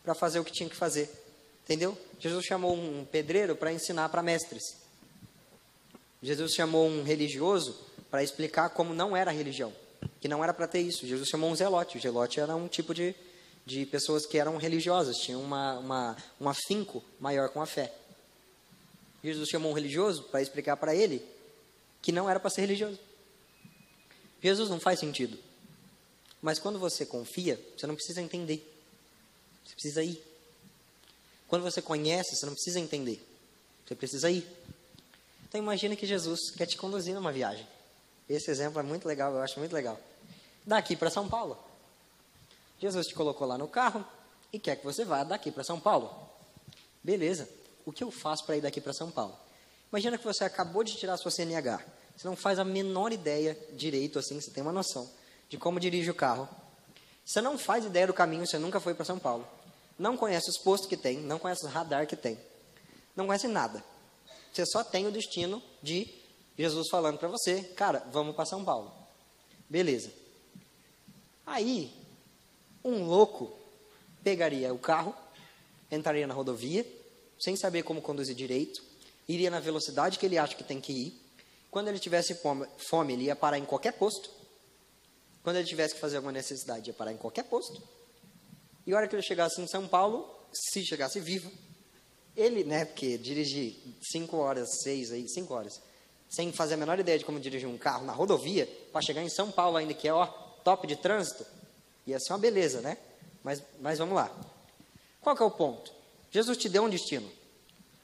para 0.03 0.13
fazer 0.13 0.39
o 0.39 0.43
que 0.43 0.51
tinha 0.51 0.69
que 0.69 0.75
fazer. 0.75 1.09
Entendeu? 1.63 1.97
Jesus 2.19 2.45
chamou 2.45 2.73
um 2.73 3.05
pedreiro 3.05 3.55
para 3.55 3.71
ensinar 3.71 4.09
para 4.09 4.21
mestres. 4.21 4.77
Jesus 6.21 6.53
chamou 6.53 6.87
um 6.87 7.03
religioso 7.03 7.77
para 8.09 8.23
explicar 8.23 8.69
como 8.69 8.93
não 8.93 9.15
era 9.15 9.31
a 9.31 9.33
religião, 9.33 9.73
que 10.19 10.27
não 10.27 10.43
era 10.43 10.53
para 10.53 10.67
ter 10.67 10.81
isso. 10.81 11.05
Jesus 11.07 11.29
chamou 11.29 11.49
um 11.49 11.55
zelote. 11.55 11.97
O 11.97 12.01
zelote 12.01 12.39
era 12.39 12.55
um 12.55 12.67
tipo 12.67 12.93
de, 12.93 13.15
de 13.65 13.85
pessoas 13.85 14.25
que 14.25 14.37
eram 14.37 14.57
religiosas, 14.57 15.17
tinham 15.17 15.41
uma, 15.41 15.79
uma, 15.79 16.17
um 16.39 16.49
afinco 16.49 17.03
maior 17.19 17.49
com 17.49 17.61
a 17.61 17.65
fé. 17.65 17.93
Jesus 19.23 19.49
chamou 19.49 19.71
um 19.71 19.75
religioso 19.75 20.23
para 20.23 20.41
explicar 20.41 20.77
para 20.77 20.95
ele 20.95 21.25
que 22.01 22.11
não 22.11 22.29
era 22.29 22.39
para 22.39 22.49
ser 22.49 22.61
religioso. 22.61 22.99
Jesus 24.41 24.69
não 24.69 24.79
faz 24.79 24.99
sentido. 24.99 25.37
Mas 26.41 26.59
quando 26.59 26.79
você 26.79 27.05
confia, 27.05 27.59
você 27.75 27.87
não 27.87 27.95
precisa 27.95 28.21
entender. 28.21 28.65
Você 29.65 29.73
precisa 29.73 30.03
ir. 30.03 30.23
Quando 31.47 31.63
você 31.63 31.81
conhece, 31.81 32.35
você 32.35 32.45
não 32.45 32.53
precisa 32.53 32.79
entender. 32.79 33.25
Você 33.85 33.95
precisa 33.95 34.29
ir. 34.29 34.47
Então 35.47 35.59
imagine 35.59 35.95
que 35.95 36.05
Jesus 36.05 36.51
quer 36.51 36.65
te 36.65 36.77
conduzir 36.77 37.13
numa 37.13 37.31
viagem. 37.31 37.67
Esse 38.29 38.51
exemplo 38.51 38.79
é 38.79 38.83
muito 38.83 39.07
legal, 39.07 39.33
eu 39.33 39.41
acho 39.41 39.59
muito 39.59 39.73
legal. 39.73 39.99
Daqui 40.65 40.95
para 40.95 41.09
São 41.09 41.29
Paulo. 41.29 41.57
Jesus 42.79 43.07
te 43.07 43.15
colocou 43.15 43.47
lá 43.47 43.57
no 43.57 43.67
carro 43.67 44.05
e 44.51 44.59
quer 44.59 44.75
que 44.75 44.85
você 44.85 45.03
vá 45.03 45.23
daqui 45.23 45.51
para 45.51 45.63
São 45.63 45.79
Paulo. 45.79 46.13
Beleza 47.03 47.47
o 47.85 47.91
que 47.91 48.03
eu 48.03 48.11
faço 48.11 48.45
para 48.45 48.57
ir 48.57 48.61
daqui 48.61 48.81
para 48.81 48.91
São 48.93 49.09
Paulo? 49.09 49.33
Imagina 49.89 50.17
que 50.17 50.25
você 50.25 50.43
acabou 50.43 50.83
de 50.83 50.95
tirar 50.95 51.13
a 51.13 51.17
sua 51.17 51.31
CNH. 51.31 51.81
Você 52.15 52.27
não 52.27 52.35
faz 52.35 52.59
a 52.59 52.65
menor 52.65 53.13
ideia 53.13 53.57
direito, 53.73 54.19
assim, 54.19 54.39
você 54.41 54.51
tem 54.51 54.61
uma 54.61 54.73
noção 54.73 55.09
de 55.49 55.57
como 55.57 55.79
dirige 55.79 56.09
o 56.09 56.15
carro. 56.15 56.49
Você 57.23 57.41
não 57.41 57.57
faz 57.57 57.85
ideia 57.85 58.07
do 58.07 58.13
caminho, 58.13 58.45
você 58.45 58.57
nunca 58.57 58.79
foi 58.79 58.93
para 58.93 59.05
São 59.05 59.17
Paulo. 59.17 59.47
Não 59.97 60.17
conhece 60.17 60.49
os 60.49 60.57
postos 60.57 60.89
que 60.89 60.97
tem, 60.97 61.19
não 61.19 61.39
conhece 61.39 61.65
o 61.65 61.69
radar 61.69 62.05
que 62.05 62.15
tem. 62.15 62.37
Não 63.15 63.25
conhece 63.25 63.47
nada. 63.47 63.83
Você 64.51 64.65
só 64.65 64.83
tem 64.83 65.07
o 65.07 65.11
destino 65.11 65.61
de 65.81 66.13
Jesus 66.57 66.87
falando 66.89 67.19
para 67.19 67.27
você, 67.27 67.61
cara, 67.75 67.99
vamos 68.11 68.35
para 68.35 68.45
São 68.45 68.65
Paulo. 68.65 68.91
Beleza. 69.69 70.11
Aí, 71.45 71.93
um 72.83 73.05
louco 73.05 73.57
pegaria 74.23 74.73
o 74.73 74.79
carro, 74.79 75.15
entraria 75.91 76.25
na 76.25 76.33
rodovia, 76.33 76.85
sem 77.39 77.55
saber 77.55 77.83
como 77.83 78.01
conduzir 78.01 78.35
direito, 78.35 78.83
iria 79.27 79.49
na 79.49 79.59
velocidade 79.59 80.17
que 80.17 80.25
ele 80.25 80.37
acha 80.37 80.55
que 80.55 80.63
tem 80.63 80.81
que 80.81 80.91
ir. 80.91 81.21
Quando 81.69 81.89
ele 81.89 81.99
tivesse 81.99 82.39
fome, 82.89 83.13
ele 83.13 83.25
ia 83.25 83.35
parar 83.35 83.59
em 83.59 83.65
qualquer 83.65 83.93
posto. 83.93 84.29
Quando 85.43 85.57
ele 85.57 85.67
tivesse 85.67 85.93
que 85.93 86.01
fazer 86.01 86.17
alguma 86.17 86.31
necessidade, 86.31 86.89
ia 86.89 86.93
parar 86.93 87.11
em 87.11 87.17
qualquer 87.17 87.43
posto. 87.43 87.81
E 88.85 88.93
a 88.93 88.97
hora 88.97 89.07
que 89.07 89.15
ele 89.15 89.21
chegasse 89.21 89.61
em 89.61 89.67
São 89.67 89.87
Paulo, 89.87 90.27
se 90.51 90.83
chegasse 90.85 91.19
vivo, 91.19 91.51
ele, 92.35 92.63
né, 92.63 92.85
porque 92.85 93.17
dirigir 93.17 93.75
cinco 94.01 94.37
horas, 94.37 94.81
seis 94.81 95.11
aí, 95.11 95.27
cinco 95.27 95.53
horas, 95.53 95.81
sem 96.29 96.51
fazer 96.51 96.73
a 96.73 96.77
menor 96.77 96.99
ideia 96.99 97.17
de 97.17 97.25
como 97.25 97.39
dirigir 97.39 97.67
um 97.67 97.77
carro 97.77 98.05
na 98.05 98.13
rodovia, 98.13 98.67
para 98.91 99.01
chegar 99.01 99.23
em 99.23 99.29
São 99.29 99.51
Paulo 99.51 99.77
ainda, 99.77 99.93
que 99.93 100.07
é, 100.07 100.13
ó, 100.13 100.25
top 100.25 100.85
de 100.85 100.95
trânsito, 100.95 101.45
ia 102.05 102.19
ser 102.19 102.33
uma 102.33 102.39
beleza, 102.39 102.81
né? 102.81 102.97
Mas, 103.43 103.63
mas 103.79 103.97
vamos 103.97 104.15
lá. 104.15 104.29
Qual 105.21 105.35
que 105.35 105.41
é 105.41 105.45
o 105.45 105.51
ponto? 105.51 105.91
Jesus 106.31 106.57
te 106.57 106.67
deu 106.67 106.83
um 106.83 106.89
destino. 106.89 107.29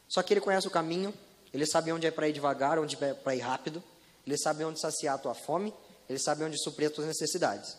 Só 0.07 0.21
que 0.24 0.34
ele 0.34 0.41
conhece 0.41 0.67
o 0.67 0.71
caminho, 0.71 1.13
ele 1.53 1.65
sabe 1.65 1.91
onde 1.91 2.07
é 2.07 2.11
para 2.11 2.28
ir 2.30 2.34
devagar, 2.34 2.80
onde 2.80 2.97
é 3.03 3.13
para 3.13 3.36
ir 3.36 3.39
rápido, 3.39 3.84
ele 4.26 4.38
sabe 4.38 4.63
onde 4.63 4.80
saciar 4.80 5.15
a 5.15 5.17
tua 5.17 5.34
fome, 5.34 5.74
ele 6.07 6.19
sabe 6.19 6.43
onde 6.43 6.57
suprir 6.57 6.88
as 6.88 6.93
tuas 6.93 7.07
necessidades. 7.07 7.78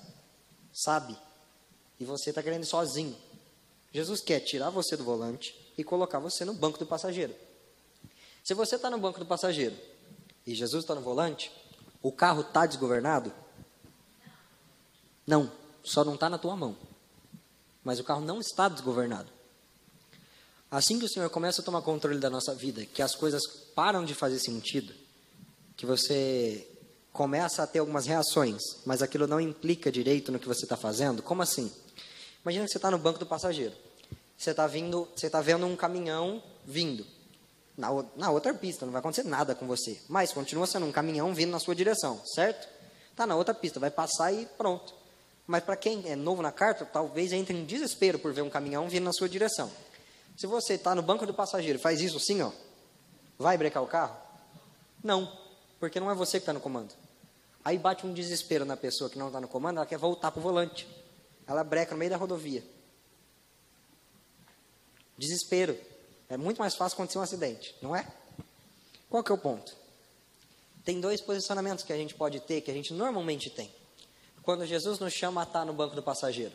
Sabe. 0.72 1.16
E 1.98 2.04
você 2.04 2.30
está 2.30 2.42
querendo 2.42 2.64
ir 2.64 2.66
sozinho. 2.66 3.16
Jesus 3.92 4.20
quer 4.20 4.40
tirar 4.40 4.70
você 4.70 4.96
do 4.96 5.04
volante 5.04 5.54
e 5.78 5.84
colocar 5.84 6.18
você 6.18 6.44
no 6.44 6.52
banco 6.52 6.78
do 6.78 6.86
passageiro. 6.86 7.34
Se 8.42 8.52
você 8.52 8.76
está 8.76 8.90
no 8.90 8.98
banco 8.98 9.18
do 9.18 9.24
passageiro 9.26 9.76
e 10.46 10.54
Jesus 10.54 10.84
está 10.84 10.94
no 10.94 11.00
volante, 11.00 11.50
o 12.02 12.12
carro 12.12 12.42
está 12.42 12.66
desgovernado? 12.66 13.32
Não, 15.26 15.50
só 15.82 16.04
não 16.04 16.14
está 16.14 16.28
na 16.28 16.38
tua 16.38 16.54
mão. 16.54 16.76
Mas 17.82 17.98
o 17.98 18.04
carro 18.04 18.20
não 18.20 18.40
está 18.40 18.68
desgovernado. 18.68 19.30
Assim 20.70 20.98
que 20.98 21.04
o 21.04 21.08
Senhor 21.08 21.30
começa 21.30 21.62
a 21.62 21.64
tomar 21.64 21.82
controle 21.82 22.18
da 22.18 22.28
nossa 22.28 22.54
vida, 22.54 22.84
que 22.84 23.00
as 23.00 23.14
coisas 23.14 23.46
param 23.74 24.04
de 24.04 24.14
fazer 24.14 24.38
sentido, 24.38 24.92
que 25.76 25.86
você 25.86 26.68
começa 27.12 27.62
a 27.62 27.66
ter 27.66 27.78
algumas 27.78 28.06
reações, 28.06 28.60
mas 28.84 29.00
aquilo 29.00 29.26
não 29.26 29.40
implica 29.40 29.90
direito 29.90 30.32
no 30.32 30.38
que 30.38 30.48
você 30.48 30.64
está 30.64 30.76
fazendo, 30.76 31.22
como 31.22 31.42
assim? 31.42 31.72
Imagina 32.42 32.64
que 32.64 32.72
você 32.72 32.78
está 32.78 32.90
no 32.90 32.98
banco 32.98 33.18
do 33.18 33.26
passageiro. 33.26 33.74
Você 34.36 34.50
está 34.50 34.66
vindo, 34.66 35.08
você 35.14 35.26
está 35.26 35.40
vendo 35.40 35.64
um 35.64 35.76
caminhão 35.76 36.42
vindo 36.66 37.06
na, 37.76 37.88
na 38.16 38.30
outra 38.30 38.54
pista, 38.54 38.86
não 38.86 38.92
vai 38.92 39.00
acontecer 39.00 39.24
nada 39.24 39.54
com 39.54 39.66
você, 39.66 40.00
mas 40.08 40.32
continua 40.32 40.66
sendo 40.66 40.86
um 40.86 40.92
caminhão 40.92 41.34
vindo 41.34 41.50
na 41.50 41.58
sua 41.58 41.74
direção, 41.74 42.20
certo? 42.24 42.68
Está 43.10 43.26
na 43.26 43.36
outra 43.36 43.54
pista, 43.54 43.80
vai 43.80 43.90
passar 43.90 44.32
e 44.32 44.46
pronto. 44.46 44.94
Mas 45.46 45.62
para 45.62 45.76
quem 45.76 46.08
é 46.08 46.16
novo 46.16 46.40
na 46.40 46.52
carta, 46.52 46.84
talvez 46.84 47.32
entre 47.32 47.56
em 47.56 47.64
desespero 47.64 48.18
por 48.18 48.32
ver 48.32 48.42
um 48.42 48.50
caminhão 48.50 48.88
vindo 48.88 49.04
na 49.04 49.12
sua 49.12 49.28
direção. 49.28 49.70
Se 50.36 50.46
você 50.46 50.74
está 50.74 50.94
no 50.94 51.02
banco 51.02 51.26
do 51.26 51.34
passageiro 51.34 51.78
faz 51.78 52.00
isso 52.00 52.16
assim, 52.16 52.40
ó, 52.42 52.50
vai 53.38 53.58
brecar 53.58 53.82
o 53.82 53.86
carro? 53.86 54.16
Não, 55.02 55.30
porque 55.78 56.00
não 56.00 56.10
é 56.10 56.14
você 56.14 56.38
que 56.38 56.42
está 56.42 56.52
no 56.52 56.60
comando. 56.60 56.94
Aí 57.64 57.78
bate 57.78 58.06
um 58.06 58.12
desespero 58.12 58.64
na 58.64 58.76
pessoa 58.76 59.10
que 59.10 59.18
não 59.18 59.28
está 59.28 59.40
no 59.40 59.48
comando, 59.48 59.76
ela 59.76 59.86
quer 59.86 59.98
voltar 59.98 60.30
para 60.30 60.40
o 60.40 60.42
volante. 60.42 60.88
Ela 61.46 61.62
breca 61.62 61.92
no 61.92 61.98
meio 61.98 62.10
da 62.10 62.16
rodovia. 62.16 62.64
Desespero. 65.16 65.78
É 66.28 66.36
muito 66.36 66.58
mais 66.58 66.74
fácil 66.74 66.94
acontecer 66.94 67.18
um 67.18 67.22
acidente, 67.22 67.74
não 67.82 67.94
é? 67.94 68.06
Qual 69.08 69.22
que 69.22 69.30
é 69.30 69.34
o 69.34 69.38
ponto? 69.38 69.76
Tem 70.84 71.00
dois 71.00 71.20
posicionamentos 71.20 71.84
que 71.84 71.92
a 71.92 71.96
gente 71.96 72.14
pode 72.14 72.40
ter, 72.40 72.60
que 72.60 72.70
a 72.70 72.74
gente 72.74 72.92
normalmente 72.92 73.48
tem. 73.50 73.72
Quando 74.42 74.66
Jesus 74.66 74.98
nos 74.98 75.12
chama 75.12 75.40
a 75.40 75.44
estar 75.44 75.64
no 75.64 75.72
banco 75.72 75.94
do 75.94 76.02
passageiro. 76.02 76.52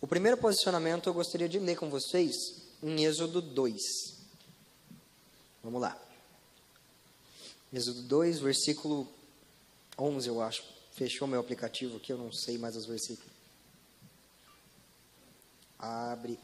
O 0.00 0.06
primeiro 0.06 0.36
posicionamento 0.36 1.08
eu 1.08 1.14
gostaria 1.14 1.48
de 1.48 1.58
ler 1.58 1.76
com 1.76 1.88
vocês 1.88 2.34
em 2.82 3.04
Êxodo 3.04 3.40
2. 3.40 3.80
Vamos 5.62 5.80
lá. 5.80 5.96
Êxodo 7.72 8.02
2, 8.02 8.40
versículo 8.40 9.08
11, 9.98 10.28
eu 10.28 10.42
acho. 10.42 10.64
Fechou 10.92 11.26
meu 11.26 11.40
aplicativo 11.40 11.96
aqui, 11.96 12.12
eu 12.12 12.18
não 12.18 12.32
sei 12.32 12.58
mais 12.58 12.76
os 12.76 12.84
versículos. 12.84 13.32
Abre. 15.78 16.38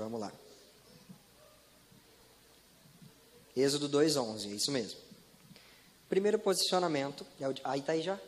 Vamos 0.00 0.18
lá. 0.18 0.32
Êxodo 3.54 3.86
2, 3.86 4.16
11, 4.16 4.48
é 4.48 4.54
isso 4.54 4.72
mesmo. 4.72 4.98
Primeiro 6.08 6.38
posicionamento, 6.38 7.26
é 7.38 7.44
aí 7.64 7.80
está 7.80 7.92
aí 7.92 8.00
já? 8.00 8.18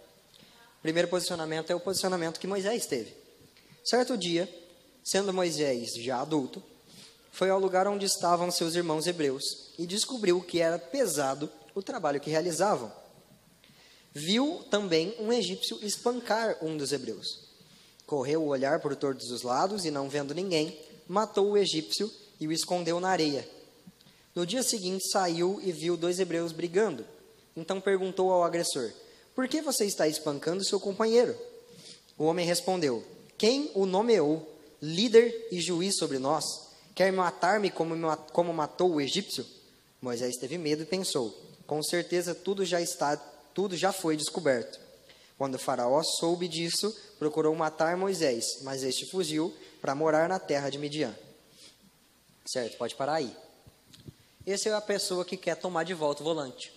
primeiro 0.83 1.09
posicionamento 1.09 1.71
é 1.71 1.75
o 1.75 1.81
posicionamento 1.81 2.39
que 2.39 2.47
Moisés 2.47 2.85
teve. 2.85 3.17
Certo 3.83 4.19
dia, 4.19 4.47
sendo 5.03 5.33
Moisés 5.33 5.95
já 5.95 6.21
adulto, 6.21 6.63
foi 7.31 7.49
ao 7.49 7.59
lugar 7.59 7.89
onde 7.89 8.05
estavam 8.05 8.51
seus 8.51 8.75
irmãos 8.75 9.07
hebreus 9.07 9.71
e 9.79 9.87
descobriu 9.87 10.43
que 10.43 10.61
era 10.61 10.79
pesado 10.79 11.51
o 11.75 11.83
trabalho 11.83 12.21
que 12.21 12.29
realizavam. 12.29 12.93
Viu 14.13 14.63
também 14.71 15.17
um 15.19 15.33
egípcio 15.33 15.79
espancar 15.83 16.59
um 16.63 16.77
dos 16.77 16.93
hebreus. 16.93 17.49
Correu 18.05 18.43
o 18.43 18.49
olhar 18.49 18.79
por 18.81 18.95
todos 18.95 19.31
os 19.31 19.41
lados 19.41 19.87
e, 19.87 19.91
não 19.91 20.11
vendo 20.11 20.35
ninguém, 20.35 20.79
matou 21.13 21.51
o 21.51 21.59
egípcio 21.59 22.11
e 22.41 22.49
o 22.49 22.53
escondeu 22.53 22.99
na 22.99 23.11
areia. 23.11 23.47
No 24.35 24.47
dia 24.47 24.63
seguinte 24.63 25.11
saiu 25.11 25.61
e 25.63 25.71
viu 25.71 25.95
dois 25.95 26.19
hebreus 26.19 26.53
brigando. 26.53 27.05
Então 27.55 27.83
perguntou 27.83 28.33
ao 28.33 28.43
agressor: 28.43 28.91
por 29.35 29.47
que 29.47 29.61
você 29.61 29.85
está 29.85 30.09
espancando 30.09 30.65
seu 30.65 30.81
companheiro? 30.81 31.37
O 32.17 32.25
homem 32.25 32.47
respondeu: 32.47 33.05
Quem 33.37 33.71
o 33.75 33.85
nomeou 33.85 34.57
líder 34.81 35.49
e 35.53 35.61
juiz 35.61 35.99
sobre 35.99 36.19
nós? 36.19 36.45
Quer 36.95 37.13
matar-me 37.13 37.71
como, 37.71 38.53
matou 38.55 38.95
o 38.95 39.01
egípcio? 39.01 39.45
Moisés 40.01 40.39
teve 40.39 40.57
medo 40.57 40.85
e 40.85 40.87
pensou: 40.87 41.39
Com 41.67 41.83
certeza 41.83 42.35
tudo 42.35 42.65
já 42.65 42.81
está, 42.81 43.19
tudo 43.53 43.77
já 43.77 43.93
foi 43.93 44.17
descoberto. 44.17 44.81
Quando 45.37 45.59
faraó 45.59 46.03
soube 46.03 46.49
disso, 46.49 46.97
procurou 47.19 47.55
matar 47.55 47.99
Moisés, 47.99 48.63
mas 48.63 48.83
este 48.83 49.05
fugiu 49.11 49.53
para 49.83 49.97
morar 49.97 50.29
na 50.29 50.39
terra 50.39 50.71
de 50.71 50.79
Midian. 50.79 51.13
Certo, 52.47 52.79
pode 52.79 52.95
parar 52.95 53.15
aí. 53.15 53.37
Essa 54.47 54.69
é 54.69 54.73
a 54.73 54.81
pessoa 54.81 55.25
que 55.25 55.37
quer 55.37 55.57
tomar 55.57 55.83
de 55.83 55.93
volta 55.93 56.23
o 56.23 56.25
volante. 56.25 56.73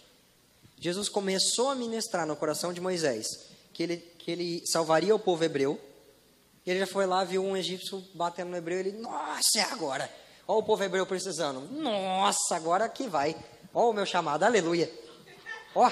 Jesus 0.80 1.08
começou 1.08 1.70
a 1.70 1.76
ministrar 1.76 2.26
no 2.26 2.36
coração 2.36 2.74
de 2.74 2.82
Moisés 2.82 3.46
que 3.72 3.84
ele, 3.84 3.98
que 3.98 4.32
ele 4.32 4.64
salvaria 4.66 5.16
o 5.16 5.20
povo 5.20 5.44
hebreu. 5.44 5.80
E 6.66 6.72
ele 6.72 6.80
já 6.80 6.88
foi 6.88 7.06
lá, 7.06 7.24
viu 7.24 7.44
um 7.44 7.56
egípcio 7.56 8.04
batendo 8.16 8.50
no 8.50 8.58
hebreu. 8.58 8.80
Ele, 8.80 8.92
nossa, 8.94 9.60
é 9.60 9.62
agora. 9.62 10.12
Olha 10.48 10.60
o 10.60 10.64
povo 10.64 10.84
hebreu 10.84 11.06
precisando. 11.06 11.62
Nossa, 11.72 12.56
agora 12.56 12.90
que 12.90 13.08
vai. 13.08 13.36
Olha 13.74 13.88
o 13.88 13.94
meu 13.94 14.06
chamado, 14.06 14.44
aleluia. 14.44 14.92
Ó, 15.76 15.92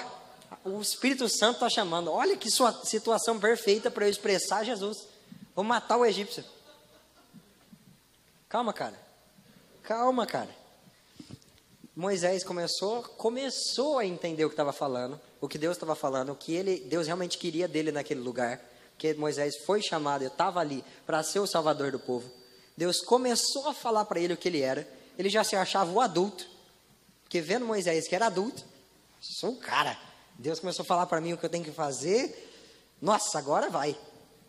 o 0.65 0.81
Espírito 0.81 1.29
Santo 1.29 1.55
está 1.55 1.69
chamando. 1.69 2.11
Olha 2.11 2.35
que 2.35 2.49
sua 2.49 2.73
situação 2.85 3.39
perfeita 3.39 3.91
para 3.91 4.05
eu 4.05 4.09
expressar 4.09 4.63
Jesus. 4.63 5.07
Vou 5.55 5.63
matar 5.63 5.97
o 5.97 6.05
egípcio. 6.05 6.43
Calma, 8.53 8.71
cara. 8.71 8.93
Calma, 9.81 10.27
cara. 10.27 10.55
Moisés 11.95 12.43
começou, 12.43 13.01
começou 13.01 13.97
a 13.97 14.05
entender 14.05 14.45
o 14.45 14.47
que 14.47 14.53
estava 14.53 14.71
falando, 14.71 15.19
o 15.41 15.47
que 15.47 15.57
Deus 15.57 15.75
estava 15.75 15.95
falando, 15.95 16.33
o 16.33 16.35
que 16.35 16.53
ele, 16.53 16.81
Deus 16.81 17.07
realmente 17.07 17.39
queria 17.39 17.67
dele 17.67 17.91
naquele 17.91 18.19
lugar, 18.19 18.63
que 18.95 19.11
Moisés 19.15 19.57
foi 19.65 19.81
chamado, 19.81 20.21
eu 20.21 20.27
estava 20.27 20.59
ali 20.59 20.85
para 21.03 21.23
ser 21.23 21.39
o 21.39 21.47
salvador 21.47 21.91
do 21.91 21.97
povo. 21.97 22.29
Deus 22.77 23.01
começou 23.01 23.69
a 23.69 23.73
falar 23.73 24.05
para 24.05 24.19
ele 24.19 24.35
o 24.35 24.37
que 24.37 24.49
ele 24.49 24.61
era. 24.61 24.87
Ele 25.17 25.29
já 25.29 25.43
se 25.43 25.55
achava 25.55 25.91
o 25.91 25.99
adulto, 25.99 26.47
porque 27.23 27.41
vendo 27.41 27.65
Moisés 27.65 28.07
que 28.07 28.13
era 28.13 28.27
adulto, 28.27 28.63
sou 29.19 29.53
o 29.53 29.57
cara. 29.57 29.97
Deus 30.37 30.59
começou 30.59 30.83
a 30.83 30.85
falar 30.85 31.07
para 31.07 31.19
mim 31.19 31.33
o 31.33 31.39
que 31.39 31.45
eu 31.47 31.49
tenho 31.49 31.65
que 31.65 31.71
fazer. 31.71 32.53
Nossa, 33.01 33.39
agora 33.39 33.71
vai. 33.71 33.97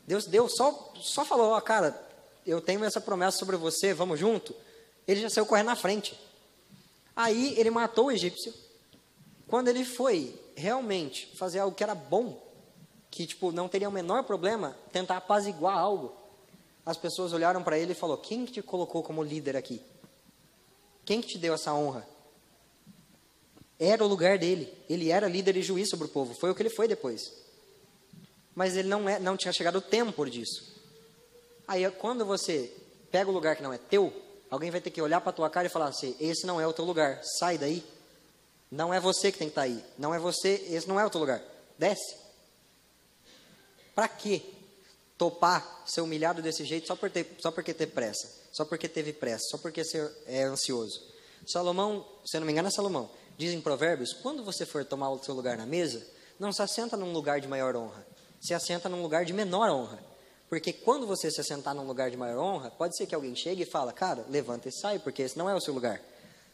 Deus 0.06 0.26
deu 0.26 0.46
só 0.46 0.92
só 1.00 1.24
falou, 1.24 1.52
ó, 1.52 1.60
cara, 1.62 2.03
eu 2.46 2.60
tenho 2.60 2.84
essa 2.84 3.00
promessa 3.00 3.38
sobre 3.38 3.56
você, 3.56 3.94
vamos 3.94 4.18
junto. 4.18 4.54
Ele 5.06 5.20
já 5.20 5.30
saiu 5.30 5.46
correndo 5.46 5.66
na 5.66 5.76
frente. 5.76 6.18
Aí 7.14 7.58
ele 7.58 7.70
matou 7.70 8.06
o 8.06 8.12
egípcio. 8.12 8.52
Quando 9.46 9.68
ele 9.68 9.84
foi 9.84 10.38
realmente 10.56 11.26
fazer 11.36 11.60
algo 11.60 11.76
que 11.76 11.82
era 11.82 11.94
bom, 11.94 12.42
que 13.10 13.26
tipo 13.26 13.52
não 13.52 13.68
teria 13.68 13.88
o 13.88 13.92
menor 13.92 14.24
problema, 14.24 14.76
tentar 14.92 15.18
apaziguar 15.18 15.78
algo, 15.78 16.12
as 16.84 16.96
pessoas 16.96 17.32
olharam 17.32 17.62
para 17.62 17.78
ele 17.78 17.92
e 17.92 17.94
falou: 17.94 18.16
"Quem 18.18 18.44
que 18.44 18.52
te 18.52 18.62
colocou 18.62 19.02
como 19.02 19.22
líder 19.22 19.56
aqui? 19.56 19.80
Quem 21.04 21.20
que 21.20 21.28
te 21.28 21.38
deu 21.38 21.54
essa 21.54 21.72
honra?" 21.72 22.06
Era 23.78 24.04
o 24.04 24.08
lugar 24.08 24.38
dele. 24.38 24.72
Ele 24.88 25.10
era 25.10 25.28
líder 25.28 25.56
e 25.56 25.62
juiz 25.62 25.88
sobre 25.88 26.06
o 26.06 26.10
povo. 26.10 26.34
Foi 26.34 26.50
o 26.50 26.54
que 26.54 26.62
ele 26.62 26.70
foi 26.70 26.86
depois. 26.86 27.32
Mas 28.54 28.76
ele 28.76 28.88
não, 28.88 29.08
é, 29.08 29.18
não 29.18 29.36
tinha 29.36 29.52
chegado 29.52 29.76
o 29.76 29.82
tempo 29.82 30.24
disso. 30.28 30.73
Aí, 31.66 31.90
quando 31.92 32.24
você 32.24 32.72
pega 33.10 33.30
o 33.30 33.32
lugar 33.32 33.56
que 33.56 33.62
não 33.62 33.72
é 33.72 33.78
teu, 33.78 34.12
Alguém 34.54 34.70
vai 34.70 34.80
ter 34.80 34.90
que 34.90 35.02
olhar 35.02 35.20
para 35.20 35.30
a 35.30 35.32
tua 35.32 35.50
cara 35.50 35.66
e 35.66 35.70
falar 35.70 35.86
assim: 35.86 36.14
esse 36.20 36.46
não 36.46 36.60
é 36.60 36.66
o 36.66 36.72
teu 36.72 36.84
lugar, 36.84 37.20
sai 37.24 37.58
daí. 37.58 37.84
Não 38.70 38.94
é 38.94 39.00
você 39.00 39.32
que 39.32 39.38
tem 39.38 39.48
que 39.48 39.52
estar 39.52 39.62
tá 39.62 39.66
aí. 39.66 39.84
Não 39.98 40.14
é 40.14 40.18
você, 40.20 40.64
esse 40.70 40.86
não 40.86 40.98
é 40.98 41.04
o 41.04 41.10
teu 41.10 41.20
lugar. 41.20 41.42
Desce. 41.76 42.16
Para 43.96 44.06
quê? 44.06 44.42
Topar 45.18 45.82
ser 45.84 46.02
humilhado 46.02 46.40
desse 46.40 46.64
jeito 46.64 46.86
só, 46.86 46.94
por 46.94 47.10
ter, 47.10 47.36
só 47.40 47.50
porque 47.50 47.74
teve 47.74 47.90
pressa, 47.90 48.28
só 48.52 48.64
porque 48.64 48.88
teve 48.88 49.12
pressa, 49.12 49.44
só 49.50 49.58
porque 49.58 49.82
você 49.82 50.08
é 50.26 50.44
ansioso. 50.44 51.02
Salomão, 51.44 52.06
se 52.24 52.36
eu 52.36 52.40
não 52.40 52.46
me 52.46 52.52
engano, 52.52 52.68
é 52.68 52.70
Salomão, 52.70 53.10
diz 53.36 53.52
em 53.52 53.60
Provérbios: 53.60 54.12
quando 54.12 54.44
você 54.44 54.64
for 54.64 54.84
tomar 54.84 55.10
o 55.10 55.22
seu 55.22 55.34
lugar 55.34 55.56
na 55.56 55.66
mesa, 55.66 56.06
não 56.38 56.52
se 56.52 56.62
assenta 56.62 56.96
num 56.96 57.12
lugar 57.12 57.40
de 57.40 57.48
maior 57.48 57.74
honra, 57.74 58.06
se 58.40 58.54
assenta 58.54 58.88
num 58.88 59.02
lugar 59.02 59.24
de 59.24 59.32
menor 59.32 59.68
honra. 59.68 59.98
Porque 60.48 60.72
quando 60.72 61.06
você 61.06 61.30
se 61.30 61.40
assentar 61.40 61.74
num 61.74 61.86
lugar 61.86 62.10
de 62.10 62.16
maior 62.16 62.38
honra, 62.38 62.70
pode 62.70 62.96
ser 62.96 63.06
que 63.06 63.14
alguém 63.14 63.34
chegue 63.34 63.62
e 63.62 63.66
fala, 63.66 63.92
cara, 63.92 64.24
levanta 64.28 64.68
e 64.68 64.72
sai, 64.72 64.98
porque 64.98 65.22
esse 65.22 65.36
não 65.36 65.48
é 65.48 65.54
o 65.54 65.60
seu 65.60 65.74
lugar. 65.74 66.00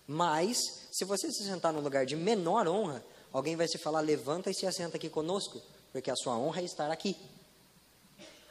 Mas, 0.07 0.59
se 0.91 1.05
você 1.05 1.31
se 1.31 1.45
sentar 1.45 1.73
num 1.73 1.81
lugar 1.81 2.07
de 2.07 2.17
menor 2.17 2.67
honra, 2.67 3.05
alguém 3.33 3.57
vai 3.57 3.69
se 3.69 3.79
falar, 3.79 4.01
levanta 4.01 4.51
e 4.51 4.55
se 4.55 4.67
assenta 4.67 4.97
aqui 4.97 5.09
conosco, 5.09 5.61
porque 5.93 6.11
a 6.11 6.17
sua 6.17 6.37
honra 6.37 6.61
é 6.61 6.65
estar 6.65 6.91
aqui. 6.91 7.17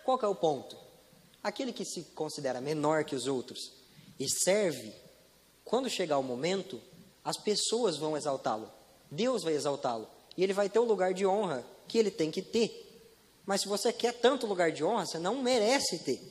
Qual 0.03 0.19
é 0.21 0.27
o 0.27 0.35
ponto? 0.35 0.77
Aquele 1.43 1.71
que 1.71 1.85
se 1.85 2.03
considera 2.15 2.61
menor 2.61 3.03
que 3.03 3.15
os 3.15 3.27
outros 3.27 3.79
e 4.19 4.27
serve, 4.27 4.93
quando 5.63 5.89
chegar 5.89 6.17
o 6.17 6.23
momento, 6.23 6.81
as 7.23 7.37
pessoas 7.37 7.95
vão 7.95 8.17
exaltá-lo. 8.17 8.69
Deus 9.09 9.43
vai 9.43 9.53
exaltá-lo. 9.53 10.07
E 10.35 10.43
ele 10.43 10.51
vai 10.51 10.69
ter 10.69 10.79
o 10.79 10.83
lugar 10.83 11.13
de 11.13 11.25
honra 11.25 11.65
que 11.87 11.97
ele 11.97 12.11
tem 12.11 12.29
que 12.29 12.41
ter. 12.41 12.88
Mas 13.49 13.61
se 13.61 13.67
você 13.67 13.91
quer 13.91 14.13
tanto 14.13 14.45
lugar 14.45 14.71
de 14.71 14.83
honra, 14.83 15.07
você 15.07 15.17
não 15.17 15.41
merece 15.41 15.97
ter. 15.97 16.21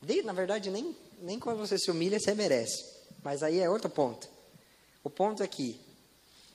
De, 0.00 0.22
na 0.22 0.32
verdade, 0.32 0.70
nem, 0.70 0.96
nem 1.20 1.38
quando 1.38 1.58
você 1.58 1.76
se 1.76 1.90
humilha, 1.90 2.18
você 2.18 2.34
merece. 2.34 2.82
Mas 3.22 3.42
aí 3.42 3.60
é 3.60 3.68
outro 3.68 3.90
ponto. 3.90 4.26
O 5.02 5.10
ponto 5.10 5.42
é 5.42 5.46
que 5.46 5.78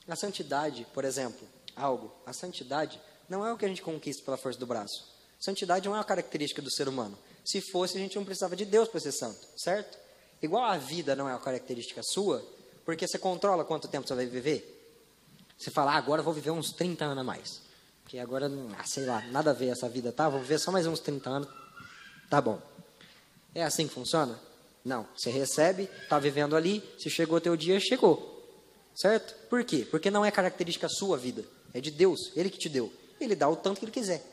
a 0.07 0.15
santidade, 0.15 0.87
por 0.95 1.05
exemplo, 1.05 1.47
algo, 1.75 2.11
a 2.25 2.33
santidade 2.33 2.99
não 3.29 3.45
é 3.45 3.53
o 3.53 3.55
que 3.55 3.65
a 3.65 3.67
gente 3.67 3.83
conquista 3.83 4.23
pela 4.25 4.35
força 4.35 4.57
do 4.57 4.65
braço. 4.65 5.07
Santidade 5.39 5.87
não 5.87 5.93
é 5.93 5.99
uma 5.99 6.03
característica 6.03 6.59
do 6.59 6.71
ser 6.71 6.87
humano. 6.87 7.15
Se 7.45 7.61
fosse, 7.61 7.97
a 7.97 8.01
gente 8.01 8.15
não 8.15 8.25
precisava 8.25 8.55
de 8.55 8.65
Deus 8.65 8.87
para 8.87 8.99
ser 8.99 9.11
santo, 9.11 9.47
certo? 9.55 9.95
Igual 10.41 10.63
a 10.63 10.77
vida 10.79 11.15
não 11.15 11.29
é 11.29 11.33
uma 11.33 11.39
característica 11.39 12.01
sua, 12.01 12.43
porque 12.83 13.07
você 13.07 13.19
controla 13.19 13.63
quanto 13.63 13.87
tempo 13.87 14.07
você 14.07 14.15
vai 14.15 14.25
viver. 14.25 14.99
Você 15.55 15.69
fala, 15.69 15.93
ah, 15.93 15.97
agora 15.97 16.21
eu 16.21 16.25
vou 16.25 16.33
viver 16.33 16.49
uns 16.49 16.71
30 16.71 17.05
anos 17.05 17.19
a 17.19 17.23
mais. 17.23 17.68
Porque 18.09 18.17
agora, 18.17 18.51
ah, 18.75 18.83
sei 18.85 19.05
lá, 19.05 19.21
nada 19.27 19.51
a 19.51 19.53
ver 19.53 19.67
essa 19.67 19.87
vida, 19.87 20.11
tá? 20.11 20.27
Vou 20.27 20.39
viver 20.39 20.57
só 20.57 20.71
mais 20.71 20.87
uns 20.87 20.99
30 20.99 21.29
anos. 21.29 21.49
Tá 22.27 22.41
bom. 22.41 22.59
É 23.53 23.63
assim 23.63 23.87
que 23.87 23.93
funciona? 23.93 24.39
Não. 24.83 25.05
Você 25.15 25.29
recebe, 25.29 25.83
está 26.01 26.17
vivendo 26.17 26.55
ali, 26.55 26.83
se 26.97 27.07
chegou 27.07 27.37
o 27.37 27.39
teu 27.39 27.55
dia, 27.55 27.79
chegou. 27.79 28.43
Certo? 28.95 29.35
Por 29.47 29.63
quê? 29.63 29.87
Porque 29.91 30.09
não 30.09 30.25
é 30.25 30.31
característica 30.31 30.89
sua 30.89 31.19
vida. 31.19 31.45
É 31.71 31.79
de 31.79 31.91
Deus. 31.91 32.35
Ele 32.35 32.49
que 32.49 32.57
te 32.57 32.67
deu. 32.67 32.91
Ele 33.21 33.35
dá 33.35 33.47
o 33.47 33.55
tanto 33.55 33.77
que 33.77 33.85
ele 33.85 33.91
quiser. 33.91 34.25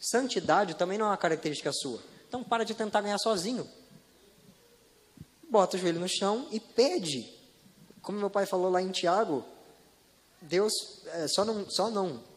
Santidade 0.00 0.74
também 0.74 0.98
não 0.98 1.06
é 1.06 1.10
uma 1.10 1.16
característica 1.16 1.70
sua. 1.72 2.00
Então 2.28 2.42
para 2.42 2.64
de 2.64 2.74
tentar 2.74 3.00
ganhar 3.00 3.18
sozinho. 3.18 3.64
Bota 5.48 5.76
o 5.76 5.80
joelho 5.80 6.00
no 6.00 6.08
chão 6.08 6.48
e 6.50 6.58
pede. 6.58 7.32
Como 8.02 8.18
meu 8.18 8.28
pai 8.28 8.44
falou 8.44 8.72
lá 8.72 8.82
em 8.82 8.90
Tiago, 8.90 9.44
Deus 10.42 10.72
é, 11.06 11.28
só, 11.28 11.44
não, 11.44 11.70
só 11.70 11.92
não 11.92 12.28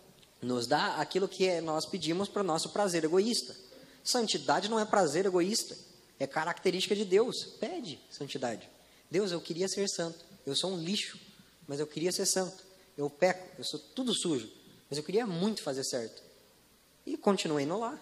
nos 0.44 0.68
dá 0.68 0.96
aquilo 0.96 1.28
que 1.28 1.48
é, 1.48 1.62
nós 1.62 1.86
pedimos 1.86 2.28
para 2.28 2.42
o 2.42 2.46
nosso 2.46 2.70
prazer 2.70 3.04
egoísta. 3.04 3.56
Santidade 4.04 4.70
não 4.70 4.80
é 4.80 4.86
prazer 4.86 5.26
egoísta, 5.26 5.78
é 6.20 6.28
característica 6.28 6.96
de 6.96 7.06
Deus. 7.06 7.46
Pede 7.60 8.00
santidade. 8.10 8.70
Deus, 9.10 9.32
eu 9.32 9.40
queria 9.40 9.68
ser 9.68 9.88
santo. 9.88 10.26
Eu 10.46 10.56
sou 10.56 10.72
um 10.72 10.78
lixo, 10.78 11.20
mas 11.68 11.80
eu 11.80 11.88
queria 11.88 12.12
ser 12.12 12.26
santo. 12.26 12.64
Eu 12.98 13.10
peco, 13.10 13.48
eu 13.58 13.64
sou 13.64 13.80
tudo 13.80 14.14
sujo, 14.14 14.50
mas 14.90 14.98
eu 14.98 15.04
queria 15.04 15.26
muito 15.26 15.64
fazer 15.64 15.84
certo. 15.84 16.22
E 17.06 17.18
continue 17.18 17.64
indo 17.64 17.78
lá. 17.78 18.00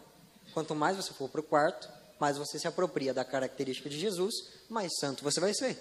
Quanto 0.54 0.76
mais 0.76 0.98
você 0.98 1.14
for 1.14 1.30
para 1.30 1.42
o 1.42 1.44
quarto, 1.44 1.90
mais 2.20 2.38
você 2.38 2.60
se 2.60 2.68
apropria 2.68 3.14
da 3.14 3.24
característica 3.24 3.90
de 3.90 4.00
Jesus, 4.00 4.34
mais 4.70 4.92
santo 5.00 5.24
você 5.24 5.40
vai 5.40 5.54
ser. 5.54 5.78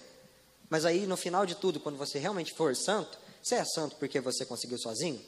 Mas 0.69 0.85
aí, 0.85 1.07
no 1.07 1.17
final 1.17 1.45
de 1.45 1.57
tudo, 1.57 1.81
quando 1.81 1.99
você 1.99 2.19
realmente 2.19 2.55
for 2.55 2.75
santo, 2.77 3.19
você 3.43 3.57
é 3.57 3.65
santo 3.65 3.97
porque 3.97 4.21
você 4.21 4.47
conseguiu 4.47 4.79
sozinho? 4.79 5.21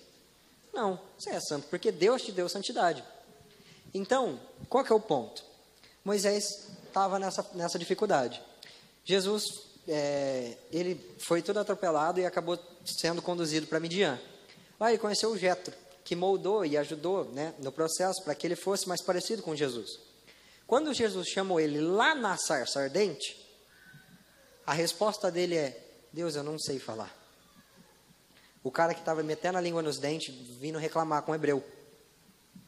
Não, 0.73 0.99
você 1.18 1.31
é 1.31 1.41
santo 1.41 1.66
porque 1.68 1.93
Deus 1.93 2.23
te 2.23 2.33
deu 2.33 2.49
santidade. 2.49 3.05
Então, 3.93 4.41
qual 4.68 4.85
que 4.85 4.93
é 4.93 4.97
o 4.97 5.01
ponto? 5.01 5.45
Moisés 6.05 6.45
estava 6.87 7.18
nessa, 7.18 7.47
nessa 7.55 7.79
dificuldade. 7.79 8.43
Jesus, 9.05 9.45
é, 9.87 10.57
ele 10.70 10.99
foi 11.18 11.43
todo 11.43 11.59
atropelado 11.59 12.20
e 12.20 12.27
acabou 12.27 12.59
sendo 12.85 13.20
conduzido 13.20 13.66
para 13.66 13.81
Midian. 13.81 14.18
Lá 14.81 14.91
ele 14.91 14.99
conheceu 14.99 15.31
o 15.31 15.39
Jetro, 15.39 15.75
que 16.05 16.16
moldou 16.16 16.64
e 16.64 16.77
ajudou 16.77 17.25
né, 17.27 17.55
no 17.59 17.70
processo 17.70 18.23
para 18.25 18.35
que 18.35 18.47
ele 18.47 18.57
fosse 18.57 18.89
mais 18.89 19.03
parecido 19.03 19.43
com 19.43 19.55
Jesus. 19.55 20.01
Quando 20.66 20.95
Jesus 20.95 21.29
chamou 21.29 21.61
ele 21.61 21.81
lá 21.81 22.14
na 22.14 22.37
sarça 22.37 22.81
ardente, 22.81 23.37
a 24.66 24.73
resposta 24.73 25.31
dele 25.31 25.57
é: 25.57 26.07
Deus, 26.12 26.35
eu 26.35 26.43
não 26.43 26.59
sei 26.59 26.79
falar. 26.79 27.22
O 28.63 28.71
cara 28.71 28.95
que 28.95 29.01
estava 29.01 29.23
metendo 29.23 29.59
a 29.59 29.61
língua 29.61 29.83
nos 29.83 29.99
dentes, 29.99 30.35
vindo 30.59 30.79
reclamar 30.79 31.23
com 31.23 31.33
o 31.33 31.35
hebreu. 31.35 31.65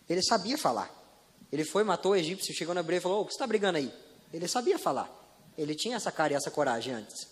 Ele 0.09 0.23
sabia 0.23 0.59
falar. 0.59 0.91
Ele 1.53 1.65
foi, 1.65 1.85
matou 1.85 2.13
o 2.13 2.17
egípcio, 2.17 2.55
chegou 2.55 2.75
no 2.75 2.81
hebreu 2.81 2.99
e 2.99 3.01
falou: 3.01 3.23
O 3.23 3.25
que 3.25 3.33
você 3.33 3.37
está 3.37 3.47
brigando 3.47 3.79
aí? 3.79 3.93
Ele 4.33 4.49
sabia 4.49 4.79
falar. 4.79 5.09
Ele 5.57 5.75
tinha 5.75 5.97
essa 5.97 6.11
cara 6.11 6.33
e 6.33 6.37
essa 6.37 6.51
coragem 6.51 6.95
antes. 6.95 7.29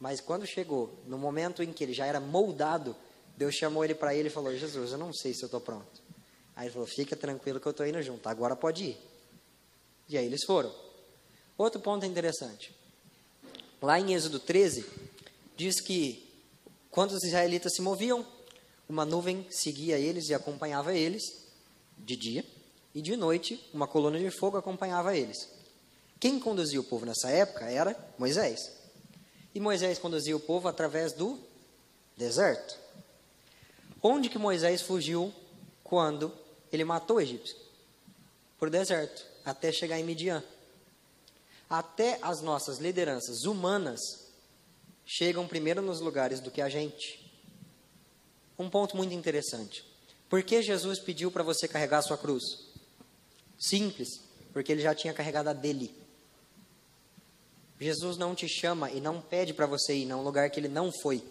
Mas 0.00 0.20
quando 0.20 0.46
chegou, 0.46 0.98
no 1.06 1.18
momento 1.18 1.62
em 1.62 1.72
que 1.72 1.84
ele 1.84 1.92
já 1.92 2.06
era 2.06 2.18
moldado, 2.18 2.96
Deus 3.36 3.54
chamou 3.54 3.84
ele 3.84 3.94
para 3.94 4.14
ele 4.14 4.28
e 4.28 4.30
falou: 4.30 4.56
Jesus, 4.56 4.92
eu 4.92 4.98
não 4.98 5.12
sei 5.12 5.34
se 5.34 5.42
eu 5.42 5.46
estou 5.46 5.60
pronto. 5.60 6.02
Aí 6.56 6.66
ele 6.66 6.72
falou: 6.72 6.88
Fica 6.88 7.14
tranquilo 7.14 7.60
que 7.60 7.66
eu 7.66 7.72
estou 7.72 7.86
indo 7.86 8.00
junto, 8.02 8.26
agora 8.28 8.56
pode 8.56 8.84
ir. 8.84 8.98
E 10.08 10.16
aí 10.16 10.24
eles 10.24 10.44
foram. 10.44 10.74
Outro 11.56 11.80
ponto 11.80 12.06
interessante. 12.06 12.74
Lá 13.82 14.00
em 14.00 14.14
Êxodo 14.14 14.40
13, 14.40 14.86
diz 15.56 15.80
que 15.80 16.27
quando 16.98 17.12
os 17.12 17.22
israelitas 17.22 17.74
se 17.74 17.80
moviam, 17.80 18.26
uma 18.88 19.04
nuvem 19.04 19.46
seguia 19.50 19.96
eles 19.96 20.30
e 20.30 20.34
acompanhava 20.34 20.92
eles 20.92 21.46
de 21.96 22.16
dia, 22.16 22.44
e 22.92 23.00
de 23.00 23.14
noite 23.14 23.64
uma 23.72 23.86
coluna 23.86 24.18
de 24.18 24.28
fogo 24.32 24.56
acompanhava 24.56 25.16
eles. 25.16 25.48
Quem 26.18 26.40
conduzia 26.40 26.80
o 26.80 26.82
povo 26.82 27.06
nessa 27.06 27.30
época 27.30 27.66
era 27.66 27.96
Moisés. 28.18 28.72
E 29.54 29.60
Moisés 29.60 30.00
conduzia 30.00 30.36
o 30.36 30.40
povo 30.40 30.66
através 30.66 31.12
do 31.12 31.38
deserto. 32.16 32.76
Onde 34.02 34.28
que 34.28 34.36
Moisés 34.36 34.82
fugiu 34.82 35.32
quando 35.84 36.32
ele 36.72 36.82
matou 36.82 37.18
o 37.18 37.20
egípcio? 37.20 37.56
Por 38.58 38.70
deserto, 38.70 39.24
até 39.44 39.70
chegar 39.70 40.00
em 40.00 40.04
Midian. 40.04 40.42
Até 41.70 42.18
as 42.20 42.40
nossas 42.40 42.78
lideranças 42.78 43.44
humanas 43.44 44.27
chegam 45.10 45.48
primeiro 45.48 45.80
nos 45.80 46.00
lugares 46.00 46.38
do 46.38 46.50
que 46.50 46.60
a 46.60 46.68
gente. 46.68 47.18
Um 48.58 48.68
ponto 48.68 48.94
muito 48.94 49.14
interessante. 49.14 49.82
Por 50.28 50.42
que 50.42 50.60
Jesus 50.60 50.98
pediu 50.98 51.30
para 51.30 51.42
você 51.42 51.66
carregar 51.66 51.98
a 51.98 52.02
sua 52.02 52.18
cruz? 52.18 52.44
Simples, 53.58 54.20
porque 54.52 54.70
ele 54.70 54.82
já 54.82 54.94
tinha 54.94 55.14
carregado 55.14 55.48
a 55.48 55.54
dele. 55.54 55.96
Jesus 57.80 58.18
não 58.18 58.34
te 58.34 58.46
chama 58.46 58.90
e 58.90 59.00
não 59.00 59.18
pede 59.18 59.54
para 59.54 59.64
você 59.64 59.96
ir 59.96 60.04
num 60.04 60.22
lugar 60.22 60.50
que 60.50 60.60
ele 60.60 60.68
não 60.68 60.92
foi. 60.92 61.24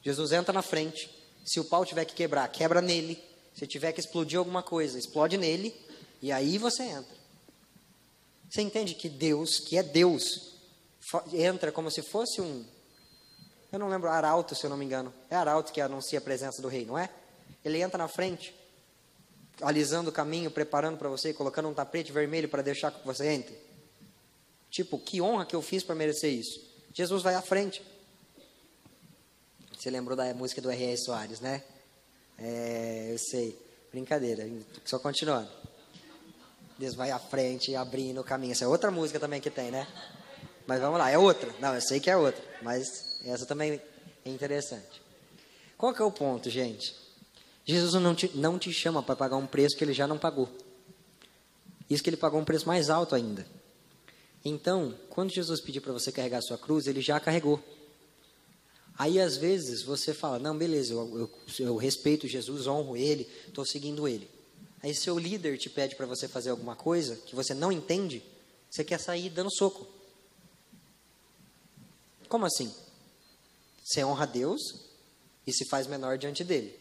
Jesus 0.00 0.32
entra 0.32 0.50
na 0.50 0.62
frente. 0.62 1.10
Se 1.44 1.60
o 1.60 1.64
pau 1.64 1.84
tiver 1.84 2.06
que 2.06 2.14
quebrar, 2.14 2.48
quebra 2.48 2.80
nele. 2.80 3.22
Se 3.54 3.66
tiver 3.66 3.92
que 3.92 4.00
explodir 4.00 4.38
alguma 4.38 4.62
coisa, 4.62 4.98
explode 4.98 5.36
nele. 5.36 5.74
E 6.22 6.32
aí 6.32 6.56
você 6.56 6.84
entra. 6.84 7.20
Você 8.48 8.62
entende 8.62 8.94
que 8.94 9.08
Deus, 9.08 9.58
que 9.58 9.76
é 9.76 9.82
Deus, 9.82 10.49
entra 11.32 11.72
como 11.72 11.90
se 11.90 12.02
fosse 12.02 12.40
um. 12.40 12.64
Eu 13.72 13.78
não 13.78 13.88
lembro, 13.88 14.08
arauto, 14.08 14.54
se 14.54 14.64
eu 14.64 14.70
não 14.70 14.76
me 14.76 14.84
engano. 14.84 15.12
É 15.28 15.36
arauto 15.36 15.72
que 15.72 15.80
anuncia 15.80 16.18
a 16.18 16.22
presença 16.22 16.60
do 16.60 16.68
rei, 16.68 16.84
não 16.84 16.98
é? 16.98 17.08
Ele 17.64 17.80
entra 17.80 17.98
na 17.98 18.08
frente, 18.08 18.54
alisando 19.60 20.10
o 20.10 20.12
caminho, 20.12 20.50
preparando 20.50 20.96
para 20.96 21.08
você, 21.08 21.32
colocando 21.32 21.68
um 21.68 21.74
tapete 21.74 22.10
vermelho 22.10 22.48
para 22.48 22.62
deixar 22.62 22.90
que 22.90 23.06
você 23.06 23.28
entre. 23.28 23.56
Tipo, 24.70 24.98
que 24.98 25.20
honra 25.20 25.44
que 25.44 25.54
eu 25.54 25.62
fiz 25.62 25.82
para 25.82 25.94
merecer 25.94 26.32
isso. 26.32 26.60
Jesus 26.92 27.22
vai 27.22 27.34
à 27.34 27.42
frente. 27.42 27.82
Você 29.76 29.90
lembrou 29.90 30.16
da 30.16 30.32
música 30.34 30.60
do 30.60 30.70
R.R. 30.70 30.96
Soares, 30.96 31.40
né? 31.40 31.62
É, 32.38 33.08
eu 33.12 33.18
sei. 33.18 33.58
Brincadeira. 33.90 34.48
Só 34.84 34.98
continuando. 34.98 35.50
Deus 36.78 36.94
vai 36.94 37.10
à 37.10 37.18
frente, 37.18 37.74
abrindo 37.74 38.20
o 38.20 38.24
caminho. 38.24 38.52
Essa 38.52 38.64
é 38.64 38.68
outra 38.68 38.90
música 38.90 39.20
também 39.20 39.40
que 39.40 39.50
tem, 39.50 39.70
né? 39.70 39.86
Mas 40.66 40.80
vamos 40.80 40.98
lá, 40.98 41.10
é 41.10 41.18
outra. 41.18 41.52
Não, 41.60 41.74
eu 41.74 41.80
sei 41.80 42.00
que 42.00 42.10
é 42.10 42.16
outra. 42.16 42.42
Mas 42.62 43.20
essa 43.24 43.46
também 43.46 43.80
é 44.24 44.30
interessante. 44.30 45.02
Qual 45.76 45.94
que 45.94 46.02
é 46.02 46.04
o 46.04 46.12
ponto, 46.12 46.50
gente? 46.50 46.94
Jesus 47.64 47.94
não 47.94 48.14
te, 48.14 48.30
não 48.34 48.58
te 48.58 48.72
chama 48.72 49.02
para 49.02 49.16
pagar 49.16 49.36
um 49.36 49.46
preço 49.46 49.76
que 49.76 49.84
ele 49.84 49.92
já 49.92 50.06
não 50.06 50.18
pagou. 50.18 50.48
Isso 51.88 52.02
que 52.02 52.10
ele 52.10 52.16
pagou 52.16 52.40
um 52.40 52.44
preço 52.44 52.66
mais 52.66 52.90
alto 52.90 53.14
ainda. 53.14 53.46
Então, 54.44 54.94
quando 55.10 55.30
Jesus 55.30 55.60
pediu 55.60 55.82
para 55.82 55.92
você 55.92 56.10
carregar 56.10 56.38
a 56.38 56.42
sua 56.42 56.56
cruz, 56.56 56.86
ele 56.86 57.00
já 57.00 57.18
carregou. 57.20 57.62
Aí, 58.96 59.20
às 59.20 59.36
vezes, 59.36 59.82
você 59.82 60.14
fala: 60.14 60.38
Não, 60.38 60.56
beleza, 60.56 60.92
eu, 60.92 61.18
eu, 61.58 61.66
eu 61.66 61.76
respeito 61.76 62.28
Jesus, 62.28 62.66
honro 62.66 62.96
ele, 62.96 63.28
estou 63.46 63.64
seguindo 63.64 64.06
ele. 64.06 64.30
Aí, 64.82 64.94
seu 64.94 65.18
líder 65.18 65.58
te 65.58 65.68
pede 65.68 65.94
para 65.94 66.06
você 66.06 66.28
fazer 66.28 66.50
alguma 66.50 66.76
coisa 66.76 67.16
que 67.16 67.34
você 67.34 67.54
não 67.54 67.70
entende, 67.70 68.22
você 68.70 68.84
quer 68.84 68.98
sair 68.98 69.28
dando 69.28 69.50
soco. 69.50 69.86
Como 72.30 72.46
assim? 72.46 72.72
Você 73.82 74.04
honra 74.04 74.24
Deus 74.24 74.60
e 75.44 75.52
se 75.52 75.68
faz 75.68 75.88
menor 75.88 76.16
diante 76.16 76.44
dele. 76.44 76.78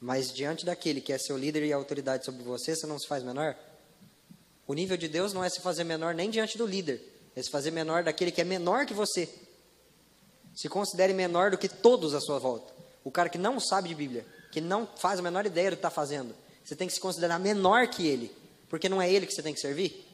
Mas 0.00 0.32
diante 0.32 0.66
daquele 0.66 1.00
que 1.00 1.12
é 1.12 1.18
seu 1.18 1.38
líder 1.38 1.62
e 1.62 1.72
autoridade 1.72 2.24
sobre 2.24 2.42
você, 2.42 2.74
você 2.74 2.88
não 2.88 2.98
se 2.98 3.06
faz 3.06 3.22
menor? 3.22 3.56
O 4.66 4.74
nível 4.74 4.96
de 4.96 5.06
Deus 5.06 5.32
não 5.32 5.44
é 5.44 5.48
se 5.48 5.60
fazer 5.60 5.84
menor 5.84 6.12
nem 6.12 6.28
diante 6.28 6.58
do 6.58 6.66
líder, 6.66 7.00
é 7.36 7.42
se 7.42 7.48
fazer 7.48 7.70
menor 7.70 8.02
daquele 8.02 8.32
que 8.32 8.40
é 8.40 8.44
menor 8.44 8.84
que 8.84 8.92
você. 8.92 9.28
Se 10.56 10.68
considere 10.68 11.12
menor 11.14 11.52
do 11.52 11.58
que 11.58 11.68
todos 11.68 12.12
à 12.12 12.20
sua 12.20 12.40
volta. 12.40 12.74
O 13.04 13.12
cara 13.12 13.28
que 13.28 13.38
não 13.38 13.60
sabe 13.60 13.90
de 13.90 13.94
Bíblia, 13.94 14.26
que 14.50 14.60
não 14.60 14.88
faz 14.96 15.20
a 15.20 15.22
menor 15.22 15.46
ideia 15.46 15.70
do 15.70 15.76
que 15.76 15.78
está 15.78 15.90
fazendo, 15.90 16.34
você 16.64 16.74
tem 16.74 16.88
que 16.88 16.94
se 16.94 17.00
considerar 17.00 17.38
menor 17.38 17.86
que 17.86 18.08
ele, 18.08 18.34
porque 18.68 18.88
não 18.88 19.00
é 19.00 19.08
ele 19.08 19.24
que 19.24 19.32
você 19.32 19.42
tem 19.42 19.54
que 19.54 19.60
servir. 19.60 20.04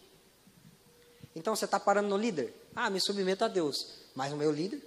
Então 1.34 1.56
você 1.56 1.64
está 1.64 1.80
parando 1.80 2.10
no 2.10 2.16
líder. 2.18 2.52
Ah, 2.74 2.90
me 2.90 3.00
submeto 3.00 3.42
a 3.42 3.48
Deus, 3.48 4.04
mas 4.16 4.32
o 4.32 4.36
meu 4.36 4.50
líder? 4.50 4.82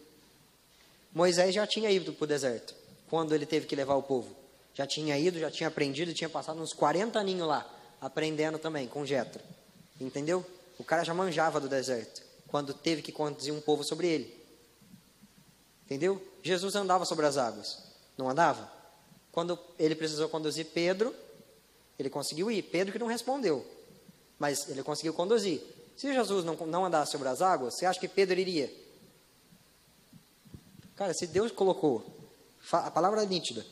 Moisés 1.14 1.54
já 1.54 1.66
tinha 1.66 1.90
ido 1.90 2.12
para 2.12 2.24
o 2.26 2.28
deserto, 2.28 2.76
quando 3.10 3.34
ele 3.34 3.46
teve 3.46 3.68
que 3.68 3.76
levar 3.76 3.96
o 3.96 4.04
povo. 4.04 4.36
Já 4.74 4.86
tinha 4.86 5.18
ido, 5.18 5.40
já 5.40 5.50
tinha 5.50 5.68
aprendido, 5.68 6.14
tinha 6.14 6.30
passado 6.30 6.60
uns 6.60 6.74
40 6.74 7.18
aninhos 7.20 7.48
lá, 7.48 7.70
aprendendo 8.02 8.58
também 8.58 8.88
com 8.88 9.06
Jetro. 9.06 9.42
Entendeu? 10.02 10.46
O 10.78 10.84
cara 10.84 11.04
já 11.04 11.14
manjava 11.14 11.60
do 11.60 11.70
deserto, 11.70 12.22
quando 12.48 12.74
teve 12.74 13.02
que 13.02 13.12
conduzir 13.12 13.54
um 13.54 13.62
povo 13.62 13.84
sobre 13.84 14.08
ele. 14.08 14.40
Entendeu? 15.86 16.22
Jesus 16.42 16.76
andava 16.76 17.06
sobre 17.06 17.26
as 17.26 17.38
águas, 17.38 17.78
não 18.18 18.30
andava? 18.30 18.72
Quando 19.32 19.60
ele 19.78 19.96
precisou 19.96 20.28
conduzir 20.30 20.66
Pedro, 20.68 21.14
ele 21.98 22.10
conseguiu 22.10 22.50
ir. 22.50 22.64
Pedro 22.64 22.94
que 22.94 23.00
não 23.00 23.08
respondeu, 23.08 23.66
mas 24.38 24.70
ele 24.70 24.82
conseguiu 24.82 25.14
conduzir. 25.14 25.62
Se 25.98 26.14
Jesus 26.14 26.46
não, 26.46 26.56
não 26.56 26.86
andasse 26.86 27.12
sobre 27.12 27.28
as 27.28 27.42
águas, 27.42 27.76
você 27.76 27.86
acha 27.86 28.00
que 28.00 28.08
Pedro 28.08 28.40
iria? 28.40 28.72
Cara, 31.00 31.14
se 31.14 31.26
Deus 31.28 31.50
colocou, 31.50 32.04
a 32.74 32.92
palavra 32.92 33.24
é 33.24 33.26
nítida, 33.26 33.66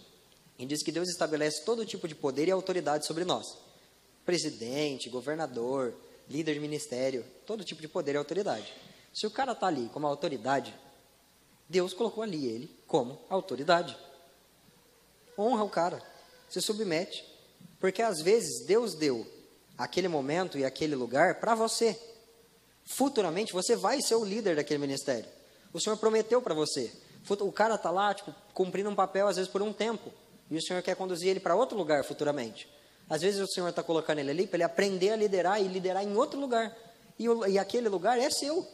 e 0.57 0.65
diz 0.65 0.81
que 0.81 0.93
Deus 0.93 1.09
estabelece 1.09 1.65
todo 1.65 1.85
tipo 1.85 2.07
de 2.07 2.15
poder 2.15 2.47
e 2.47 2.51
autoridade 2.51 3.05
sobre 3.05 3.25
nós. 3.25 3.57
Presidente, 4.25 5.09
governador, 5.09 5.93
líder 6.29 6.53
de 6.53 6.61
ministério, 6.61 7.25
todo 7.45 7.65
tipo 7.65 7.81
de 7.81 7.87
poder 7.89 8.13
e 8.13 8.17
autoridade. 8.17 8.73
Se 9.13 9.27
o 9.27 9.29
cara 9.29 9.51
está 9.51 9.67
ali 9.67 9.89
como 9.89 10.07
autoridade, 10.07 10.73
Deus 11.67 11.93
colocou 11.93 12.23
ali 12.23 12.45
ele 12.45 12.73
como 12.87 13.19
autoridade. 13.29 13.97
Honra 15.37 15.65
o 15.65 15.69
cara, 15.69 16.01
se 16.47 16.61
submete. 16.61 17.25
Porque 17.77 18.01
às 18.01 18.21
vezes 18.21 18.65
Deus 18.65 18.95
deu 18.95 19.27
aquele 19.77 20.07
momento 20.07 20.57
e 20.57 20.63
aquele 20.63 20.95
lugar 20.95 21.41
para 21.41 21.55
você. 21.55 21.99
Futuramente 22.85 23.51
você 23.51 23.75
vai 23.75 24.01
ser 24.01 24.15
o 24.15 24.23
líder 24.23 24.55
daquele 24.55 24.79
ministério. 24.79 25.29
O 25.73 25.79
Senhor 25.81 25.97
prometeu 25.97 26.41
para 26.41 26.53
você. 26.53 26.89
O 27.39 27.51
cara 27.51 27.75
está 27.75 27.91
lá, 27.91 28.13
tipo, 28.13 28.33
cumprindo 28.53 28.89
um 28.89 28.95
papel, 28.95 29.27
às 29.27 29.35
vezes 29.35 29.51
por 29.51 29.61
um 29.61 29.73
tempo. 29.73 30.11
E 30.49 30.57
o 30.57 30.61
Senhor 30.61 30.81
quer 30.81 30.95
conduzir 30.95 31.29
ele 31.29 31.39
para 31.39 31.55
outro 31.55 31.77
lugar 31.77 32.03
futuramente. 32.03 32.69
Às 33.09 33.21
vezes 33.21 33.39
o 33.39 33.47
Senhor 33.47 33.69
está 33.69 33.81
colocando 33.81 34.19
ele 34.19 34.31
ali 34.31 34.47
para 34.47 34.57
ele 34.57 34.63
aprender 34.63 35.11
a 35.11 35.15
liderar 35.15 35.61
e 35.61 35.67
liderar 35.67 36.03
em 36.03 36.15
outro 36.15 36.39
lugar. 36.39 36.75
E, 37.17 37.27
o, 37.27 37.45
e 37.47 37.57
aquele 37.57 37.89
lugar 37.89 38.19
é 38.19 38.29
seu. 38.29 38.67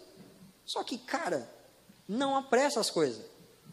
Só 0.66 0.84
que, 0.84 0.97
cara, 0.97 1.49
não 2.08 2.36
apressa 2.36 2.80
as 2.80 2.89
coisas. 2.89 3.24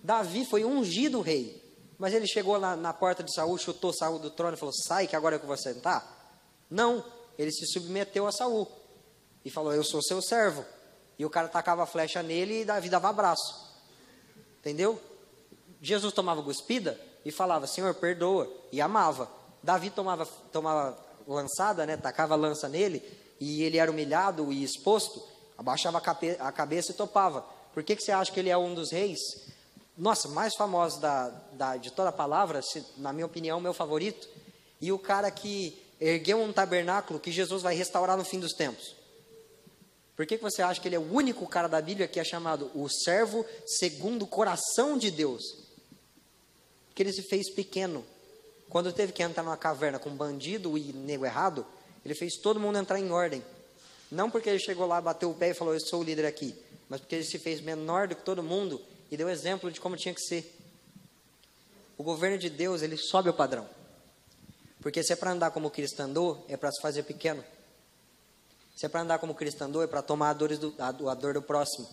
Davi 0.03 0.45
foi 0.45 0.65
ungido 0.65 1.21
rei. 1.21 1.61
Mas 1.99 2.15
ele 2.15 2.27
chegou 2.27 2.59
na, 2.59 2.77
na 2.77 2.93
porta 2.93 3.23
de 3.23 3.33
Saul, 3.35 3.59
chutou 3.59 3.93
Saul 3.93 4.19
do 4.19 4.31
trono 4.31 4.55
e 4.55 4.59
falou: 4.59 4.73
Sai, 4.73 5.07
que 5.07 5.15
agora 5.15 5.37
é 5.37 5.39
que 5.39 5.45
eu 5.45 5.49
vou 5.49 5.57
sentar. 5.57 6.35
Não, 6.71 7.05
ele 7.39 7.53
se 7.53 7.67
submeteu 7.67 8.27
a 8.27 8.33
Saul 8.33 8.67
e 9.45 9.51
falou: 9.51 9.75
Eu 9.75 9.85
sou 9.85 10.03
seu 10.03 10.23
servo. 10.23 10.65
E 11.19 11.25
o 11.25 11.31
cara 11.31 11.49
tacava 11.49 11.83
a 11.83 11.87
flecha 11.87 12.23
nele 12.23 12.63
e 12.63 12.65
Davi 12.65 12.89
dava 12.89 13.11
abraço. 13.11 13.70
Entendeu? 14.61 15.01
Jesus 15.81 16.13
tomava 16.13 16.43
cuspida 16.43 17.01
e 17.25 17.31
falava: 17.31 17.67
Senhor, 17.67 17.95
perdoa. 17.95 18.49
E 18.71 18.81
amava. 18.81 19.29
Davi 19.63 19.91
tomava, 19.91 20.27
tomava 20.53 20.97
lançada, 21.27 21.87
né, 21.87 21.97
tacava 21.97 22.35
lança 22.35 22.69
nele, 22.69 23.03
e 23.39 23.63
ele 23.63 23.79
era 23.79 23.91
humilhado 23.91 24.53
e 24.53 24.65
exposto, 24.65 25.23
abaixava 25.57 25.99
a, 25.99 26.49
a 26.49 26.53
cabeça 26.53 26.93
e 26.93 26.95
topava. 26.95 27.45
Por 27.73 27.83
que, 27.83 27.95
que 27.95 28.03
você 28.03 28.13
acha 28.13 28.33
que 28.33 28.41
ele 28.41 28.51
é 28.51 28.57
um 28.57 28.75
dos 28.75 28.91
reis? 28.91 29.19
Nossa, 29.97 30.29
mais 30.29 30.55
famoso 30.55 31.01
da, 31.01 31.29
da, 31.53 31.77
de 31.77 31.91
toda 31.91 32.09
a 32.09 32.13
palavra, 32.13 32.63
se, 32.63 32.85
na 32.97 33.13
minha 33.13 33.27
opinião, 33.27 33.61
meu 33.61 33.75
favorito. 33.75 34.29
E 34.81 34.91
o 34.91 34.99
cara 34.99 35.31
que 35.31 35.79
ergueu 36.01 36.41
um 36.41 36.53
tabernáculo 36.53 37.21
que 37.21 37.31
Jesus 37.31 37.63
vai 37.63 37.75
restaurar 37.75 38.17
no 38.17 38.25
fim 38.25 38.41
dos 38.41 38.55
tempos. 38.55 38.97
Por 40.21 40.27
que, 40.27 40.37
que 40.37 40.43
você 40.43 40.61
acha 40.61 40.79
que 40.79 40.87
ele 40.87 40.97
é 40.97 40.99
o 40.99 41.15
único 41.15 41.47
cara 41.47 41.67
da 41.67 41.81
Bíblia 41.81 42.07
que 42.07 42.21
é 42.21 42.25
chamado 42.25 42.71
o 42.75 42.87
servo 42.91 43.43
segundo 43.67 44.25
o 44.25 44.27
coração 44.27 44.99
de 44.99 45.11
Deus? 45.11 45.43
Porque 46.89 47.03
ele 47.03 47.11
se 47.11 47.23
fez 47.23 47.51
pequeno. 47.51 48.05
Quando 48.69 48.93
teve 48.93 49.15
que 49.15 49.23
entrar 49.23 49.43
numa 49.43 49.57
caverna 49.57 49.99
com 49.99 50.11
bandido 50.11 50.77
e 50.77 50.93
nego 50.93 51.25
errado, 51.25 51.65
ele 52.05 52.15
fez 52.15 52.35
todo 52.37 52.61
mundo 52.61 52.77
entrar 52.77 53.01
em 53.01 53.11
ordem. 53.11 53.43
Não 54.13 54.31
porque 54.31 54.51
ele 54.51 54.59
chegou 54.59 54.87
lá, 54.87 55.01
bateu 55.01 55.31
o 55.31 55.35
pé 55.35 55.53
e 55.53 55.55
falou, 55.55 55.73
eu 55.73 55.81
sou 55.81 56.03
o 56.03 56.05
líder 56.05 56.27
aqui, 56.27 56.55
mas 56.87 57.01
porque 57.01 57.15
ele 57.15 57.25
se 57.25 57.39
fez 57.39 57.63
menor 57.63 58.07
do 58.07 58.15
que 58.15 58.23
todo 58.23 58.43
mundo 58.43 58.79
e 59.11 59.17
deu 59.17 59.27
exemplo 59.31 59.71
de 59.73 59.81
como 59.81 59.97
tinha 59.97 60.13
que 60.13 60.21
ser. 60.21 60.55
O 61.97 62.03
governo 62.03 62.37
de 62.37 62.51
Deus, 62.51 62.83
ele 62.83 62.99
sobe 62.99 63.31
o 63.31 63.33
padrão. 63.33 63.67
Porque 64.83 65.03
se 65.03 65.15
é 65.15 65.17
para 65.17 65.33
andar 65.33 65.51
como 65.51 65.71
Cristo 65.71 65.99
andou, 66.01 66.45
é 66.47 66.59
para 66.59 66.71
se 66.71 66.83
fazer 66.83 67.05
pequeno. 67.05 67.43
Se 68.81 68.87
é 68.87 68.89
para 68.89 69.03
andar 69.03 69.19
como 69.19 69.35
Cristo 69.35 69.61
andou, 69.61 69.83
é 69.83 69.87
para 69.87 70.01
tomar 70.01 70.31
a, 70.31 70.33
dores 70.33 70.59
do, 70.59 70.75
a, 70.79 70.91
dor 70.91 71.35
do 71.35 71.43
próximo. 71.43 71.87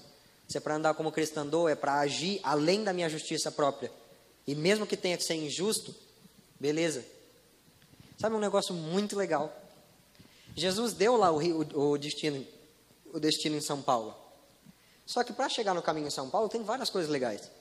Se 0.47 0.57
é 0.57 0.61
para 0.61 0.75
andar 0.75 0.93
como 0.93 1.11
Cristo 1.11 1.37
andou, 1.37 1.67
é 1.67 1.75
para 1.75 1.99
agir 1.99 2.39
além 2.41 2.81
da 2.81 2.93
minha 2.93 3.09
justiça 3.09 3.51
própria. 3.51 3.91
E 4.47 4.55
mesmo 4.55 4.87
que 4.87 4.95
tenha 4.95 5.17
que 5.17 5.23
ser 5.25 5.33
injusto, 5.33 5.93
beleza. 6.57 7.03
Sabe 8.17 8.37
um 8.37 8.39
negócio 8.39 8.73
muito 8.73 9.17
legal? 9.17 9.53
Jesus 10.55 10.93
deu 10.93 11.17
lá 11.17 11.29
o, 11.29 11.41
o, 11.41 11.91
o 11.91 11.97
destino. 11.97 12.47
o 13.13 13.19
destino 13.19 13.57
em 13.57 13.61
São 13.61 13.81
Paulo. 13.81 14.15
Só 15.05 15.25
que 15.25 15.33
para 15.33 15.49
chegar 15.49 15.73
no 15.73 15.81
caminho 15.81 16.07
em 16.07 16.11
São 16.11 16.29
Paulo 16.29 16.47
tem 16.47 16.63
várias 16.63 16.89
coisas 16.89 17.11
legais. 17.11 17.51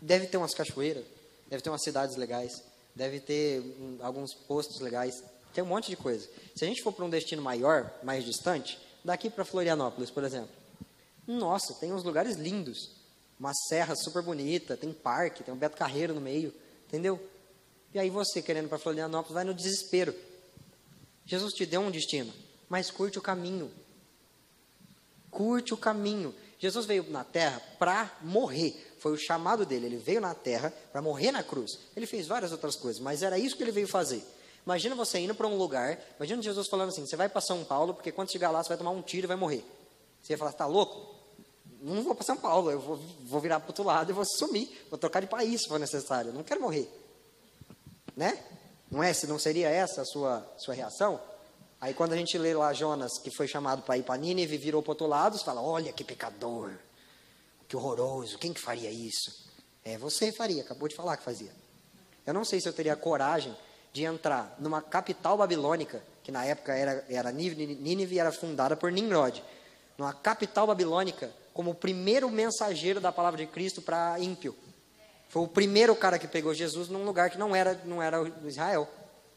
Deve 0.00 0.28
ter 0.28 0.38
umas 0.38 0.54
cachoeiras, 0.54 1.04
deve 1.46 1.62
ter 1.62 1.68
umas 1.68 1.82
cidades 1.82 2.16
legais, 2.16 2.62
deve 2.94 3.20
ter 3.20 3.62
alguns 4.00 4.32
postos 4.32 4.80
legais, 4.80 5.22
tem 5.56 5.64
um 5.64 5.68
monte 5.68 5.88
de 5.88 5.96
coisa. 5.96 6.28
Se 6.54 6.66
a 6.66 6.68
gente 6.68 6.82
for 6.82 6.92
para 6.92 7.02
um 7.02 7.08
destino 7.08 7.40
maior, 7.40 7.90
mais 8.02 8.22
distante, 8.22 8.78
daqui 9.02 9.30
para 9.30 9.42
Florianópolis, 9.42 10.10
por 10.10 10.22
exemplo, 10.22 10.50
nossa, 11.26 11.72
tem 11.72 11.94
uns 11.94 12.04
lugares 12.04 12.36
lindos, 12.36 12.90
uma 13.40 13.54
serra 13.54 13.96
super 13.96 14.22
bonita, 14.22 14.76
tem 14.76 14.92
parque, 14.92 15.42
tem 15.42 15.54
um 15.54 15.56
Beto 15.56 15.74
Carreiro 15.74 16.12
no 16.12 16.20
meio, 16.20 16.52
entendeu? 16.86 17.18
E 17.94 17.98
aí 17.98 18.10
você 18.10 18.42
querendo 18.42 18.68
para 18.68 18.76
Florianópolis 18.76 19.32
vai 19.32 19.44
no 19.44 19.54
desespero. 19.54 20.14
Jesus 21.24 21.54
te 21.54 21.64
deu 21.64 21.80
um 21.80 21.90
destino, 21.90 22.30
mas 22.68 22.90
curte 22.90 23.18
o 23.18 23.22
caminho. 23.22 23.70
Curte 25.30 25.72
o 25.72 25.78
caminho. 25.78 26.34
Jesus 26.58 26.84
veio 26.84 27.08
na 27.08 27.24
terra 27.24 27.62
para 27.78 28.14
morrer. 28.20 28.94
Foi 28.98 29.12
o 29.12 29.18
chamado 29.18 29.64
dele. 29.64 29.86
Ele 29.86 29.96
veio 29.96 30.20
na 30.20 30.34
terra 30.34 30.70
para 30.92 31.00
morrer 31.00 31.32
na 31.32 31.42
cruz. 31.42 31.78
Ele 31.96 32.04
fez 32.04 32.26
várias 32.26 32.52
outras 32.52 32.76
coisas, 32.76 33.00
mas 33.00 33.22
era 33.22 33.38
isso 33.38 33.56
que 33.56 33.62
ele 33.62 33.72
veio 33.72 33.88
fazer. 33.88 34.22
Imagina 34.66 34.96
você 34.96 35.20
indo 35.20 35.32
para 35.32 35.46
um 35.46 35.56
lugar, 35.56 35.96
imagina 36.16 36.42
Jesus 36.42 36.66
falando 36.66 36.88
assim: 36.88 37.06
você 37.06 37.14
vai 37.14 37.28
para 37.28 37.40
São 37.40 37.62
Paulo, 37.64 37.94
porque 37.94 38.10
quando 38.10 38.32
chegar 38.32 38.50
lá 38.50 38.60
você 38.60 38.68
vai 38.68 38.76
tomar 38.76 38.90
um 38.90 39.00
tiro 39.00 39.26
e 39.26 39.28
vai 39.28 39.36
morrer. 39.36 39.64
Você 40.20 40.32
ia 40.32 40.38
falar: 40.38 40.50
está 40.50 40.66
louco? 40.66 41.14
Não 41.80 42.02
vou 42.02 42.16
para 42.16 42.24
São 42.24 42.36
Paulo, 42.36 42.72
eu 42.72 42.80
vou, 42.80 42.96
vou 43.24 43.40
virar 43.40 43.60
para 43.60 43.70
outro 43.70 43.84
lado 43.84 44.10
e 44.10 44.12
vou 44.12 44.24
sumir, 44.24 44.86
vou 44.90 44.98
trocar 44.98 45.20
de 45.20 45.28
país 45.28 45.62
se 45.62 45.68
for 45.68 45.78
necessário. 45.78 46.32
Não 46.32 46.42
quero 46.42 46.60
morrer. 46.60 46.90
Né? 48.16 48.42
Não 48.90 49.02
é? 49.02 49.12
Não 49.28 49.38
seria 49.38 49.68
essa 49.68 50.02
a 50.02 50.04
sua, 50.04 50.54
sua 50.58 50.74
reação? 50.74 51.20
Aí 51.80 51.94
quando 51.94 52.14
a 52.14 52.16
gente 52.16 52.36
lê 52.36 52.52
lá 52.52 52.72
Jonas, 52.72 53.18
que 53.18 53.30
foi 53.30 53.46
chamado 53.46 53.82
para 53.82 53.98
ir 53.98 54.02
para 54.02 54.16
Nínive, 54.16 54.56
virou 54.56 54.82
para 54.82 54.92
outro 54.92 55.06
lado, 55.06 55.38
você 55.38 55.44
fala, 55.44 55.60
olha 55.60 55.92
que 55.92 56.02
pecador, 56.02 56.72
que 57.68 57.76
horroroso, 57.76 58.38
quem 58.38 58.52
que 58.52 58.60
faria 58.60 58.90
isso? 58.90 59.46
É, 59.84 59.96
você 59.98 60.32
faria, 60.32 60.62
acabou 60.62 60.88
de 60.88 60.96
falar 60.96 61.16
que 61.16 61.22
fazia. 61.22 61.52
Eu 62.26 62.34
não 62.34 62.44
sei 62.44 62.60
se 62.60 62.68
eu 62.68 62.72
teria 62.72 62.96
coragem 62.96 63.54
de 63.96 64.04
entrar 64.04 64.54
numa 64.58 64.82
capital 64.82 65.38
babilônica, 65.38 66.02
que 66.22 66.30
na 66.30 66.44
época 66.44 66.74
era, 66.74 67.02
era 67.08 67.32
Nínive, 67.32 68.18
era 68.18 68.30
fundada 68.30 68.76
por 68.76 68.92
Nimrod, 68.92 69.42
numa 69.96 70.12
capital 70.12 70.66
babilônica, 70.66 71.30
como 71.54 71.70
o 71.70 71.74
primeiro 71.74 72.30
mensageiro 72.30 73.00
da 73.00 73.10
palavra 73.10 73.38
de 73.38 73.46
Cristo 73.46 73.80
para 73.80 74.20
ímpio. 74.20 74.54
Foi 75.30 75.40
o 75.40 75.48
primeiro 75.48 75.96
cara 75.96 76.18
que 76.18 76.28
pegou 76.28 76.52
Jesus 76.52 76.90
num 76.90 77.06
lugar 77.06 77.30
que 77.30 77.38
não 77.38 77.56
era, 77.56 77.72
não 77.86 78.02
era 78.02 78.18
Israel. 78.44 78.86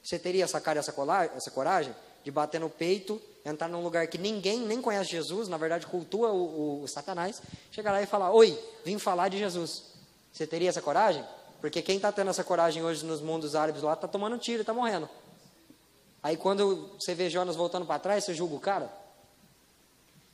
Você 0.04 0.20
teria 0.20 0.44
essa 0.44 0.60
cara, 0.60 0.80
essa, 0.80 0.94
essa 1.38 1.52
coragem? 1.52 1.96
de 2.22 2.30
bater 2.30 2.60
no 2.60 2.70
peito, 2.70 3.22
entrar 3.46 3.70
num 3.70 3.82
lugar 3.82 4.06
que 4.08 4.18
ninguém 4.18 4.60
nem 4.60 4.82
conhece 4.82 5.10
Jesus, 5.10 5.48
na 5.48 5.56
verdade 5.56 5.88
cultua 5.88 6.34
o, 6.34 6.82
o, 6.82 6.84
o 6.84 6.88
Satanás, 6.90 7.42
chegar 7.72 7.94
lá 7.94 8.02
e 8.02 8.06
falar: 8.06 8.34
Oi, 8.34 8.62
vim 8.84 9.00
falar 9.00 9.30
de 9.30 9.38
Jesus. 9.38 9.86
Você 10.30 10.46
teria 10.46 10.68
essa 10.68 10.82
coragem? 10.82 11.24
Porque 11.62 11.82
quem 11.82 11.98
está 11.98 12.12
tendo 12.12 12.30
essa 12.30 12.44
coragem 12.44 12.84
hoje 12.84 13.06
nos 13.06 13.22
mundos 13.22 13.56
árabes 13.56 13.82
lá 13.82 13.94
está 13.94 14.08
tomando 14.08 14.38
tiro, 14.38 14.62
está 14.62 14.74
morrendo. 14.74 15.10
Aí 16.22 16.38
quando 16.38 16.96
você 17.00 17.14
vê 17.14 17.30
Jonas 17.30 17.56
voltando 17.56 17.86
para 17.86 18.00
trás, 18.00 18.24
você 18.24 18.34
julga 18.34 18.56
o 18.56 18.60
cara? 18.60 18.92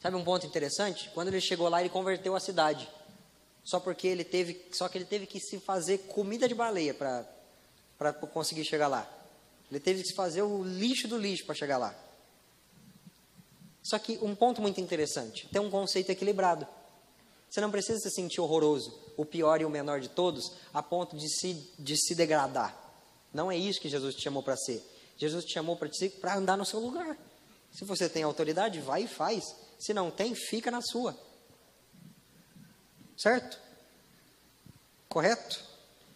Sabe 0.02 0.16
um 0.16 0.24
ponto 0.24 0.46
interessante? 0.46 1.10
Quando 1.14 1.30
ele 1.30 1.42
chegou 1.42 1.68
lá, 1.68 1.80
ele 1.80 1.90
converteu 1.90 2.36
a 2.36 2.40
cidade. 2.40 2.88
Só 3.64 3.80
porque 3.80 4.08
ele 4.08 4.24
teve, 4.24 4.68
só 4.72 4.88
que 4.88 4.98
ele 4.98 5.06
teve 5.06 5.26
que 5.26 5.40
se 5.40 5.60
fazer 5.60 6.00
comida 6.10 6.48
de 6.48 6.54
baleia 6.54 6.94
para 6.94 8.14
conseguir 8.32 8.64
chegar 8.64 8.88
lá. 8.88 9.10
Ele 9.72 9.80
teve 9.80 10.04
que 10.04 10.14
fazer 10.14 10.44
o 10.44 10.64
lixo 10.64 11.08
do 11.08 11.18
lixo 11.18 11.46
para 11.46 11.56
chegar 11.56 11.78
lá. 11.78 11.96
Só 13.82 13.98
que 13.98 14.20
um 14.22 14.36
ponto 14.36 14.62
muito 14.62 14.80
interessante, 14.80 15.48
tem 15.52 15.60
um 15.62 15.72
conceito 15.72 16.12
equilibrado. 16.12 16.68
Você 17.50 17.62
não 17.62 17.72
precisa 17.72 18.00
se 18.00 18.12
sentir 18.12 18.42
horroroso, 18.42 18.94
o 19.18 19.26
pior 19.26 19.61
e 19.61 19.66
o 19.66 19.70
menor 19.70 19.99
de 19.99 20.09
todos, 20.09 20.53
a 20.74 20.82
ponto 20.82 21.16
de 21.16 21.30
se, 21.30 21.53
de 21.78 21.95
se 21.97 22.16
degradar. 22.16 22.76
Não 23.34 23.51
é 23.51 23.57
isso 23.57 23.82
que 23.82 23.89
Jesus 23.89 24.16
te 24.16 24.24
chamou 24.24 24.41
para 24.41 24.55
ser. 24.55 24.84
Jesus 25.18 25.45
te 25.45 25.53
chamou 25.53 25.78
para 26.22 26.36
andar 26.36 26.57
no 26.57 26.66
seu 26.66 26.80
lugar. 26.80 27.18
Se 27.72 27.84
você 27.84 28.07
tem 28.07 28.24
autoridade, 28.24 28.80
vai 28.80 29.03
e 29.03 29.07
faz. 29.07 29.43
Se 29.80 29.93
não 29.93 30.09
tem, 30.09 30.34
fica 30.34 30.72
na 30.72 30.82
sua. 30.82 31.18
Certo? 33.18 33.59
Correto? 35.09 35.63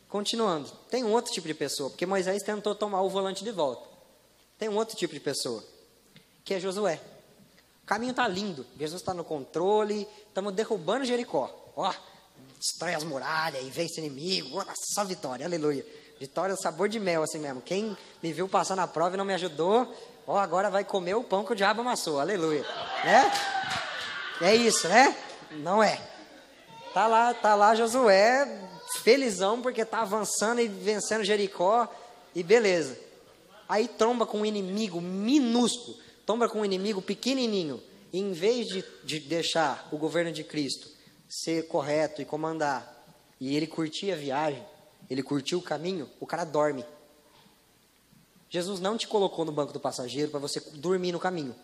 Continuando, 0.07 0.69
tem 0.89 1.03
um 1.03 1.11
outro 1.11 1.31
tipo 1.31 1.47
de 1.47 1.53
pessoa, 1.53 1.89
porque 1.89 2.05
Moisés 2.05 2.41
tentou 2.41 2.73
tomar 2.73 3.01
o 3.01 3.09
volante 3.09 3.43
de 3.43 3.51
volta. 3.51 3.87
Tem 4.57 4.67
um 4.67 4.75
outro 4.75 4.97
tipo 4.97 5.13
de 5.13 5.19
pessoa, 5.19 5.63
que 6.43 6.53
é 6.53 6.59
Josué. 6.59 6.99
O 7.83 7.85
caminho 7.85 8.11
está 8.11 8.27
lindo, 8.27 8.65
Jesus 8.77 9.01
está 9.01 9.13
no 9.13 9.23
controle, 9.23 10.07
estamos 10.27 10.53
derrubando 10.53 11.05
Jericó. 11.05 11.71
Ó, 11.75 11.93
destrói 12.59 12.93
as 12.93 13.03
muralhas 13.03 13.65
e 13.65 13.69
vence 13.69 13.99
inimigo, 13.99 14.59
ó, 14.59 14.65
só 14.75 15.05
vitória, 15.05 15.45
aleluia. 15.45 15.85
Vitória, 16.19 16.55
sabor 16.57 16.89
de 16.89 16.99
mel, 16.99 17.23
assim 17.23 17.39
mesmo. 17.39 17.61
Quem 17.61 17.95
me 18.21 18.33
viu 18.33 18.49
passar 18.49 18.75
na 18.75 18.85
prova 18.85 19.15
e 19.15 19.17
não 19.17 19.23
me 19.23 19.33
ajudou, 19.33 19.95
ó, 20.27 20.37
agora 20.37 20.69
vai 20.69 20.83
comer 20.83 21.15
o 21.15 21.23
pão 21.23 21.45
que 21.45 21.53
o 21.53 21.55
diabo 21.55 21.79
amassou, 21.79 22.19
aleluia. 22.19 22.65
Né? 23.05 23.31
É 24.41 24.55
isso, 24.55 24.87
né? 24.89 25.15
Não 25.51 25.81
é. 25.81 25.99
Tá 26.93 27.07
lá, 27.07 27.33
tá 27.33 27.55
lá 27.55 27.73
Josué 27.73 28.67
felizão 28.97 29.61
porque 29.61 29.81
está 29.81 30.01
avançando 30.01 30.59
e 30.59 30.67
vencendo 30.67 31.23
Jericó 31.23 31.87
e 32.35 32.43
beleza. 32.43 32.97
Aí 33.67 33.87
tromba 33.87 34.25
com 34.25 34.39
um 34.39 34.45
inimigo 34.45 34.99
minúsculo, 34.99 35.97
tromba 36.25 36.49
com 36.49 36.61
um 36.61 36.65
inimigo 36.65 37.01
pequenininho. 37.01 37.81
E 38.11 38.19
em 38.19 38.33
vez 38.33 38.67
de, 38.67 38.83
de 39.03 39.19
deixar 39.19 39.87
o 39.91 39.97
governo 39.97 40.31
de 40.31 40.43
Cristo 40.43 40.89
ser 41.29 41.67
correto 41.67 42.21
e 42.21 42.25
comandar, 42.25 43.05
e 43.39 43.55
ele 43.55 43.67
curtir 43.67 44.11
a 44.11 44.15
viagem, 44.15 44.65
ele 45.07 45.21
curtiu 45.21 45.59
o 45.59 45.61
caminho, 45.61 46.09
o 46.19 46.25
cara 46.25 46.43
dorme. 46.43 46.83
Jesus 48.49 48.79
não 48.79 48.97
te 48.97 49.07
colocou 49.07 49.45
no 49.45 49.51
banco 49.51 49.71
do 49.71 49.79
passageiro 49.79 50.31
para 50.31 50.39
você 50.39 50.59
dormir 50.73 51.11
no 51.11 51.19
caminho. 51.19 51.55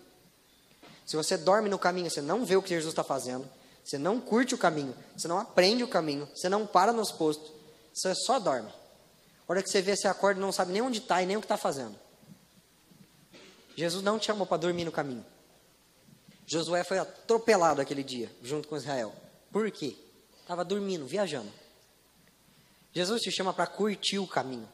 Se 1.04 1.16
você 1.16 1.36
dorme 1.36 1.68
no 1.68 1.80
caminho, 1.80 2.10
você 2.10 2.22
não 2.22 2.46
vê 2.46 2.56
o 2.56 2.62
que 2.62 2.70
Jesus 2.70 2.92
está 2.92 3.04
fazendo, 3.04 3.50
você 3.84 3.98
não 3.98 4.22
curte 4.22 4.54
o 4.54 4.58
caminho, 4.58 4.96
você 5.18 5.28
não 5.28 5.40
aprende 5.40 5.84
o 5.84 5.88
caminho, 5.88 6.30
você 6.34 6.48
não 6.48 6.66
para 6.66 6.94
nos 6.94 7.12
postos, 7.12 7.52
você 7.92 8.14
só 8.14 8.40
dorme. 8.40 8.70
A 8.70 9.52
hora 9.52 9.64
que 9.64 9.70
você 9.70 9.82
vê, 9.82 9.96
você 9.96 10.08
acorda 10.08 10.40
e 10.40 10.42
não 10.42 10.52
sabe 10.52 10.72
nem 10.72 10.82
onde 10.82 11.00
está 11.00 11.22
e 11.22 11.26
nem 11.26 11.38
o 11.38 11.40
que 11.40 11.46
está 11.46 11.58
fazendo. 11.58 11.96
Jesus 13.76 14.04
não 14.04 14.18
te 14.18 14.28
chamou 14.28 14.46
para 14.46 14.58
dormir 14.58 14.86
no 14.86 14.92
caminho. 14.92 15.26
Josué 16.48 16.84
foi 16.84 17.00
atropelado 17.00 17.82
aquele 17.82 18.04
dia, 18.04 18.32
junto 18.42 18.68
com 18.68 18.78
Israel. 18.78 19.14
Por 19.56 19.72
quê? 19.72 19.96
Estava 20.42 20.66
dormindo, 20.66 21.08
viajando. 21.08 21.50
Jesus 22.92 23.22
te 23.22 23.32
chama 23.32 23.54
para 23.54 23.66
curtir 23.66 24.20
o 24.20 24.28
caminho. 24.28 24.68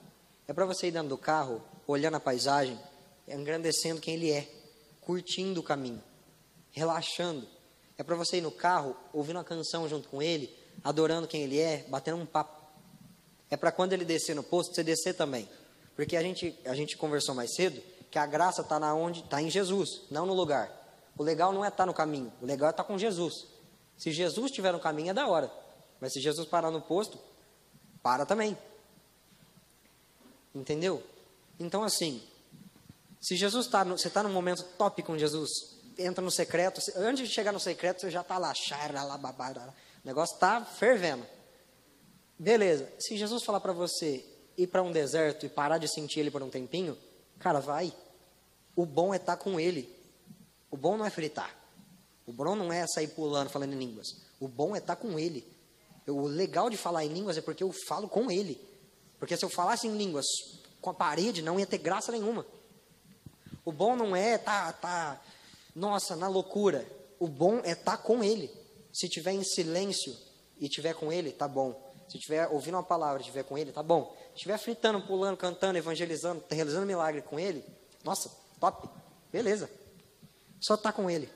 É 0.48 0.54
para 0.54 0.66
você 0.66 0.88
ir 0.88 0.92
dentro 0.92 1.10
do 1.10 1.20
carro, 1.20 1.62
olhando 1.86 2.16
a 2.16 2.20
paisagem, 2.20 2.80
engrandecendo 3.28 4.02
quem 4.02 4.16
Ele 4.16 4.32
é, 4.32 4.52
curtindo 5.00 5.60
o 5.60 5.64
caminho, 5.64 6.02
relaxando. 6.72 7.48
É 7.96 8.02
para 8.02 8.16
você 8.16 8.38
ir 8.38 8.42
no 8.42 8.50
carro, 8.50 8.98
ouvindo 9.14 9.36
uma 9.36 9.44
canção 9.44 9.88
junto 9.88 10.10
com 10.10 10.20
ele, 10.20 10.52
adorando 10.84 11.28
quem 11.28 11.44
ele 11.44 11.60
é, 11.60 11.86
batendo 11.88 12.18
um 12.18 12.26
papo. 12.26 12.60
É 13.52 13.56
para 13.56 13.72
quando 13.72 13.94
ele 13.94 14.04
descer 14.04 14.36
no 14.36 14.42
posto, 14.42 14.74
você 14.74 14.84
descer 14.84 15.14
também. 15.14 15.48
Porque 15.96 16.18
a 16.18 16.24
gente, 16.24 16.58
a 16.66 16.74
gente 16.74 16.98
conversou 16.98 17.36
mais 17.36 17.54
cedo 17.54 17.80
que 18.10 18.18
a 18.18 18.26
graça 18.26 18.64
está 18.64 18.80
na 18.80 18.96
onde 18.96 19.20
está 19.20 19.40
em 19.44 19.50
Jesus, 19.52 20.02
não 20.10 20.26
no 20.26 20.34
lugar. 20.34 20.72
O 21.16 21.22
legal 21.22 21.54
não 21.54 21.64
é 21.64 21.68
estar 21.68 21.84
tá 21.84 21.86
no 21.86 21.94
caminho, 21.94 22.34
o 22.42 22.48
legal 22.48 22.70
é 22.70 22.72
estar 22.72 22.82
tá 22.82 22.88
com 22.88 22.98
Jesus. 22.98 23.51
Se 24.02 24.12
Jesus 24.12 24.48
estiver 24.48 24.74
no 24.74 24.80
caminho 24.80 25.12
é 25.12 25.14
da 25.14 25.28
hora, 25.28 25.52
mas 26.00 26.12
se 26.12 26.20
Jesus 26.20 26.48
parar 26.48 26.72
no 26.72 26.82
posto, 26.82 27.20
para 28.02 28.26
também. 28.26 28.58
Entendeu? 30.56 31.04
Então 31.60 31.84
assim, 31.84 32.20
se 33.22 33.36
Jesus 33.36 33.68
está, 33.68 33.84
você 33.84 34.08
está 34.08 34.24
num 34.24 34.34
momento 34.34 34.64
top 34.76 35.04
com 35.04 35.16
Jesus, 35.20 35.52
entra 36.00 36.20
no 36.20 36.32
secreto, 36.32 36.82
antes 36.96 37.30
de 37.30 37.32
chegar 37.36 37.52
no 37.52 37.60
secreto, 37.60 38.02
você 38.02 38.10
já 38.10 38.22
está 38.22 38.40
lá, 38.40 38.52
o 38.52 40.08
negócio 40.08 40.34
está 40.34 40.66
fervendo. 40.66 41.24
Beleza, 42.40 42.92
se 42.98 43.16
Jesus 43.16 43.44
falar 43.44 43.60
para 43.60 43.72
você 43.72 44.26
ir 44.58 44.66
para 44.66 44.82
um 44.82 44.92
deserto 44.92 45.46
e 45.46 45.50
parar 45.50 45.78
de 45.78 45.88
sentir 45.88 46.22
ele 46.22 46.32
por 46.32 46.42
um 46.42 46.50
tempinho, 46.50 46.98
cara, 47.38 47.60
vai. 47.60 47.94
O 48.76 48.84
bom 48.84 49.14
é 49.14 49.18
estar 49.18 49.38
tá 49.38 49.44
com 49.44 49.60
ele. 49.60 49.96
O 50.72 50.76
bom 50.76 50.98
não 50.98 51.06
é 51.06 51.12
fritar. 51.12 51.61
O 52.26 52.34
bom 52.34 52.56
não 52.56 52.72
é 52.72 52.86
sair 52.88 53.08
pulando, 53.10 53.50
falando 53.50 53.74
em 53.74 53.78
línguas. 53.78 54.08
O 54.40 54.48
bom 54.48 54.76
é 54.76 54.80
estar 54.80 54.96
tá 54.96 55.02
com 55.02 55.18
ele. 55.18 55.46
O 56.08 56.28
legal 56.28 56.70
de 56.70 56.78
falar 56.78 57.06
em 57.06 57.14
línguas 57.14 57.38
é 57.38 57.42
porque 57.42 57.64
eu 57.64 57.72
falo 57.88 58.08
com 58.08 58.32
ele. 58.32 58.60
Porque 59.20 59.38
se 59.38 59.46
eu 59.46 59.50
falasse 59.50 59.88
em 59.88 59.96
línguas 59.96 60.26
com 60.82 60.90
a 60.90 60.94
parede, 60.94 61.42
não 61.42 61.60
ia 61.60 61.68
ter 61.68 61.78
graça 61.78 62.12
nenhuma. 62.12 62.46
O 63.64 63.72
bom 63.72 63.96
não 63.96 64.16
é 64.16 64.38
tá, 64.38 64.74
tá 64.74 65.22
nossa, 65.76 66.16
na 66.16 66.28
loucura. 66.28 66.86
O 67.20 67.28
bom 67.28 67.60
é 67.64 67.72
estar 67.72 67.98
tá 67.98 68.04
com 68.04 68.24
Ele. 68.24 68.52
Se 68.92 69.08
tiver 69.08 69.32
em 69.32 69.44
silêncio 69.44 70.16
e 70.60 70.68
tiver 70.68 70.94
com 70.94 71.12
Ele, 71.12 71.32
tá 71.32 71.48
bom. 71.48 71.94
Se 72.08 72.20
tiver 72.20 72.48
ouvindo 72.48 72.76
uma 72.76 72.84
palavra 72.84 73.22
e 73.22 73.26
tiver 73.26 73.44
com 73.44 73.58
Ele, 73.58 73.72
tá 73.72 73.82
bom. 73.82 74.16
Se 74.34 74.42
tiver 74.42 74.58
fritando, 74.58 75.02
pulando, 75.02 75.38
cantando, 75.38 75.78
evangelizando, 75.78 76.44
realizando 76.50 76.86
milagre 76.86 77.22
com 77.22 77.40
Ele, 77.40 77.64
nossa, 78.04 78.30
top, 78.60 78.90
beleza. 79.32 79.70
Só 80.60 80.76
tá 80.76 80.92
com 80.92 81.10
Ele. 81.10 81.30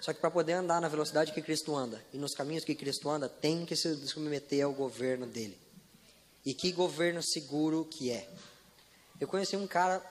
Só 0.00 0.12
que 0.12 0.20
para 0.20 0.30
poder 0.30 0.54
andar 0.54 0.80
na 0.80 0.88
velocidade 0.88 1.32
que 1.32 1.42
Cristo 1.42 1.76
anda 1.76 2.02
e 2.12 2.18
nos 2.18 2.34
caminhos 2.34 2.64
que 2.64 2.74
Cristo 2.74 3.08
anda, 3.10 3.28
tem 3.28 3.66
que 3.66 3.76
se 3.76 3.94
submeter 4.06 4.64
ao 4.64 4.72
governo 4.72 5.26
dele. 5.26 5.58
E 6.44 6.54
que 6.54 6.72
governo 6.72 7.22
seguro 7.22 7.84
que 7.84 8.10
é. 8.10 8.28
Eu 9.20 9.28
conheci 9.28 9.56
um 9.56 9.66
cara 9.66 10.02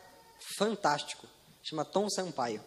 fantástico, 0.58 1.28
chama 1.64 1.84
Tom 1.84 2.08
Sampaio. 2.10 2.64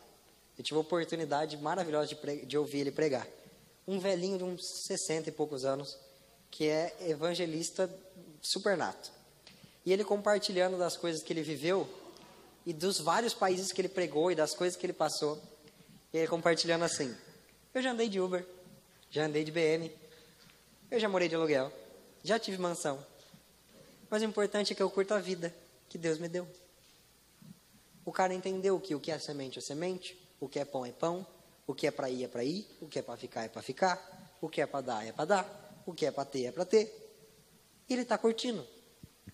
Eu 0.59 0.65
tive 0.65 0.77
a 0.77 0.81
oportunidade 0.81 1.57
maravilhosa 1.57 2.15
de, 2.15 2.47
de 2.47 2.59
ouvir 2.59 2.81
ele 2.81 2.91
pregar. 2.91 3.27
Um 3.87 4.01
velhinho 4.01 4.39
de 4.39 4.45
uns 4.45 4.61
60 4.87 5.29
e 5.29 5.33
poucos 5.33 5.65
anos, 5.65 5.97
que 6.51 6.69
é 6.69 6.95
evangelista 7.09 7.89
supernato. 8.41 9.11
E 9.87 9.93
ele 9.93 10.05
compartilhando 10.05 10.77
das 10.77 10.97
coisas 10.97 11.23
que 11.23 11.33
ele 11.33 11.43
viveu 11.43 11.89
e 12.67 12.73
dos 12.73 12.99
vários 12.99 13.35
países 13.35 13.73
que 13.73 13.81
ele 13.81 13.89
pregou 13.89 14.31
e 14.31 14.35
das 14.35 14.55
coisas 14.55 14.79
que 14.79 14.87
ele 14.87 14.93
passou. 14.93 15.41
E 16.13 16.27
compartilhando 16.27 16.85
assim: 16.85 17.17
Eu 17.73 17.83
já 17.83 17.93
andei 17.93 18.09
de 18.09 18.21
Uber, 18.21 18.47
já 19.11 19.25
andei 19.25 19.45
de 19.45 19.51
BM, 19.51 19.91
eu 20.91 21.01
já 21.01 21.09
morei 21.09 21.29
de 21.29 21.35
aluguel, 21.35 21.73
já 22.23 22.39
tive 22.39 22.59
mansão. 22.59 23.05
Mas 24.11 24.21
o 24.23 24.27
importante 24.27 24.73
é 24.73 24.77
que 24.77 24.83
eu 24.83 24.91
curto 24.91 25.15
a 25.15 25.19
vida 25.19 25.55
que 25.89 25.97
Deus 25.97 26.19
me 26.19 26.29
deu. 26.29 26.47
O 28.05 28.13
cara 28.13 28.35
entendeu 28.35 28.79
que 28.79 28.95
o 28.95 29.01
que 29.01 29.11
é 29.11 29.19
semente 29.19 29.59
é 29.59 29.63
semente, 29.63 30.19
o 30.39 30.49
que 30.49 30.59
é 30.59 30.65
pão 30.65 30.85
é 30.85 30.93
pão, 30.93 31.27
o 31.67 31.75
que 31.75 31.87
é 31.87 31.91
para 31.91 32.11
ir 32.11 32.25
é 32.25 32.29
para 32.29 32.45
ir, 32.45 32.67
o 32.81 32.87
que 32.87 32.99
é 32.99 33.03
para 33.03 33.17
ficar 33.17 33.45
é 33.45 33.49
para 33.49 33.63
ficar, 33.63 34.37
o 34.41 34.49
que 34.49 34.61
é 34.61 34.67
para 34.67 34.81
dar 34.81 35.07
é 35.07 35.13
para 35.13 35.25
dar, 35.25 35.83
o 35.87 35.95
que 35.95 36.05
é 36.05 36.11
para 36.11 36.25
ter 36.25 36.47
é 36.47 36.53
para 36.53 36.65
ter. 36.65 36.93
E 37.89 37.93
ele 37.93 38.03
está 38.03 38.19
curtindo. 38.19 38.67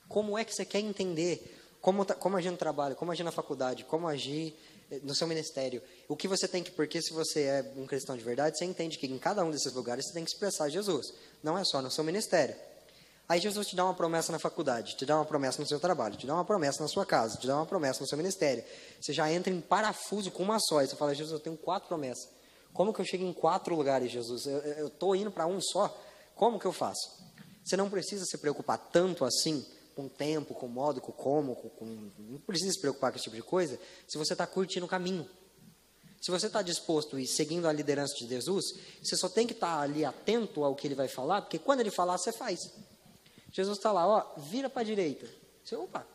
Como 0.09 0.39
é 0.39 0.45
que 0.45 0.55
você 0.55 0.65
quer 0.65 0.81
entender 0.81 1.59
como, 1.81 2.05
tá, 2.05 2.15
como 2.15 2.37
agir 2.37 2.51
no 2.51 2.57
trabalho, 2.57 2.95
como 2.95 3.11
agir 3.11 3.25
na 3.25 3.33
faculdade, 3.33 3.85
como 3.85 4.07
agir 4.07 4.57
no 5.03 5.15
seu 5.15 5.27
ministério. 5.27 5.83
O 6.09 6.17
que 6.17 6.27
você 6.27 6.49
tem 6.49 6.63
que, 6.63 6.71
porque 6.71 7.01
se 7.03 7.13
você 7.13 7.43
é 7.43 7.73
um 7.77 7.87
cristão 7.87 8.17
de 8.17 8.25
verdade, 8.25 8.59
você 8.59 8.65
entende 8.65 8.99
que 8.99 9.07
em 9.07 9.19
cada 9.19 9.45
um 9.45 9.51
desses 9.51 9.73
lugares 9.73 10.07
você 10.07 10.15
tem 10.15 10.25
que 10.25 10.31
expressar 10.31 10.69
Jesus. 10.69 11.13
Não 11.43 11.57
é 11.59 11.65
só 11.65 11.83
no 11.83 11.91
seu 11.91 12.03
ministério. 12.03 12.55
Aí 13.29 13.39
Jesus 13.41 13.67
te 13.67 13.77
dá 13.77 13.85
uma 13.85 13.93
promessa 13.93 14.33
na 14.33 14.39
faculdade, 14.39 14.97
te 14.97 15.05
dá 15.05 15.17
uma 15.17 15.25
promessa 15.25 15.61
no 15.61 15.69
seu 15.69 15.79
trabalho, 15.79 16.17
te 16.17 16.27
dá 16.27 16.33
uma 16.33 16.45
promessa 16.47 16.83
na 16.83 16.89
sua 16.89 17.05
casa, 17.05 17.37
te 17.37 17.47
dá 17.47 17.57
uma 17.57 17.67
promessa 17.67 18.01
no 18.01 18.07
seu 18.07 18.17
ministério. 18.17 18.65
Você 18.99 19.13
já 19.13 19.31
entra 19.31 19.53
em 19.53 19.61
parafuso 19.61 20.31
com 20.31 20.43
uma 20.43 20.59
só. 20.59 20.83
E 20.83 20.87
você 20.87 20.97
fala, 20.97 21.15
Jesus, 21.15 21.33
eu 21.33 21.41
tenho 21.41 21.57
quatro 21.57 21.89
promessas. 21.89 22.27
Como 22.73 22.93
que 22.93 23.01
eu 23.01 23.05
chego 23.05 23.25
em 23.25 23.33
quatro 23.33 23.75
lugares, 23.75 24.11
Jesus? 24.11 24.47
Eu 24.47 24.87
estou 24.87 25.15
indo 25.15 25.31
para 25.31 25.47
um 25.47 25.61
só. 25.61 25.95
Como 26.35 26.59
que 26.59 26.67
eu 26.67 26.73
faço? 26.73 27.11
Você 27.63 27.77
não 27.77 27.91
precisa 27.91 28.25
se 28.25 28.39
preocupar 28.39 28.79
tanto 28.79 29.27
assim 29.27 29.67
com 29.99 30.09
tempo, 30.09 30.55
com 30.55 30.69
modo, 30.69 31.01
com 31.01 31.11
como, 31.11 31.57
com, 31.57 31.69
com, 31.71 32.11
não 32.17 32.39
precisa 32.39 32.71
se 32.71 32.79
preocupar 32.79 33.11
com 33.11 33.17
esse 33.17 33.25
tipo 33.25 33.35
de 33.35 33.43
coisa, 33.43 33.81
se 34.07 34.17
você 34.17 34.33
está 34.33 34.47
curtindo 34.47 34.87
o 34.87 34.89
caminho. 34.89 35.29
Se 36.21 36.31
você 36.31 36.47
está 36.47 36.63
disposto 36.63 37.19
e 37.19 37.27
seguindo 37.27 37.67
a 37.67 37.73
liderança 37.73 38.15
de 38.15 38.29
Jesus, 38.29 38.77
você 39.03 39.17
só 39.17 39.29
tem 39.29 39.45
que 39.45 39.55
estar 39.55 39.79
tá 39.79 39.83
ali 39.83 40.05
atento 40.05 40.63
ao 40.63 40.77
que 40.77 40.87
ele 40.87 40.95
vai 40.95 41.09
falar, 41.09 41.43
porque 41.43 41.59
quando 41.59 41.81
ele 41.81 41.91
falar, 41.91 42.17
você 42.17 42.31
faz. 42.31 42.73
Jesus 43.51 43.77
está 43.77 43.91
lá, 43.91 44.07
ó, 44.07 44.41
vira 44.41 44.71
para 44.71 44.83
a 44.83 44.85
direita. 44.85 45.29
Você, 45.65 45.75
opa. 45.75 46.07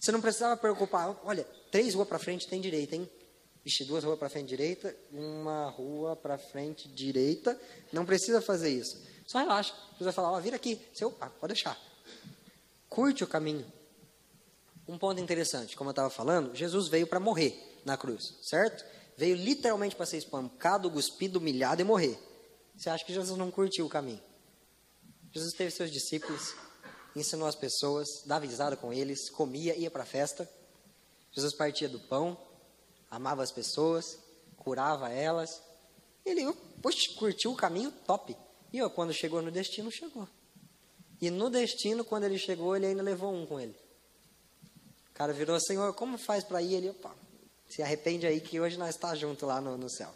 Você 0.00 0.10
não 0.10 0.20
precisava 0.20 0.56
preocupar, 0.56 1.16
olha, 1.24 1.46
três 1.70 1.94
ruas 1.94 2.08
para 2.08 2.18
frente 2.18 2.48
tem 2.48 2.60
direita, 2.60 2.96
hein? 2.96 3.08
Vixe, 3.64 3.84
duas 3.84 4.02
ruas 4.02 4.18
para 4.18 4.28
frente 4.28 4.48
direita, 4.48 4.94
uma 5.12 5.70
rua 5.70 6.16
para 6.16 6.36
frente 6.36 6.88
direita. 6.88 7.56
Não 7.92 8.04
precisa 8.04 8.42
fazer 8.42 8.70
isso. 8.70 9.00
Só 9.24 9.38
relaxa. 9.38 9.72
Jesus 9.92 10.04
vai 10.04 10.12
falar, 10.12 10.32
ó, 10.32 10.40
vira 10.40 10.56
aqui. 10.56 10.80
Você, 10.92 11.04
opa, 11.04 11.30
pode 11.30 11.54
deixar. 11.54 11.93
Curte 12.94 13.24
o 13.24 13.26
caminho. 13.26 13.66
Um 14.86 14.96
ponto 14.96 15.20
interessante, 15.20 15.76
como 15.76 15.90
eu 15.90 15.92
estava 15.92 16.08
falando, 16.08 16.54
Jesus 16.54 16.86
veio 16.86 17.08
para 17.08 17.18
morrer 17.18 17.80
na 17.84 17.96
cruz, 17.96 18.38
certo? 18.40 18.84
Veio 19.16 19.34
literalmente 19.34 19.96
para 19.96 20.06
ser 20.06 20.18
espancado, 20.18 20.88
cuspido, 20.88 21.40
humilhado 21.40 21.82
e 21.82 21.84
morrer. 21.84 22.16
Você 22.76 22.88
acha 22.88 23.04
que 23.04 23.12
Jesus 23.12 23.36
não 23.36 23.50
curtiu 23.50 23.84
o 23.84 23.88
caminho? 23.88 24.22
Jesus 25.32 25.54
teve 25.54 25.72
seus 25.72 25.90
discípulos, 25.90 26.54
ensinou 27.16 27.48
as 27.48 27.56
pessoas, 27.56 28.22
dava 28.26 28.46
risada 28.46 28.76
com 28.76 28.92
eles, 28.92 29.28
comia, 29.28 29.76
ia 29.76 29.90
para 29.90 30.04
a 30.04 30.06
festa. 30.06 30.48
Jesus 31.32 31.52
partia 31.52 31.88
do 31.88 31.98
pão, 31.98 32.40
amava 33.10 33.42
as 33.42 33.50
pessoas, 33.50 34.20
curava 34.56 35.10
elas. 35.10 35.60
Ele, 36.24 36.44
poxa, 36.80 37.12
curtiu 37.16 37.50
o 37.50 37.56
caminho 37.56 37.90
top. 38.06 38.36
E 38.72 38.80
ó, 38.80 38.88
quando 38.88 39.12
chegou 39.12 39.42
no 39.42 39.50
destino, 39.50 39.90
chegou. 39.90 40.28
E 41.20 41.30
no 41.30 41.48
destino, 41.50 42.04
quando 42.04 42.24
ele 42.24 42.38
chegou, 42.38 42.76
ele 42.76 42.86
ainda 42.86 43.02
levou 43.02 43.32
um 43.32 43.46
com 43.46 43.60
ele. 43.60 43.74
O 45.10 45.14
cara 45.14 45.32
virou, 45.32 45.58
Senhor, 45.60 45.94
como 45.94 46.18
faz 46.18 46.42
para 46.42 46.60
ir? 46.60 46.74
Ele, 46.74 46.90
opa, 46.90 47.14
se 47.68 47.82
arrepende 47.82 48.26
aí 48.26 48.40
que 48.40 48.60
hoje 48.60 48.76
nós 48.76 48.94
está 48.94 49.14
junto 49.14 49.46
lá 49.46 49.60
no, 49.60 49.76
no 49.78 49.88
céu. 49.88 50.12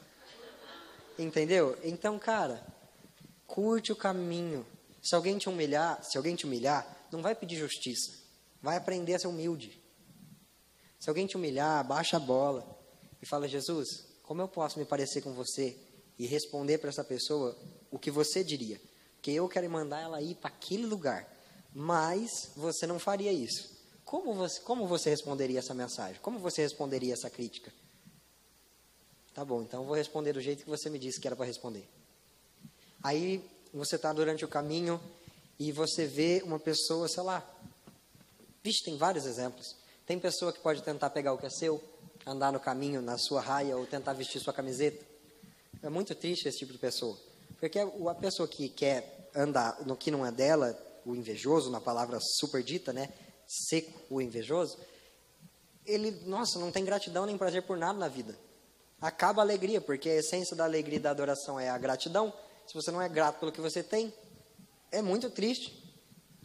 Entendeu? 1.18 1.78
Então, 1.82 2.18
cara, 2.18 2.64
curte 3.46 3.92
o 3.92 3.96
caminho. 3.96 4.66
Se 5.02 5.14
alguém 5.14 5.38
te 5.38 5.48
humilhar, 5.48 6.02
se 6.04 6.16
alguém 6.16 6.36
te 6.36 6.46
humilhar, 6.46 7.08
não 7.10 7.22
vai 7.22 7.34
pedir 7.34 7.56
justiça. 7.56 8.12
Vai 8.60 8.76
aprender 8.76 9.14
a 9.14 9.18
ser 9.18 9.28
humilde. 9.28 9.80
Se 10.98 11.08
alguém 11.08 11.26
te 11.26 11.36
humilhar, 11.36 11.86
baixa 11.86 12.16
a 12.16 12.20
bola 12.20 12.78
e 13.22 13.26
fala: 13.26 13.48
Jesus, 13.48 14.04
como 14.22 14.42
eu 14.42 14.48
posso 14.48 14.78
me 14.78 14.84
parecer 14.84 15.22
com 15.22 15.32
você 15.32 15.76
e 16.18 16.26
responder 16.26 16.78
para 16.78 16.90
essa 16.90 17.04
pessoa 17.04 17.56
o 17.90 17.98
que 17.98 18.10
você 18.10 18.42
diria? 18.42 18.80
Que 19.22 19.32
eu 19.32 19.48
quero 19.48 19.68
mandar 19.70 20.00
ela 20.00 20.20
ir 20.20 20.34
para 20.34 20.48
aquele 20.48 20.86
lugar. 20.86 21.26
Mas 21.74 22.50
você 22.56 22.86
não 22.86 22.98
faria 22.98 23.32
isso. 23.32 23.76
Como 24.04 24.32
você, 24.34 24.60
como 24.60 24.86
você 24.86 25.10
responderia 25.10 25.58
essa 25.58 25.74
mensagem? 25.74 26.20
Como 26.22 26.38
você 26.38 26.62
responderia 26.62 27.12
essa 27.12 27.28
crítica? 27.28 27.72
Tá 29.34 29.44
bom, 29.44 29.62
então 29.62 29.82
eu 29.82 29.86
vou 29.86 29.94
responder 29.94 30.32
do 30.32 30.40
jeito 30.40 30.64
que 30.64 30.70
você 30.70 30.88
me 30.90 30.98
disse 30.98 31.20
que 31.20 31.26
era 31.26 31.36
para 31.36 31.46
responder. 31.46 31.86
Aí 33.02 33.44
você 33.72 33.96
está 33.96 34.12
durante 34.12 34.44
o 34.44 34.48
caminho 34.48 35.00
e 35.58 35.70
você 35.70 36.06
vê 36.06 36.42
uma 36.44 36.58
pessoa, 36.58 37.06
sei 37.06 37.22
lá. 37.22 37.48
Vixe, 38.62 38.82
tem 38.84 38.96
vários 38.96 39.26
exemplos. 39.26 39.76
Tem 40.06 40.18
pessoa 40.18 40.52
que 40.52 40.60
pode 40.60 40.82
tentar 40.82 41.10
pegar 41.10 41.32
o 41.34 41.38
que 41.38 41.46
é 41.46 41.50
seu, 41.50 41.82
andar 42.26 42.50
no 42.50 42.58
caminho, 42.58 43.02
na 43.02 43.18
sua 43.18 43.40
raia, 43.40 43.76
ou 43.76 43.86
tentar 43.86 44.14
vestir 44.14 44.40
sua 44.40 44.52
camiseta. 44.52 45.04
É 45.82 45.88
muito 45.88 46.14
triste 46.14 46.48
esse 46.48 46.58
tipo 46.58 46.72
de 46.72 46.78
pessoa. 46.78 47.16
Porque 47.58 47.78
a 47.78 48.14
pessoa 48.14 48.48
que 48.48 48.68
quer 48.68 49.30
andar 49.34 49.84
no 49.84 49.96
que 49.96 50.10
não 50.10 50.24
é 50.24 50.30
dela, 50.30 50.78
o 51.04 51.14
invejoso, 51.14 51.70
na 51.70 51.80
palavra 51.80 52.18
super 52.20 52.62
dita, 52.62 52.92
né? 52.92 53.12
Seco, 53.46 53.92
o 54.10 54.20
invejoso, 54.20 54.78
ele, 55.84 56.10
nossa, 56.26 56.58
não 56.58 56.70
tem 56.70 56.84
gratidão 56.84 57.24
nem 57.24 57.38
prazer 57.38 57.62
por 57.62 57.76
nada 57.76 57.98
na 57.98 58.08
vida. 58.08 58.38
Acaba 59.00 59.40
a 59.40 59.44
alegria, 59.44 59.80
porque 59.80 60.08
a 60.08 60.16
essência 60.16 60.54
da 60.54 60.64
alegria 60.64 60.98
e 60.98 61.00
da 61.00 61.10
adoração 61.10 61.58
é 61.58 61.68
a 61.68 61.78
gratidão. 61.78 62.32
Se 62.66 62.74
você 62.74 62.90
não 62.90 63.00
é 63.00 63.08
grato 63.08 63.40
pelo 63.40 63.50
que 63.50 63.60
você 63.60 63.82
tem, 63.82 64.12
é 64.92 65.00
muito 65.00 65.30
triste. 65.30 65.88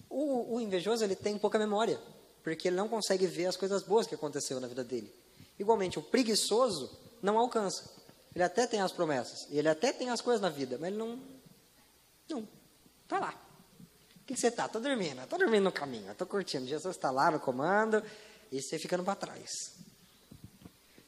O, 0.09 0.55
o 0.55 0.61
invejoso, 0.61 1.03
ele 1.03 1.16
tem 1.16 1.38
pouca 1.38 1.59
memória, 1.59 1.99
porque 2.43 2.70
ele 2.70 2.78
não 2.78 2.88
consegue 2.88 3.28
ver 3.28 3.47
as 3.47 3.57
coisas 3.57 3.84
boas 3.84 4.07
que 4.07 4.16
aconteceu 4.16 4.59
na 4.59 4.68
vida 4.68 4.84
dele. 4.84 5.14
Igualmente, 5.59 5.99
o 5.99 6.03
preguiçoso 6.03 6.89
não 7.22 7.38
alcança. 7.38 7.89
Ele 8.36 8.43
até 8.43 8.65
tem 8.65 8.81
as 8.81 8.91
promessas, 8.91 9.47
ele 9.51 9.69
até 9.69 9.93
tem 9.93 10.09
as 10.09 10.21
coisas 10.21 10.41
na 10.41 10.49
vida, 10.49 10.77
mas 10.79 10.89
ele 10.89 10.97
não. 10.97 11.19
Não. 12.29 12.47
Está 13.03 13.19
lá. 13.19 13.39
O 14.15 14.25
que, 14.25 14.36
você 14.36 14.47
está? 14.47 14.65
Estou 14.65 14.81
dormindo, 14.81 15.21
estou 15.21 15.38
dormindo 15.38 15.65
no 15.65 15.71
caminho, 15.71 16.11
estou 16.11 16.25
curtindo. 16.25 16.65
Jesus 16.65 16.95
está 16.95 17.11
lá 17.11 17.29
no 17.29 17.39
comando 17.39 18.01
e 18.51 18.61
você 18.61 18.79
ficando 18.79 19.03
para 19.03 19.15
trás. 19.15 19.49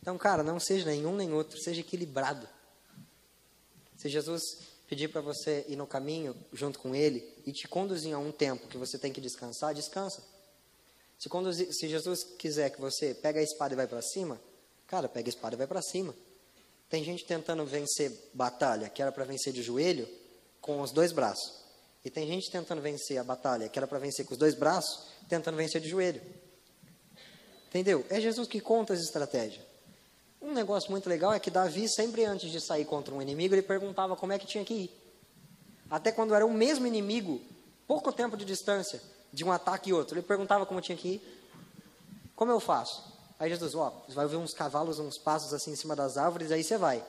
Então, 0.01 0.17
cara, 0.17 0.43
não 0.43 0.59
seja 0.59 0.85
nenhum 0.85 1.15
nem 1.15 1.33
outro, 1.33 1.57
seja 1.57 1.81
equilibrado. 1.81 2.47
Se 3.97 4.09
Jesus 4.09 4.41
pedir 4.87 5.07
para 5.07 5.21
você 5.21 5.65
ir 5.67 5.75
no 5.75 5.87
caminho 5.87 6.35
junto 6.53 6.77
com 6.77 6.93
Ele 6.93 7.27
e 7.45 7.51
te 7.51 7.67
conduzir 7.67 8.13
a 8.13 8.19
um 8.19 8.31
tempo 8.31 8.67
que 8.67 8.77
você 8.77 8.99
tem 8.99 9.11
que 9.11 9.21
descansar, 9.21 9.73
descansa. 9.73 10.21
Se, 11.17 11.29
conduzir, 11.29 11.73
se 11.73 11.87
Jesus 11.87 12.23
quiser 12.37 12.69
que 12.69 12.79
você 12.79 13.15
pegue 13.15 13.39
a 13.39 13.41
espada 13.41 13.73
e 13.73 13.77
vai 13.77 13.87
para 13.87 14.01
cima, 14.01 14.39
cara, 14.85 15.07
pega 15.07 15.27
a 15.27 15.31
espada 15.31 15.55
e 15.55 15.57
vai 15.57 15.65
para 15.65 15.81
cima. 15.81 16.13
Tem 16.89 17.03
gente 17.03 17.25
tentando 17.25 17.65
vencer 17.65 18.11
batalha 18.33 18.89
que 18.89 19.01
era 19.01 19.11
para 19.11 19.23
vencer 19.23 19.51
de 19.51 19.61
joelho 19.61 20.07
com 20.61 20.81
os 20.81 20.91
dois 20.91 21.11
braços. 21.11 21.63
E 22.03 22.09
tem 22.09 22.27
gente 22.27 22.51
tentando 22.51 22.81
vencer 22.81 23.17
a 23.17 23.23
batalha 23.23 23.67
que 23.67 23.79
era 23.79 23.87
para 23.87 23.97
vencer 23.97 24.25
com 24.25 24.33
os 24.33 24.37
dois 24.37 24.53
braços, 24.53 25.07
tentando 25.27 25.57
vencer 25.57 25.81
de 25.81 25.89
joelho. 25.89 26.21
Entendeu? 27.67 28.05
É 28.09 28.21
Jesus 28.21 28.47
que 28.47 28.59
conta 28.61 28.93
as 28.93 28.99
estratégias. 28.99 29.65
Um 30.41 30.53
negócio 30.53 30.91
muito 30.91 31.09
legal 31.09 31.33
é 31.33 31.39
que 31.39 31.49
Davi, 31.49 31.89
sempre 31.89 32.23
antes 32.23 32.51
de 32.51 32.61
sair 32.61 32.85
contra 32.85 33.13
um 33.13 33.21
inimigo, 33.21 33.55
ele 33.55 33.63
perguntava 33.63 34.15
como 34.15 34.31
é 34.31 34.37
que 34.37 34.45
tinha 34.45 34.63
que 34.63 34.73
ir. 34.73 35.01
Até 35.89 36.11
quando 36.11 36.35
era 36.35 36.45
o 36.45 36.53
mesmo 36.53 36.85
inimigo, 36.85 37.41
pouco 37.87 38.11
tempo 38.11 38.37
de 38.37 38.45
distância 38.45 39.01
de 39.33 39.43
um 39.43 39.51
ataque 39.51 39.89
e 39.89 39.93
outro, 39.93 40.15
ele 40.15 40.25
perguntava 40.25 40.65
como 40.65 40.79
tinha 40.81 40.97
que 40.97 41.07
ir. 41.15 41.41
Como 42.35 42.51
eu 42.51 42.59
faço? 42.59 43.14
Aí 43.39 43.49
Jesus, 43.49 43.75
ó, 43.75 44.05
vai 44.09 44.27
ver 44.27 44.37
uns 44.37 44.53
cavalos, 44.53 44.99
uns 44.99 45.17
passos 45.17 45.53
assim 45.53 45.71
em 45.71 45.75
cima 45.75 45.95
das 45.95 46.17
árvores, 46.17 46.51
aí 46.51 46.63
você 46.63 46.77
vai. 46.77 47.05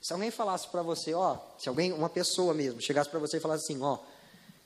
Se 0.00 0.12
alguém 0.12 0.30
falasse 0.30 0.68
para 0.68 0.82
você, 0.82 1.14
ó, 1.14 1.38
se 1.58 1.68
alguém, 1.68 1.92
uma 1.92 2.10
pessoa 2.10 2.52
mesmo, 2.54 2.80
chegasse 2.80 3.08
para 3.08 3.18
você 3.18 3.38
e 3.38 3.40
falasse 3.40 3.64
assim, 3.64 3.82
ó, 3.82 3.98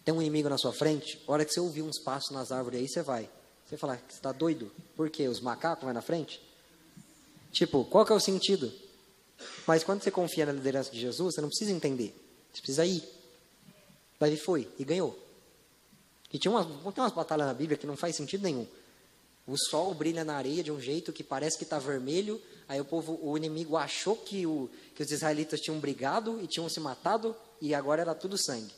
tem 0.04 0.12
um 0.12 0.20
inimigo 0.20 0.48
na 0.48 0.58
sua 0.58 0.72
frente, 0.72 1.22
a 1.26 1.32
hora 1.32 1.44
que 1.44 1.52
você 1.52 1.60
ouvir 1.60 1.82
uns 1.82 1.98
passos 1.98 2.30
nas 2.30 2.50
árvores, 2.50 2.80
aí 2.80 2.88
você 2.88 3.02
vai. 3.02 3.30
Você 3.64 3.76
fala, 3.76 3.96
você 3.96 4.16
está 4.16 4.32
doido? 4.32 4.70
Por 4.96 5.10
quê? 5.10 5.28
Os 5.28 5.40
macacos 5.40 5.84
vão 5.84 5.92
na 5.92 6.00
frente? 6.00 6.42
Tipo, 7.52 7.84
qual 7.84 8.04
que 8.04 8.12
é 8.12 8.14
o 8.14 8.20
sentido? 8.20 8.72
Mas 9.66 9.84
quando 9.84 10.02
você 10.02 10.10
confia 10.10 10.46
na 10.46 10.52
liderança 10.52 10.90
de 10.90 10.98
Jesus, 10.98 11.34
você 11.34 11.40
não 11.40 11.48
precisa 11.48 11.70
entender. 11.70 12.14
Você 12.52 12.60
precisa 12.60 12.84
ir. 12.84 13.02
Davi 14.18 14.36
foi 14.36 14.68
e 14.78 14.84
ganhou. 14.84 15.18
E 16.32 16.38
tinha 16.38 16.50
umas, 16.50 16.66
tem 16.66 17.04
umas 17.04 17.12
batalhas 17.12 17.46
na 17.46 17.54
Bíblia 17.54 17.78
que 17.78 17.86
não 17.86 17.96
faz 17.96 18.16
sentido 18.16 18.42
nenhum. 18.42 18.66
O 19.48 19.56
sol 19.56 19.94
brilha 19.94 20.26
na 20.26 20.36
areia 20.36 20.62
de 20.62 20.70
um 20.70 20.78
jeito 20.78 21.10
que 21.10 21.24
parece 21.24 21.56
que 21.56 21.64
está 21.64 21.78
vermelho. 21.78 22.38
Aí 22.68 22.78
o 22.78 22.84
povo, 22.84 23.18
o 23.22 23.34
inimigo 23.34 23.78
achou 23.78 24.14
que, 24.14 24.46
o, 24.46 24.68
que 24.94 25.02
os 25.02 25.10
israelitas 25.10 25.58
tinham 25.58 25.80
brigado 25.80 26.38
e 26.42 26.46
tinham 26.46 26.68
se 26.68 26.78
matado 26.78 27.34
e 27.58 27.74
agora 27.74 28.02
era 28.02 28.14
tudo 28.14 28.36
sangue. 28.36 28.70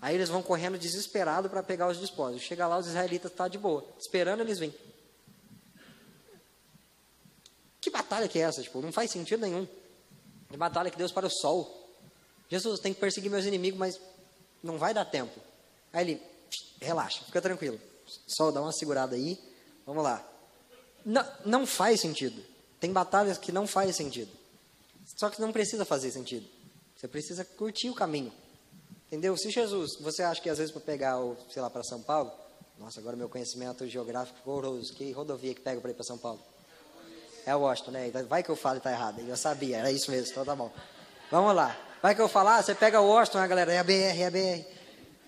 Aí 0.00 0.14
eles 0.14 0.28
vão 0.28 0.40
correndo 0.40 0.78
desesperado 0.78 1.50
para 1.50 1.60
pegar 1.60 1.88
os 1.88 1.98
despojos. 1.98 2.40
Chega 2.40 2.68
lá, 2.68 2.78
os 2.78 2.86
israelitas 2.86 3.32
estão 3.32 3.46
tá 3.46 3.48
de 3.48 3.58
boa, 3.58 3.84
esperando 3.98 4.42
eles 4.42 4.60
virem. 4.60 4.72
Que 7.80 7.90
batalha 7.90 8.28
que 8.28 8.38
é 8.38 8.42
essa? 8.42 8.62
Tipo, 8.62 8.80
não 8.80 8.92
faz 8.92 9.10
sentido 9.10 9.40
nenhum. 9.40 9.66
Que 10.48 10.56
batalha 10.56 10.88
que 10.88 10.96
Deus 10.96 11.10
para 11.10 11.26
o 11.26 11.30
sol. 11.30 11.98
Jesus 12.48 12.78
tem 12.78 12.94
que 12.94 13.00
perseguir 13.00 13.28
meus 13.28 13.44
inimigos, 13.44 13.76
mas 13.76 14.00
não 14.62 14.78
vai 14.78 14.94
dar 14.94 15.04
tempo. 15.04 15.40
Aí 15.92 16.04
ele, 16.04 16.22
relaxa, 16.80 17.24
fica 17.24 17.42
tranquilo. 17.42 17.80
Sol, 18.28 18.52
dá 18.52 18.62
uma 18.62 18.72
segurada 18.72 19.16
aí. 19.16 19.36
Vamos 19.86 20.02
lá. 20.02 20.26
Não, 21.04 21.26
não 21.44 21.66
faz 21.66 22.00
sentido. 22.00 22.42
Tem 22.80 22.92
batalhas 22.92 23.38
que 23.38 23.52
não 23.52 23.66
faz 23.66 23.94
sentido. 23.96 24.30
Só 25.16 25.30
que 25.30 25.40
não 25.40 25.52
precisa 25.52 25.84
fazer 25.84 26.10
sentido. 26.10 26.48
Você 26.96 27.08
precisa 27.08 27.44
curtir 27.44 27.90
o 27.90 27.94
caminho. 27.94 28.32
Entendeu? 29.06 29.36
Se 29.36 29.50
Jesus, 29.50 29.96
você 30.00 30.22
acha 30.22 30.40
que 30.40 30.48
às 30.48 30.58
vezes 30.58 30.72
para 30.72 30.80
pegar, 30.80 31.18
o, 31.18 31.36
sei 31.50 31.60
lá, 31.60 31.68
para 31.68 31.82
São 31.82 32.00
Paulo, 32.00 32.32
nossa, 32.78 32.98
agora 33.00 33.16
meu 33.16 33.28
conhecimento 33.28 33.86
geográfico 33.86 34.38
horroroso, 34.50 34.92
que 34.94 35.12
rodovia 35.12 35.54
que 35.54 35.60
pega 35.60 35.80
para 35.80 35.90
ir 35.90 35.94
para 35.94 36.04
São 36.04 36.16
Paulo? 36.16 36.40
É 37.44 37.54
o 37.54 37.60
Washington, 37.60 37.90
né? 37.90 38.10
Vai 38.28 38.42
que 38.42 38.50
eu 38.50 38.56
falo 38.56 38.76
e 38.76 38.78
está 38.78 38.90
errado. 38.90 39.20
Eu 39.20 39.36
sabia, 39.36 39.78
era 39.78 39.90
isso 39.90 40.10
mesmo, 40.10 40.30
então 40.30 40.44
tá 40.44 40.54
bom. 40.54 40.72
Vamos 41.30 41.54
lá. 41.54 41.76
Vai 42.00 42.14
que 42.14 42.20
eu 42.20 42.28
falar, 42.28 42.56
ah, 42.56 42.62
você 42.62 42.74
pega 42.74 43.00
o 43.00 43.06
Washington, 43.06 43.38
a 43.38 43.46
galera, 43.46 43.72
é 43.72 43.78
a 43.78 43.84
BR, 43.84 43.92
é 43.92 44.26
a 44.26 44.30
BR. 44.30 44.66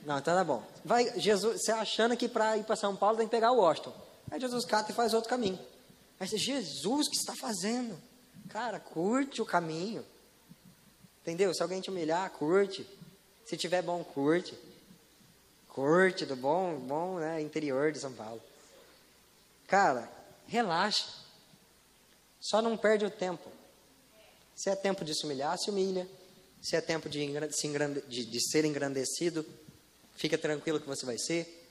Não, 0.05 0.19
então 0.19 0.35
tá 0.35 0.45
bom. 0.45 0.63
Vai, 0.85 1.19
Jesus, 1.19 1.63
você 1.63 1.73
achando 1.73 2.17
que 2.17 2.29
para 2.29 2.57
ir 2.57 2.65
para 2.65 2.77
São 2.77 2.95
Paulo 2.97 3.17
tem 3.17 3.27
que 3.27 3.31
pegar 3.31 3.53
o 3.53 3.59
Washington. 3.59 3.93
Aí 4.35 4.41
Jesus 4.41 4.65
cata 4.65 4.91
e 4.91 4.95
faz 4.95 5.15
outro 5.15 5.31
caminho. 5.31 5.57
Aí 6.19 6.27
você, 6.27 6.37
Jesus, 6.37 7.07
o 7.07 7.11
que 7.11 7.17
está 7.17 7.37
fazendo? 7.37 7.97
Cara, 8.49 8.81
curte 8.81 9.41
o 9.41 9.47
caminho. 9.47 10.05
Entendeu? 11.23 11.55
Se 11.55 11.63
alguém 11.63 11.81
te 11.81 11.89
humilhar, 11.89 12.29
curte. 12.31 12.85
Se 13.47 13.57
tiver 13.57 13.81
bom, 13.81 14.03
curte. 14.03 14.59
Curte 15.69 16.27
do 16.27 16.35
bom, 16.35 16.81
bom 16.81 17.21
né, 17.21 17.41
interior 17.41 17.93
de 17.93 18.01
São 18.01 18.13
Paulo. 18.13 18.43
Cara, 19.69 20.11
relaxa. 20.49 21.07
Só 22.41 22.61
não 22.61 22.77
perde 22.77 23.05
o 23.05 23.11
tempo. 23.11 23.49
Se 24.57 24.69
é 24.69 24.75
tempo 24.75 25.05
de 25.05 25.15
se 25.15 25.25
humilhar, 25.25 25.57
se 25.59 25.71
humilha. 25.71 26.09
Se 26.61 26.75
é 26.75 26.81
tempo 26.81 27.09
de, 27.09 27.25
de, 28.09 28.25
de 28.25 28.51
ser 28.51 28.65
engrandecido, 28.65 29.47
fica 30.17 30.37
tranquilo 30.37 30.81
que 30.81 30.89
você 30.89 31.07
vai 31.07 31.19
ser. 31.19 31.64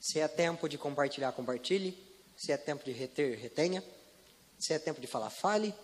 Se 0.00 0.20
é 0.20 0.28
tempo 0.28 0.68
de 0.68 0.78
compartilhar, 0.78 1.32
compartilhe. 1.32 1.96
Se 2.36 2.52
é 2.52 2.56
tempo 2.56 2.84
de 2.84 2.92
reter, 2.92 3.38
retenha. 3.38 3.82
Se 4.58 4.72
é 4.72 4.78
tempo 4.78 5.00
de 5.00 5.06
falar, 5.06 5.30
fale. 5.30 5.74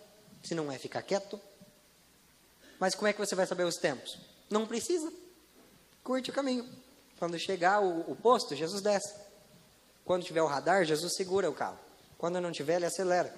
Se 0.43 0.55
não 0.55 0.71
é, 0.71 0.79
ficar 0.79 1.03
quieto. 1.03 1.41
Mas 2.79 2.95
como 2.95 3.09
é 3.09 3.13
que 3.13 3.19
você 3.19 3.35
vai 3.35 3.47
saber 3.47 3.65
os 3.65 3.77
tempos? 3.77 4.19
Não 4.51 4.67
precisa. 4.67 5.13
Curte 6.03 6.31
o 6.31 6.33
caminho. 6.33 6.69
Quando 7.19 7.39
chegar 7.39 7.81
o, 7.81 8.11
o 8.11 8.17
posto, 8.17 8.57
Jesus 8.57 8.83
desce. 8.83 9.15
Quando 10.05 10.25
tiver 10.25 10.43
o 10.43 10.47
radar, 10.47 10.85
Jesus 10.85 11.15
segura 11.15 11.49
o 11.49 11.55
carro. 11.55 11.79
Quando 12.19 12.41
não 12.41 12.53
tiver, 12.53 12.77
ele 12.77 12.87
acelera. 12.87 13.33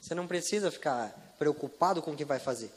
Você 0.00 0.14
não 0.14 0.26
precisa 0.26 0.70
ficar 0.70 1.34
preocupado 1.38 2.00
com 2.00 2.12
o 2.12 2.16
que 2.16 2.24
vai 2.24 2.38
fazer. 2.38 2.72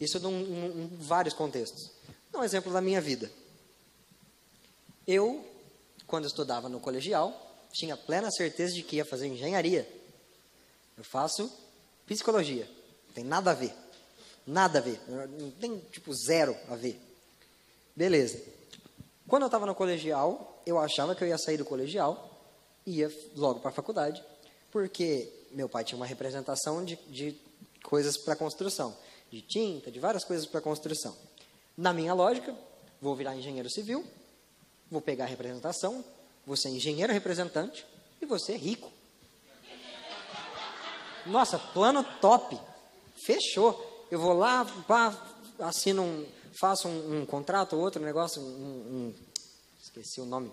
Isso 0.00 0.18
em, 0.28 0.96
vários 1.00 1.34
contextos. 1.34 1.90
Um 2.34 2.42
exemplo 2.42 2.72
da 2.72 2.80
minha 2.80 3.00
vida. 3.00 3.30
Eu 5.06 5.44
quando 6.08 6.26
estudava 6.26 6.68
no 6.68 6.80
colegial, 6.80 7.32
tinha 7.70 7.96
plena 7.96 8.30
certeza 8.30 8.74
de 8.74 8.82
que 8.82 8.96
ia 8.96 9.04
fazer 9.04 9.28
engenharia. 9.28 9.88
Eu 10.96 11.04
faço 11.04 11.52
psicologia. 12.06 12.68
Não 13.06 13.14
tem 13.14 13.24
nada 13.24 13.52
a 13.52 13.54
ver. 13.54 13.72
Nada 14.46 14.78
a 14.78 14.82
ver. 14.82 14.98
Não 15.06 15.50
tem, 15.52 15.78
tipo, 15.92 16.12
zero 16.14 16.56
a 16.68 16.74
ver. 16.74 17.00
Beleza. 17.94 18.42
Quando 19.28 19.42
eu 19.42 19.48
estava 19.48 19.66
no 19.66 19.74
colegial, 19.74 20.62
eu 20.64 20.78
achava 20.78 21.14
que 21.14 21.22
eu 21.22 21.28
ia 21.28 21.36
sair 21.36 21.58
do 21.58 21.64
colegial 21.64 22.42
e 22.86 23.00
ia 23.00 23.30
logo 23.36 23.60
para 23.60 23.68
a 23.68 23.74
faculdade, 23.74 24.24
porque 24.72 25.30
meu 25.52 25.68
pai 25.68 25.84
tinha 25.84 25.96
uma 25.96 26.06
representação 26.06 26.82
de, 26.82 26.96
de 27.08 27.38
coisas 27.82 28.16
para 28.16 28.34
construção, 28.34 28.96
de 29.30 29.42
tinta, 29.42 29.90
de 29.90 30.00
várias 30.00 30.24
coisas 30.24 30.46
para 30.46 30.62
construção. 30.62 31.14
Na 31.76 31.92
minha 31.92 32.14
lógica, 32.14 32.56
vou 33.00 33.14
virar 33.14 33.36
engenheiro 33.36 33.68
civil, 33.70 34.02
Vou 34.90 35.00
pegar 35.00 35.24
a 35.24 35.28
representação, 35.28 36.04
você 36.46 36.68
é 36.68 36.70
engenheiro 36.70 37.12
representante 37.12 37.84
e 38.22 38.26
você 38.26 38.52
é 38.52 38.56
rico. 38.56 38.90
Nossa, 41.26 41.58
plano 41.58 42.02
top. 42.20 42.58
Fechou. 43.16 44.06
Eu 44.10 44.18
vou 44.18 44.32
lá, 44.32 44.64
pá, 44.86 45.14
assino 45.58 46.02
um, 46.02 46.26
faço 46.58 46.88
um, 46.88 47.20
um 47.20 47.26
contrato, 47.26 47.76
outro 47.76 48.02
negócio, 48.02 48.40
um, 48.40 48.44
um, 48.44 49.14
esqueci 49.78 50.20
o 50.20 50.24
nome. 50.24 50.50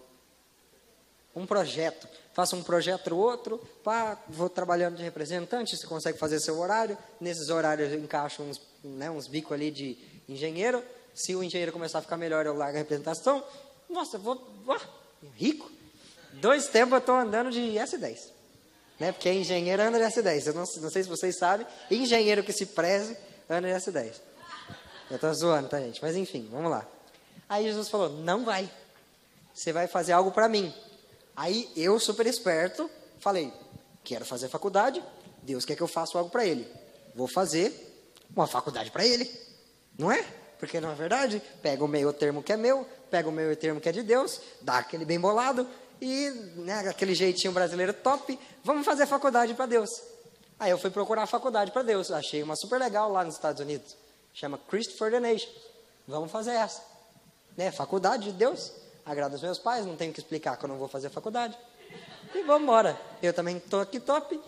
Um 1.33 1.45
projeto. 1.45 2.07
Faço 2.33 2.57
um 2.57 2.63
projeto 2.63 3.15
ou 3.15 3.21
outro, 3.21 3.57
pá, 3.81 4.21
vou 4.27 4.49
trabalhando 4.49 4.97
de 4.97 5.03
representante, 5.03 5.77
você 5.77 5.87
consegue 5.87 6.17
fazer 6.17 6.41
seu 6.41 6.59
horário. 6.59 6.97
Nesses 7.21 7.49
horários 7.49 7.93
eu 7.93 7.99
encaixo 7.99 8.43
uns, 8.43 8.61
né, 8.83 9.09
uns 9.09 9.27
bicos 9.27 9.53
ali 9.53 9.71
de 9.71 9.97
engenheiro. 10.27 10.83
Se 11.13 11.33
o 11.33 11.41
engenheiro 11.41 11.71
começar 11.71 11.99
a 11.99 12.01
ficar 12.01 12.17
melhor, 12.17 12.45
eu 12.45 12.53
largo 12.53 12.75
a 12.75 12.79
representação 12.79 13.41
nossa, 13.89 14.17
vou. 14.17 14.41
rico. 15.35 15.71
Dois 16.33 16.67
tempos 16.67 16.93
eu 16.93 16.97
estou 16.99 17.15
andando 17.15 17.49
de 17.49 17.59
S10. 17.59 18.35
Né? 18.99 19.11
Porque 19.11 19.31
engenheiro 19.31 19.81
anda 19.81 19.97
de 19.97 20.05
S10. 20.05 20.47
Eu 20.47 20.53
não, 20.53 20.63
não 20.63 20.89
sei 20.89 21.03
se 21.03 21.09
vocês 21.09 21.37
sabem. 21.37 21.65
Engenheiro 21.89 22.43
que 22.43 22.53
se 22.53 22.65
preze 22.67 23.17
anda 23.49 23.67
de 23.67 23.73
S10. 23.73 24.13
Eu 25.09 25.15
estou 25.15 25.33
zoando, 25.33 25.69
tá, 25.69 25.79
gente? 25.79 26.01
Mas 26.01 26.15
enfim, 26.15 26.47
vamos 26.51 26.71
lá. 26.71 26.85
Aí 27.47 27.65
Jesus 27.65 27.89
falou: 27.89 28.09
Não 28.09 28.43
vai. 28.43 28.69
Você 29.53 29.71
vai 29.71 29.87
fazer 29.87 30.13
algo 30.13 30.31
para 30.31 30.49
mim. 30.49 30.73
Aí 31.35 31.69
eu, 31.75 31.99
super 31.99 32.25
esperto, 32.25 32.89
falei: 33.19 33.53
Quero 34.03 34.25
fazer 34.25 34.49
faculdade. 34.49 35.03
Deus 35.43 35.63
quer 35.63 35.75
que 35.75 35.83
eu 35.83 35.87
faça 35.87 36.17
algo 36.17 36.29
para 36.29 36.45
Ele. 36.45 36.67
Vou 37.13 37.27
fazer 37.27 37.71
uma 38.35 38.47
faculdade 38.47 38.91
para 38.91 39.05
Ele. 39.05 39.31
Não 39.97 40.11
é? 40.11 40.25
Porque 40.59 40.79
não 40.79 40.91
é 40.91 40.95
verdade? 40.95 41.41
Pega 41.61 41.83
o 41.83 41.87
meio 41.87 42.11
termo 42.13 42.41
que 42.41 42.53
é 42.53 42.57
meu, 42.57 42.87
pega 43.09 43.27
o 43.27 43.31
meio 43.31 43.55
termo 43.55 43.79
que 43.79 43.89
é 43.89 43.91
de 43.91 44.03
Deus, 44.03 44.41
dá 44.61 44.77
aquele 44.77 45.05
bem 45.05 45.19
bolado 45.19 45.67
e 46.01 46.29
né, 46.57 46.79
aquele 46.89 47.15
jeitinho 47.15 47.53
brasileiro 47.53 47.93
top, 47.93 48.37
vamos 48.63 48.85
fazer 48.85 49.05
faculdade 49.05 49.53
para 49.53 49.65
Deus. 49.65 49.89
Aí 50.59 50.71
eu 50.71 50.77
fui 50.77 50.89
procurar 50.89 51.23
a 51.23 51.27
faculdade 51.27 51.71
para 51.71 51.81
Deus, 51.81 52.11
achei 52.11 52.41
uma 52.41 52.55
super 52.55 52.79
legal 52.79 53.11
lá 53.11 53.23
nos 53.23 53.35
Estados 53.35 53.61
Unidos, 53.61 53.95
chama 54.33 54.57
Christopher 54.69 55.11
the 55.11 55.19
Nation. 55.19 55.49
Vamos 56.07 56.31
fazer 56.31 56.51
essa. 56.51 56.81
Né, 57.57 57.71
faculdade 57.71 58.25
de 58.25 58.31
Deus, 58.33 58.71
agrada 59.05 59.35
os 59.35 59.41
meus 59.41 59.57
pais, 59.57 59.85
não 59.85 59.95
tenho 59.95 60.13
que 60.13 60.19
explicar 60.19 60.57
que 60.57 60.65
eu 60.65 60.69
não 60.69 60.77
vou 60.77 60.87
fazer 60.87 61.09
faculdade. 61.09 61.57
E 62.33 62.41
vamos 62.43 62.63
embora. 62.63 62.99
Eu 63.21 63.33
também 63.33 63.57
estou 63.57 63.79
aqui 63.79 63.99
top, 63.99 64.39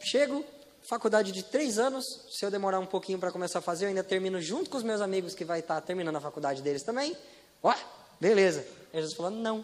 chego, 0.00 0.44
faculdade 0.88 1.32
de 1.32 1.42
três 1.42 1.78
anos, 1.78 2.02
se 2.30 2.46
eu 2.46 2.50
demorar 2.50 2.80
um 2.80 2.86
pouquinho 2.86 3.18
para 3.18 3.30
começar 3.30 3.58
a 3.58 3.62
fazer, 3.62 3.84
eu 3.84 3.88
ainda 3.90 4.02
termino 4.02 4.40
junto 4.40 4.70
com 4.70 4.78
os 4.78 4.82
meus 4.82 5.02
amigos 5.02 5.34
que 5.34 5.44
vai 5.44 5.60
estar 5.60 5.74
tá 5.74 5.80
terminando 5.82 6.16
a 6.16 6.20
faculdade 6.20 6.62
deles 6.62 6.82
também. 6.82 7.14
Ó, 7.62 7.74
beleza. 8.18 8.60
Aí 8.90 9.00
Jesus 9.00 9.14
falou, 9.14 9.30
não. 9.30 9.62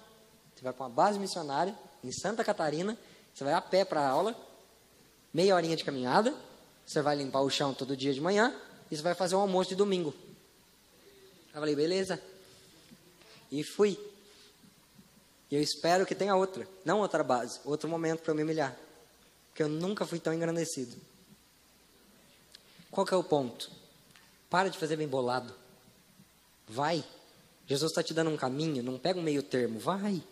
Você 0.54 0.62
vai 0.62 0.74
para 0.74 0.84
uma 0.84 0.90
base 0.90 1.18
missionária 1.18 1.74
em 2.04 2.12
Santa 2.12 2.44
Catarina, 2.44 2.98
você 3.34 3.42
vai 3.42 3.54
a 3.54 3.60
pé 3.62 3.86
para 3.86 4.02
a 4.02 4.08
aula, 4.08 4.36
meia 5.32 5.56
horinha 5.56 5.74
de 5.74 5.82
caminhada, 5.82 6.34
você 6.84 7.00
vai 7.00 7.16
limpar 7.16 7.40
o 7.40 7.48
chão 7.48 7.72
todo 7.72 7.96
dia 7.96 8.12
de 8.12 8.20
manhã 8.20 8.54
e 8.90 8.96
você 8.96 9.02
vai 9.02 9.14
fazer 9.14 9.34
um 9.34 9.40
almoço 9.40 9.70
de 9.70 9.76
domingo. 9.76 10.14
Eu 11.54 11.60
falei, 11.60 11.74
beleza. 11.74 12.20
E 13.50 13.64
fui. 13.64 13.98
E 15.50 15.56
eu 15.56 15.62
espero 15.62 16.04
que 16.04 16.14
tenha 16.14 16.36
outra, 16.36 16.68
não 16.84 17.00
outra 17.00 17.24
base, 17.24 17.60
outro 17.64 17.88
momento 17.88 18.20
para 18.20 18.32
eu 18.32 18.36
me 18.36 18.42
humilhar. 18.42 18.76
Porque 19.48 19.62
eu 19.62 19.68
nunca 19.70 20.04
fui 20.04 20.18
tão 20.18 20.34
engrandecido. 20.34 21.13
Qual 22.94 23.04
que 23.04 23.12
é 23.12 23.16
o 23.16 23.24
ponto? 23.24 23.72
Para 24.48 24.68
de 24.68 24.78
fazer 24.78 24.94
bem 24.94 25.08
bolado. 25.08 25.52
Vai. 26.68 27.04
Jesus 27.66 27.90
está 27.90 28.04
te 28.04 28.14
dando 28.14 28.30
um 28.30 28.36
caminho, 28.36 28.84
não 28.84 29.00
pega 29.00 29.18
um 29.18 29.22
meio 29.22 29.42
termo, 29.42 29.80
vai. 29.80 30.22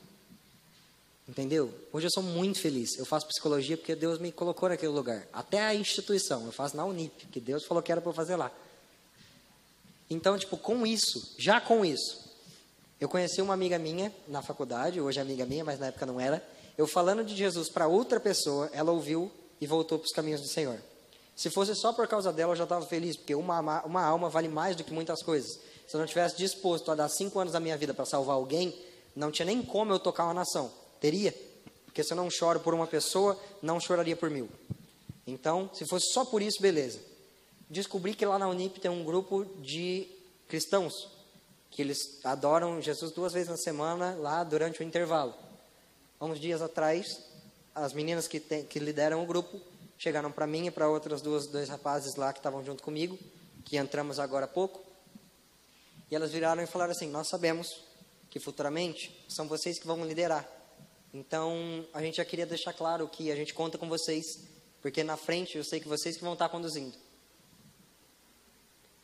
Entendeu? 1.28 1.74
Hoje 1.92 2.06
eu 2.06 2.10
sou 2.12 2.22
muito 2.22 2.60
feliz. 2.60 2.96
Eu 2.96 3.04
faço 3.04 3.26
psicologia 3.26 3.76
porque 3.76 3.96
Deus 3.96 4.20
me 4.20 4.30
colocou 4.30 4.68
naquele 4.68 4.92
lugar. 4.92 5.26
Até 5.32 5.60
a 5.60 5.74
instituição, 5.74 6.46
eu 6.46 6.52
faço 6.52 6.76
na 6.76 6.84
Unip, 6.84 7.26
que 7.26 7.40
Deus 7.40 7.64
falou 7.64 7.82
que 7.82 7.90
era 7.90 8.00
para 8.00 8.10
eu 8.10 8.14
fazer 8.14 8.36
lá. 8.36 8.52
Então, 10.08 10.38
tipo, 10.38 10.56
com 10.56 10.86
isso, 10.86 11.34
já 11.38 11.60
com 11.60 11.84
isso, 11.84 12.30
eu 13.00 13.08
conheci 13.08 13.42
uma 13.42 13.54
amiga 13.54 13.76
minha 13.76 14.14
na 14.28 14.40
faculdade, 14.40 15.00
hoje 15.00 15.18
é 15.18 15.22
amiga 15.22 15.44
minha, 15.44 15.64
mas 15.64 15.80
na 15.80 15.86
época 15.86 16.06
não 16.06 16.20
era. 16.20 16.46
Eu 16.78 16.86
falando 16.86 17.24
de 17.24 17.34
Jesus 17.34 17.68
para 17.68 17.88
outra 17.88 18.20
pessoa, 18.20 18.70
ela 18.72 18.92
ouviu 18.92 19.32
e 19.60 19.66
voltou 19.66 19.98
para 19.98 20.06
os 20.06 20.12
caminhos 20.12 20.40
do 20.40 20.48
Senhor. 20.48 20.78
Se 21.42 21.50
fosse 21.50 21.74
só 21.74 21.92
por 21.92 22.06
causa 22.06 22.32
dela, 22.32 22.52
eu 22.52 22.56
já 22.56 22.62
estava 22.62 22.86
feliz, 22.86 23.16
porque 23.16 23.34
uma, 23.34 23.82
uma 23.84 24.04
alma 24.04 24.28
vale 24.30 24.46
mais 24.46 24.76
do 24.76 24.84
que 24.84 24.92
muitas 24.92 25.24
coisas. 25.24 25.58
Se 25.88 25.96
eu 25.96 25.98
não 25.98 26.06
tivesse 26.06 26.36
disposto 26.36 26.88
a 26.88 26.94
dar 26.94 27.08
cinco 27.08 27.40
anos 27.40 27.52
da 27.52 27.58
minha 27.58 27.76
vida 27.76 27.92
para 27.92 28.04
salvar 28.04 28.36
alguém, 28.36 28.72
não 29.16 29.32
tinha 29.32 29.46
nem 29.46 29.60
como 29.60 29.92
eu 29.92 29.98
tocar 29.98 30.22
uma 30.22 30.34
nação. 30.34 30.70
Teria. 31.00 31.34
Porque 31.84 32.04
se 32.04 32.12
eu 32.12 32.16
não 32.16 32.30
choro 32.30 32.60
por 32.60 32.72
uma 32.72 32.86
pessoa, 32.86 33.36
não 33.60 33.80
choraria 33.80 34.14
por 34.14 34.30
mil. 34.30 34.48
Então, 35.26 35.68
se 35.74 35.84
fosse 35.84 36.12
só 36.12 36.24
por 36.24 36.40
isso, 36.40 36.62
beleza. 36.62 37.00
Descobri 37.68 38.14
que 38.14 38.24
lá 38.24 38.38
na 38.38 38.48
Unip 38.48 38.78
tem 38.78 38.88
um 38.88 39.02
grupo 39.02 39.44
de 39.62 40.06
cristãos, 40.46 41.08
que 41.72 41.82
eles 41.82 42.20
adoram 42.22 42.80
Jesus 42.80 43.10
duas 43.10 43.32
vezes 43.32 43.48
na 43.48 43.56
semana, 43.56 44.14
lá 44.14 44.44
durante 44.44 44.80
o 44.80 44.84
intervalo. 44.84 45.34
Há 46.20 46.24
uns 46.24 46.38
dias 46.38 46.62
atrás, 46.62 47.04
as 47.74 47.92
meninas 47.92 48.28
que, 48.28 48.38
tem, 48.38 48.64
que 48.64 48.78
lideram 48.78 49.24
o 49.24 49.26
grupo 49.26 49.60
chegaram 50.02 50.32
para 50.32 50.48
mim 50.48 50.66
e 50.66 50.70
para 50.72 50.88
outras 50.88 51.22
duas 51.22 51.46
dois 51.46 51.68
rapazes 51.68 52.16
lá 52.16 52.32
que 52.32 52.40
estavam 52.40 52.64
junto 52.64 52.82
comigo, 52.82 53.16
que 53.64 53.76
entramos 53.76 54.18
agora 54.18 54.46
há 54.46 54.48
pouco. 54.48 54.84
E 56.10 56.16
elas 56.16 56.32
viraram 56.32 56.60
e 56.60 56.66
falaram 56.66 56.90
assim: 56.90 57.08
Nós 57.08 57.28
sabemos 57.28 57.84
que 58.28 58.40
futuramente 58.40 59.24
são 59.28 59.46
vocês 59.46 59.78
que 59.78 59.86
vão 59.86 60.04
liderar. 60.04 60.48
Então, 61.14 61.86
a 61.94 62.02
gente 62.02 62.16
já 62.16 62.24
queria 62.24 62.44
deixar 62.44 62.72
claro 62.72 63.06
que 63.06 63.30
a 63.30 63.36
gente 63.36 63.54
conta 63.54 63.78
com 63.78 63.88
vocês, 63.88 64.40
porque 64.80 65.04
na 65.04 65.16
frente 65.16 65.56
eu 65.56 65.62
sei 65.62 65.78
que 65.78 65.86
vocês 65.86 66.16
que 66.16 66.24
vão 66.24 66.32
estar 66.32 66.48
conduzindo. 66.48 66.96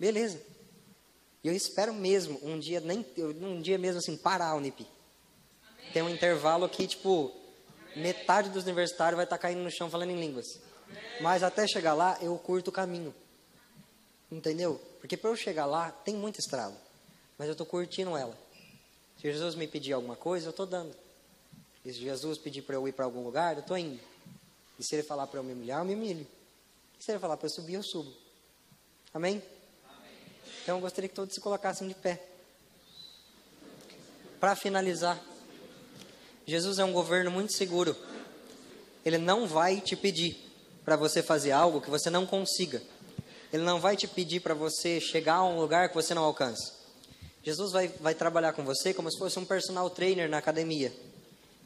Beleza. 0.00 0.40
E 1.44 1.48
eu 1.48 1.54
espero 1.54 1.94
mesmo 1.94 2.40
um 2.42 2.58
dia 2.58 2.80
nem 2.80 3.06
um 3.40 3.60
dia 3.60 3.78
mesmo 3.78 4.00
assim 4.00 4.16
parar 4.16 4.48
a 4.48 4.54
Unip. 4.56 4.84
Tem 5.92 6.02
um 6.02 6.08
intervalo 6.08 6.68
que 6.68 6.88
tipo 6.88 7.32
metade 7.94 8.50
dos 8.50 8.64
universitários 8.64 9.16
vai 9.16 9.24
estar 9.24 9.38
caindo 9.38 9.62
no 9.62 9.70
chão 9.70 9.88
falando 9.88 10.10
em 10.10 10.18
línguas. 10.18 10.67
Mas 11.20 11.42
até 11.42 11.66
chegar 11.66 11.94
lá, 11.94 12.18
eu 12.20 12.36
curto 12.38 12.68
o 12.68 12.72
caminho. 12.72 13.14
Entendeu? 14.30 14.80
Porque 15.00 15.16
para 15.16 15.30
eu 15.30 15.36
chegar 15.36 15.66
lá, 15.66 15.90
tem 15.90 16.14
muita 16.14 16.38
estrada. 16.40 16.76
Mas 17.38 17.48
eu 17.48 17.52
estou 17.52 17.66
curtindo 17.66 18.16
ela. 18.16 18.36
Se 19.16 19.22
Jesus 19.22 19.54
me 19.54 19.66
pedir 19.66 19.92
alguma 19.92 20.16
coisa, 20.16 20.46
eu 20.46 20.50
estou 20.50 20.66
dando. 20.66 20.94
E 21.84 21.92
se 21.92 22.00
Jesus 22.00 22.38
pedir 22.38 22.62
para 22.62 22.76
eu 22.76 22.86
ir 22.86 22.92
para 22.92 23.04
algum 23.04 23.22
lugar, 23.22 23.54
eu 23.54 23.60
estou 23.60 23.76
indo. 23.76 24.00
E 24.78 24.84
se 24.84 24.94
ele 24.94 25.02
falar 25.02 25.26
para 25.26 25.40
eu 25.40 25.44
me 25.44 25.52
humilhar, 25.52 25.80
eu 25.80 25.84
me 25.84 25.94
humilho. 25.94 26.26
E 26.98 27.04
se 27.04 27.10
ele 27.10 27.18
falar 27.18 27.36
para 27.36 27.46
eu 27.46 27.50
subir, 27.50 27.74
eu 27.74 27.82
subo. 27.82 28.12
Amém? 29.12 29.42
Amém. 29.88 30.12
Então 30.62 30.76
eu 30.76 30.80
gostaria 30.80 31.08
que 31.08 31.14
todos 31.14 31.34
se 31.34 31.40
colocassem 31.40 31.88
de 31.88 31.94
pé. 31.94 32.22
Para 34.38 34.54
finalizar, 34.54 35.20
Jesus 36.46 36.78
é 36.78 36.84
um 36.84 36.92
governo 36.92 37.30
muito 37.30 37.52
seguro. 37.56 37.96
Ele 39.04 39.18
não 39.18 39.46
vai 39.46 39.80
te 39.80 39.96
pedir 39.96 40.47
para 40.88 40.96
você 40.96 41.22
fazer 41.22 41.50
algo 41.50 41.82
que 41.82 41.90
você 41.90 42.08
não 42.08 42.24
consiga. 42.24 42.80
Ele 43.52 43.62
não 43.62 43.78
vai 43.78 43.94
te 43.94 44.08
pedir 44.08 44.40
para 44.40 44.54
você 44.54 44.98
chegar 44.98 45.34
a 45.34 45.44
um 45.44 45.60
lugar 45.60 45.90
que 45.90 45.94
você 45.94 46.14
não 46.14 46.24
alcança. 46.24 46.72
Jesus 47.44 47.72
vai, 47.72 47.88
vai 47.88 48.14
trabalhar 48.14 48.54
com 48.54 48.64
você 48.64 48.94
como 48.94 49.12
se 49.12 49.18
fosse 49.18 49.38
um 49.38 49.44
personal 49.44 49.90
trainer 49.90 50.30
na 50.30 50.38
academia. 50.38 50.90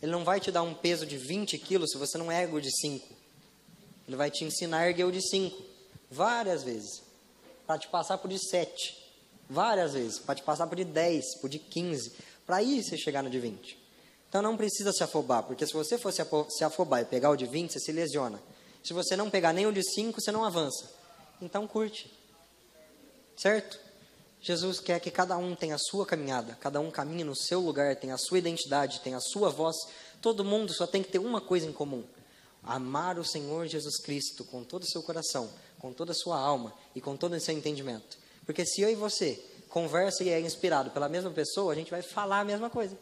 Ele 0.02 0.10
não 0.10 0.24
vai 0.24 0.40
te 0.40 0.50
dar 0.50 0.64
um 0.64 0.74
peso 0.74 1.06
de 1.06 1.16
20 1.16 1.56
quilos 1.58 1.92
se 1.92 1.98
você 1.98 2.18
não 2.18 2.32
é 2.32 2.42
ergo 2.42 2.60
de 2.60 2.68
5. 2.76 3.14
Ele 4.08 4.16
vai 4.16 4.28
te 4.28 4.44
ensinar 4.44 4.78
a 4.78 4.88
erguer 4.88 5.08
de 5.12 5.20
5. 5.20 5.56
Várias 6.10 6.64
vezes. 6.64 7.04
Para 7.64 7.78
te 7.78 7.86
passar 7.86 8.18
por 8.18 8.28
de 8.28 8.44
7. 8.44 8.74
Várias 9.48 9.92
vezes. 9.92 10.18
Para 10.18 10.34
te 10.34 10.42
passar 10.42 10.66
por 10.66 10.74
de 10.74 10.84
10, 10.84 11.36
por 11.40 11.48
de 11.48 11.60
15. 11.60 12.12
Para 12.44 12.56
aí 12.56 12.82
você 12.82 12.98
chegar 12.98 13.22
no 13.22 13.30
de 13.30 13.38
20. 13.38 13.78
Então 14.28 14.42
não 14.42 14.56
precisa 14.56 14.92
se 14.92 15.04
afobar. 15.04 15.44
Porque 15.44 15.64
se 15.64 15.72
você 15.72 15.96
for 15.96 16.10
se 16.10 16.64
afobar 16.64 17.02
e 17.02 17.04
pegar 17.04 17.30
o 17.30 17.36
de 17.36 17.46
20, 17.46 17.72
você 17.72 17.78
se 17.78 17.92
lesiona. 17.92 18.42
Se 18.82 18.92
você 18.92 19.16
não 19.16 19.30
pegar 19.30 19.54
o 19.54 19.72
de 19.72 19.82
5, 19.82 20.20
você 20.20 20.32
não 20.32 20.44
avança. 20.44 20.90
Então 21.40 21.66
curte. 21.66 22.12
Certo? 23.36 23.78
Jesus 24.40 24.80
quer 24.80 24.98
que 24.98 25.10
cada 25.10 25.36
um 25.36 25.54
tenha 25.54 25.76
a 25.76 25.78
sua 25.78 26.04
caminhada, 26.04 26.58
cada 26.60 26.80
um 26.80 26.90
caminhe 26.90 27.22
no 27.22 27.36
seu 27.36 27.60
lugar, 27.60 27.94
tenha 27.94 28.14
a 28.14 28.18
sua 28.18 28.38
identidade, 28.38 29.00
tenha 29.00 29.16
a 29.16 29.20
sua 29.20 29.50
voz. 29.50 29.76
Todo 30.20 30.44
mundo 30.44 30.74
só 30.74 30.84
tem 30.84 31.00
que 31.00 31.12
ter 31.12 31.20
uma 31.20 31.40
coisa 31.40 31.64
em 31.64 31.72
comum: 31.72 32.04
amar 32.60 33.20
o 33.20 33.24
Senhor 33.24 33.68
Jesus 33.68 34.00
Cristo 34.00 34.44
com 34.44 34.64
todo 34.64 34.82
o 34.82 34.90
seu 34.90 35.00
coração, 35.00 35.48
com 35.78 35.92
toda 35.92 36.10
a 36.10 36.14
sua 36.14 36.40
alma 36.40 36.74
e 36.92 37.00
com 37.00 37.16
todo 37.16 37.34
o 37.34 37.40
seu 37.40 37.54
entendimento. 37.54 38.18
Porque 38.44 38.66
se 38.66 38.80
eu 38.80 38.90
e 38.90 38.96
você 38.96 39.40
conversa 39.68 40.24
e 40.24 40.28
é 40.28 40.40
inspirado 40.40 40.90
pela 40.90 41.08
mesma 41.08 41.30
pessoa, 41.30 41.72
a 41.72 41.76
gente 41.76 41.92
vai 41.92 42.02
falar 42.02 42.40
a 42.40 42.44
mesma 42.44 42.68
coisa. 42.68 42.98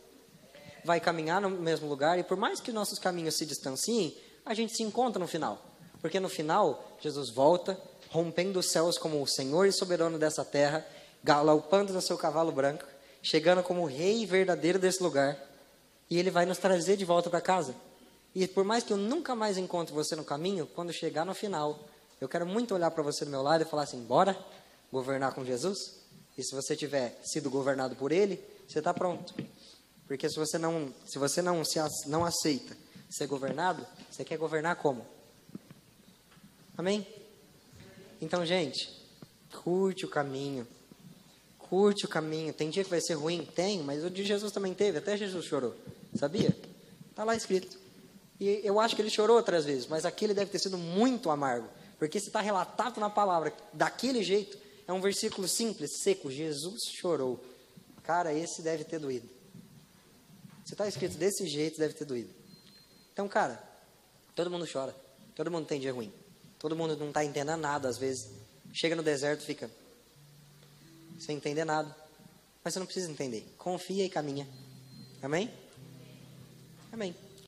Vai 0.84 1.00
caminhar 1.00 1.40
no 1.40 1.48
mesmo 1.48 1.88
lugar 1.88 2.18
e 2.18 2.22
por 2.22 2.36
mais 2.36 2.60
que 2.60 2.70
nossos 2.70 2.98
caminhos 2.98 3.36
se 3.36 3.46
distanciem, 3.46 4.14
a 4.44 4.52
gente 4.52 4.76
se 4.76 4.82
encontra 4.82 5.18
no 5.18 5.26
final. 5.26 5.69
Porque 6.00 6.20
no 6.20 6.28
final, 6.28 6.96
Jesus 7.00 7.30
volta, 7.30 7.78
rompendo 8.10 8.58
os 8.58 8.70
céus 8.70 8.98
como 8.98 9.22
o 9.22 9.26
Senhor 9.26 9.66
e 9.66 9.72
soberano 9.72 10.18
dessa 10.18 10.44
terra 10.44 10.86
galopando 11.22 11.92
no 11.92 12.00
seu 12.00 12.16
cavalo 12.16 12.50
branco, 12.50 12.84
chegando 13.22 13.62
como 13.62 13.84
rei 13.84 14.24
verdadeiro 14.24 14.78
desse 14.78 15.02
lugar, 15.02 15.38
e 16.08 16.18
ele 16.18 16.30
vai 16.30 16.46
nos 16.46 16.58
trazer 16.58 16.96
de 16.96 17.04
volta 17.04 17.30
para 17.30 17.40
casa. 17.40 17.74
E 18.34 18.46
por 18.48 18.64
mais 18.64 18.82
que 18.84 18.92
eu 18.92 18.96
nunca 18.96 19.34
mais 19.34 19.58
encontre 19.58 19.94
você 19.94 20.16
no 20.16 20.24
caminho, 20.24 20.66
quando 20.66 20.92
chegar 20.92 21.24
no 21.24 21.34
final, 21.34 21.78
eu 22.20 22.28
quero 22.28 22.46
muito 22.46 22.74
olhar 22.74 22.90
para 22.90 23.02
você 23.02 23.24
do 23.24 23.30
meu 23.30 23.42
lado 23.42 23.62
e 23.62 23.66
falar 23.66 23.82
assim: 23.82 24.02
bora 24.02 24.36
governar 24.92 25.34
com 25.34 25.44
Jesus? 25.44 26.00
E 26.38 26.42
se 26.42 26.54
você 26.54 26.76
tiver 26.76 27.18
sido 27.22 27.50
governado 27.50 27.96
por 27.96 28.12
Ele, 28.12 28.42
você 28.66 28.78
está 28.78 28.94
pronto. 28.94 29.34
Porque 30.06 30.28
se 30.28 30.36
você 30.36 30.58
não, 30.58 30.92
se 31.06 31.18
você 31.18 31.42
não 31.42 31.64
se 31.64 31.78
não 32.06 32.24
aceita 32.24 32.76
ser 33.10 33.26
governado, 33.26 33.86
você 34.10 34.24
quer 34.24 34.38
governar 34.38 34.76
como? 34.76 35.04
Amém? 36.80 37.06
Então, 38.22 38.46
gente, 38.46 38.90
curte 39.62 40.06
o 40.06 40.08
caminho. 40.08 40.66
Curte 41.58 42.06
o 42.06 42.08
caminho. 42.08 42.54
Tem 42.54 42.70
dia 42.70 42.82
que 42.82 42.88
vai 42.88 43.02
ser 43.02 43.12
ruim? 43.12 43.44
Tem, 43.44 43.82
mas 43.82 44.02
o 44.02 44.08
de 44.08 44.24
Jesus 44.24 44.50
também 44.50 44.72
teve. 44.72 44.96
Até 44.96 45.14
Jesus 45.14 45.44
chorou. 45.44 45.76
Sabia? 46.16 46.56
Está 47.10 47.22
lá 47.22 47.36
escrito. 47.36 47.78
E 48.40 48.62
eu 48.64 48.80
acho 48.80 48.96
que 48.96 49.02
ele 49.02 49.10
chorou 49.10 49.36
outras 49.36 49.66
vezes, 49.66 49.86
mas 49.88 50.06
aquele 50.06 50.32
deve 50.32 50.50
ter 50.50 50.58
sido 50.58 50.78
muito 50.78 51.28
amargo. 51.28 51.68
Porque 51.98 52.18
se 52.18 52.28
está 52.28 52.40
relatado 52.40 52.98
na 52.98 53.10
palavra 53.10 53.52
daquele 53.74 54.22
jeito, 54.22 54.56
é 54.88 54.92
um 54.94 55.02
versículo 55.02 55.46
simples, 55.46 56.00
seco. 56.02 56.30
Jesus 56.30 56.84
chorou. 56.98 57.44
Cara, 58.02 58.32
esse 58.32 58.62
deve 58.62 58.84
ter 58.84 58.98
doído. 58.98 59.28
Se 60.64 60.72
está 60.72 60.88
escrito 60.88 61.18
desse 61.18 61.46
jeito, 61.46 61.78
deve 61.78 61.92
ter 61.92 62.06
doído. 62.06 62.30
Então, 63.12 63.28
cara, 63.28 63.62
todo 64.34 64.50
mundo 64.50 64.66
chora. 64.66 64.96
Todo 65.34 65.50
mundo 65.50 65.66
tem 65.66 65.78
dia 65.78 65.92
ruim. 65.92 66.10
Todo 66.60 66.76
mundo 66.76 66.94
não 66.94 67.08
está 67.08 67.24
entendendo 67.24 67.58
nada 67.58 67.88
às 67.88 67.98
vezes. 67.98 68.28
Chega 68.72 68.94
no 68.94 69.02
deserto 69.02 69.42
fica, 69.42 69.68
sem 71.18 71.36
entender 71.36 71.64
nada. 71.64 71.96
Mas 72.62 72.74
você 72.74 72.78
não 72.78 72.86
precisa 72.86 73.10
entender. 73.10 73.52
Confia 73.56 74.04
e 74.04 74.10
caminha. 74.10 74.46
Amém? 75.22 75.50
Amém. 76.92 77.14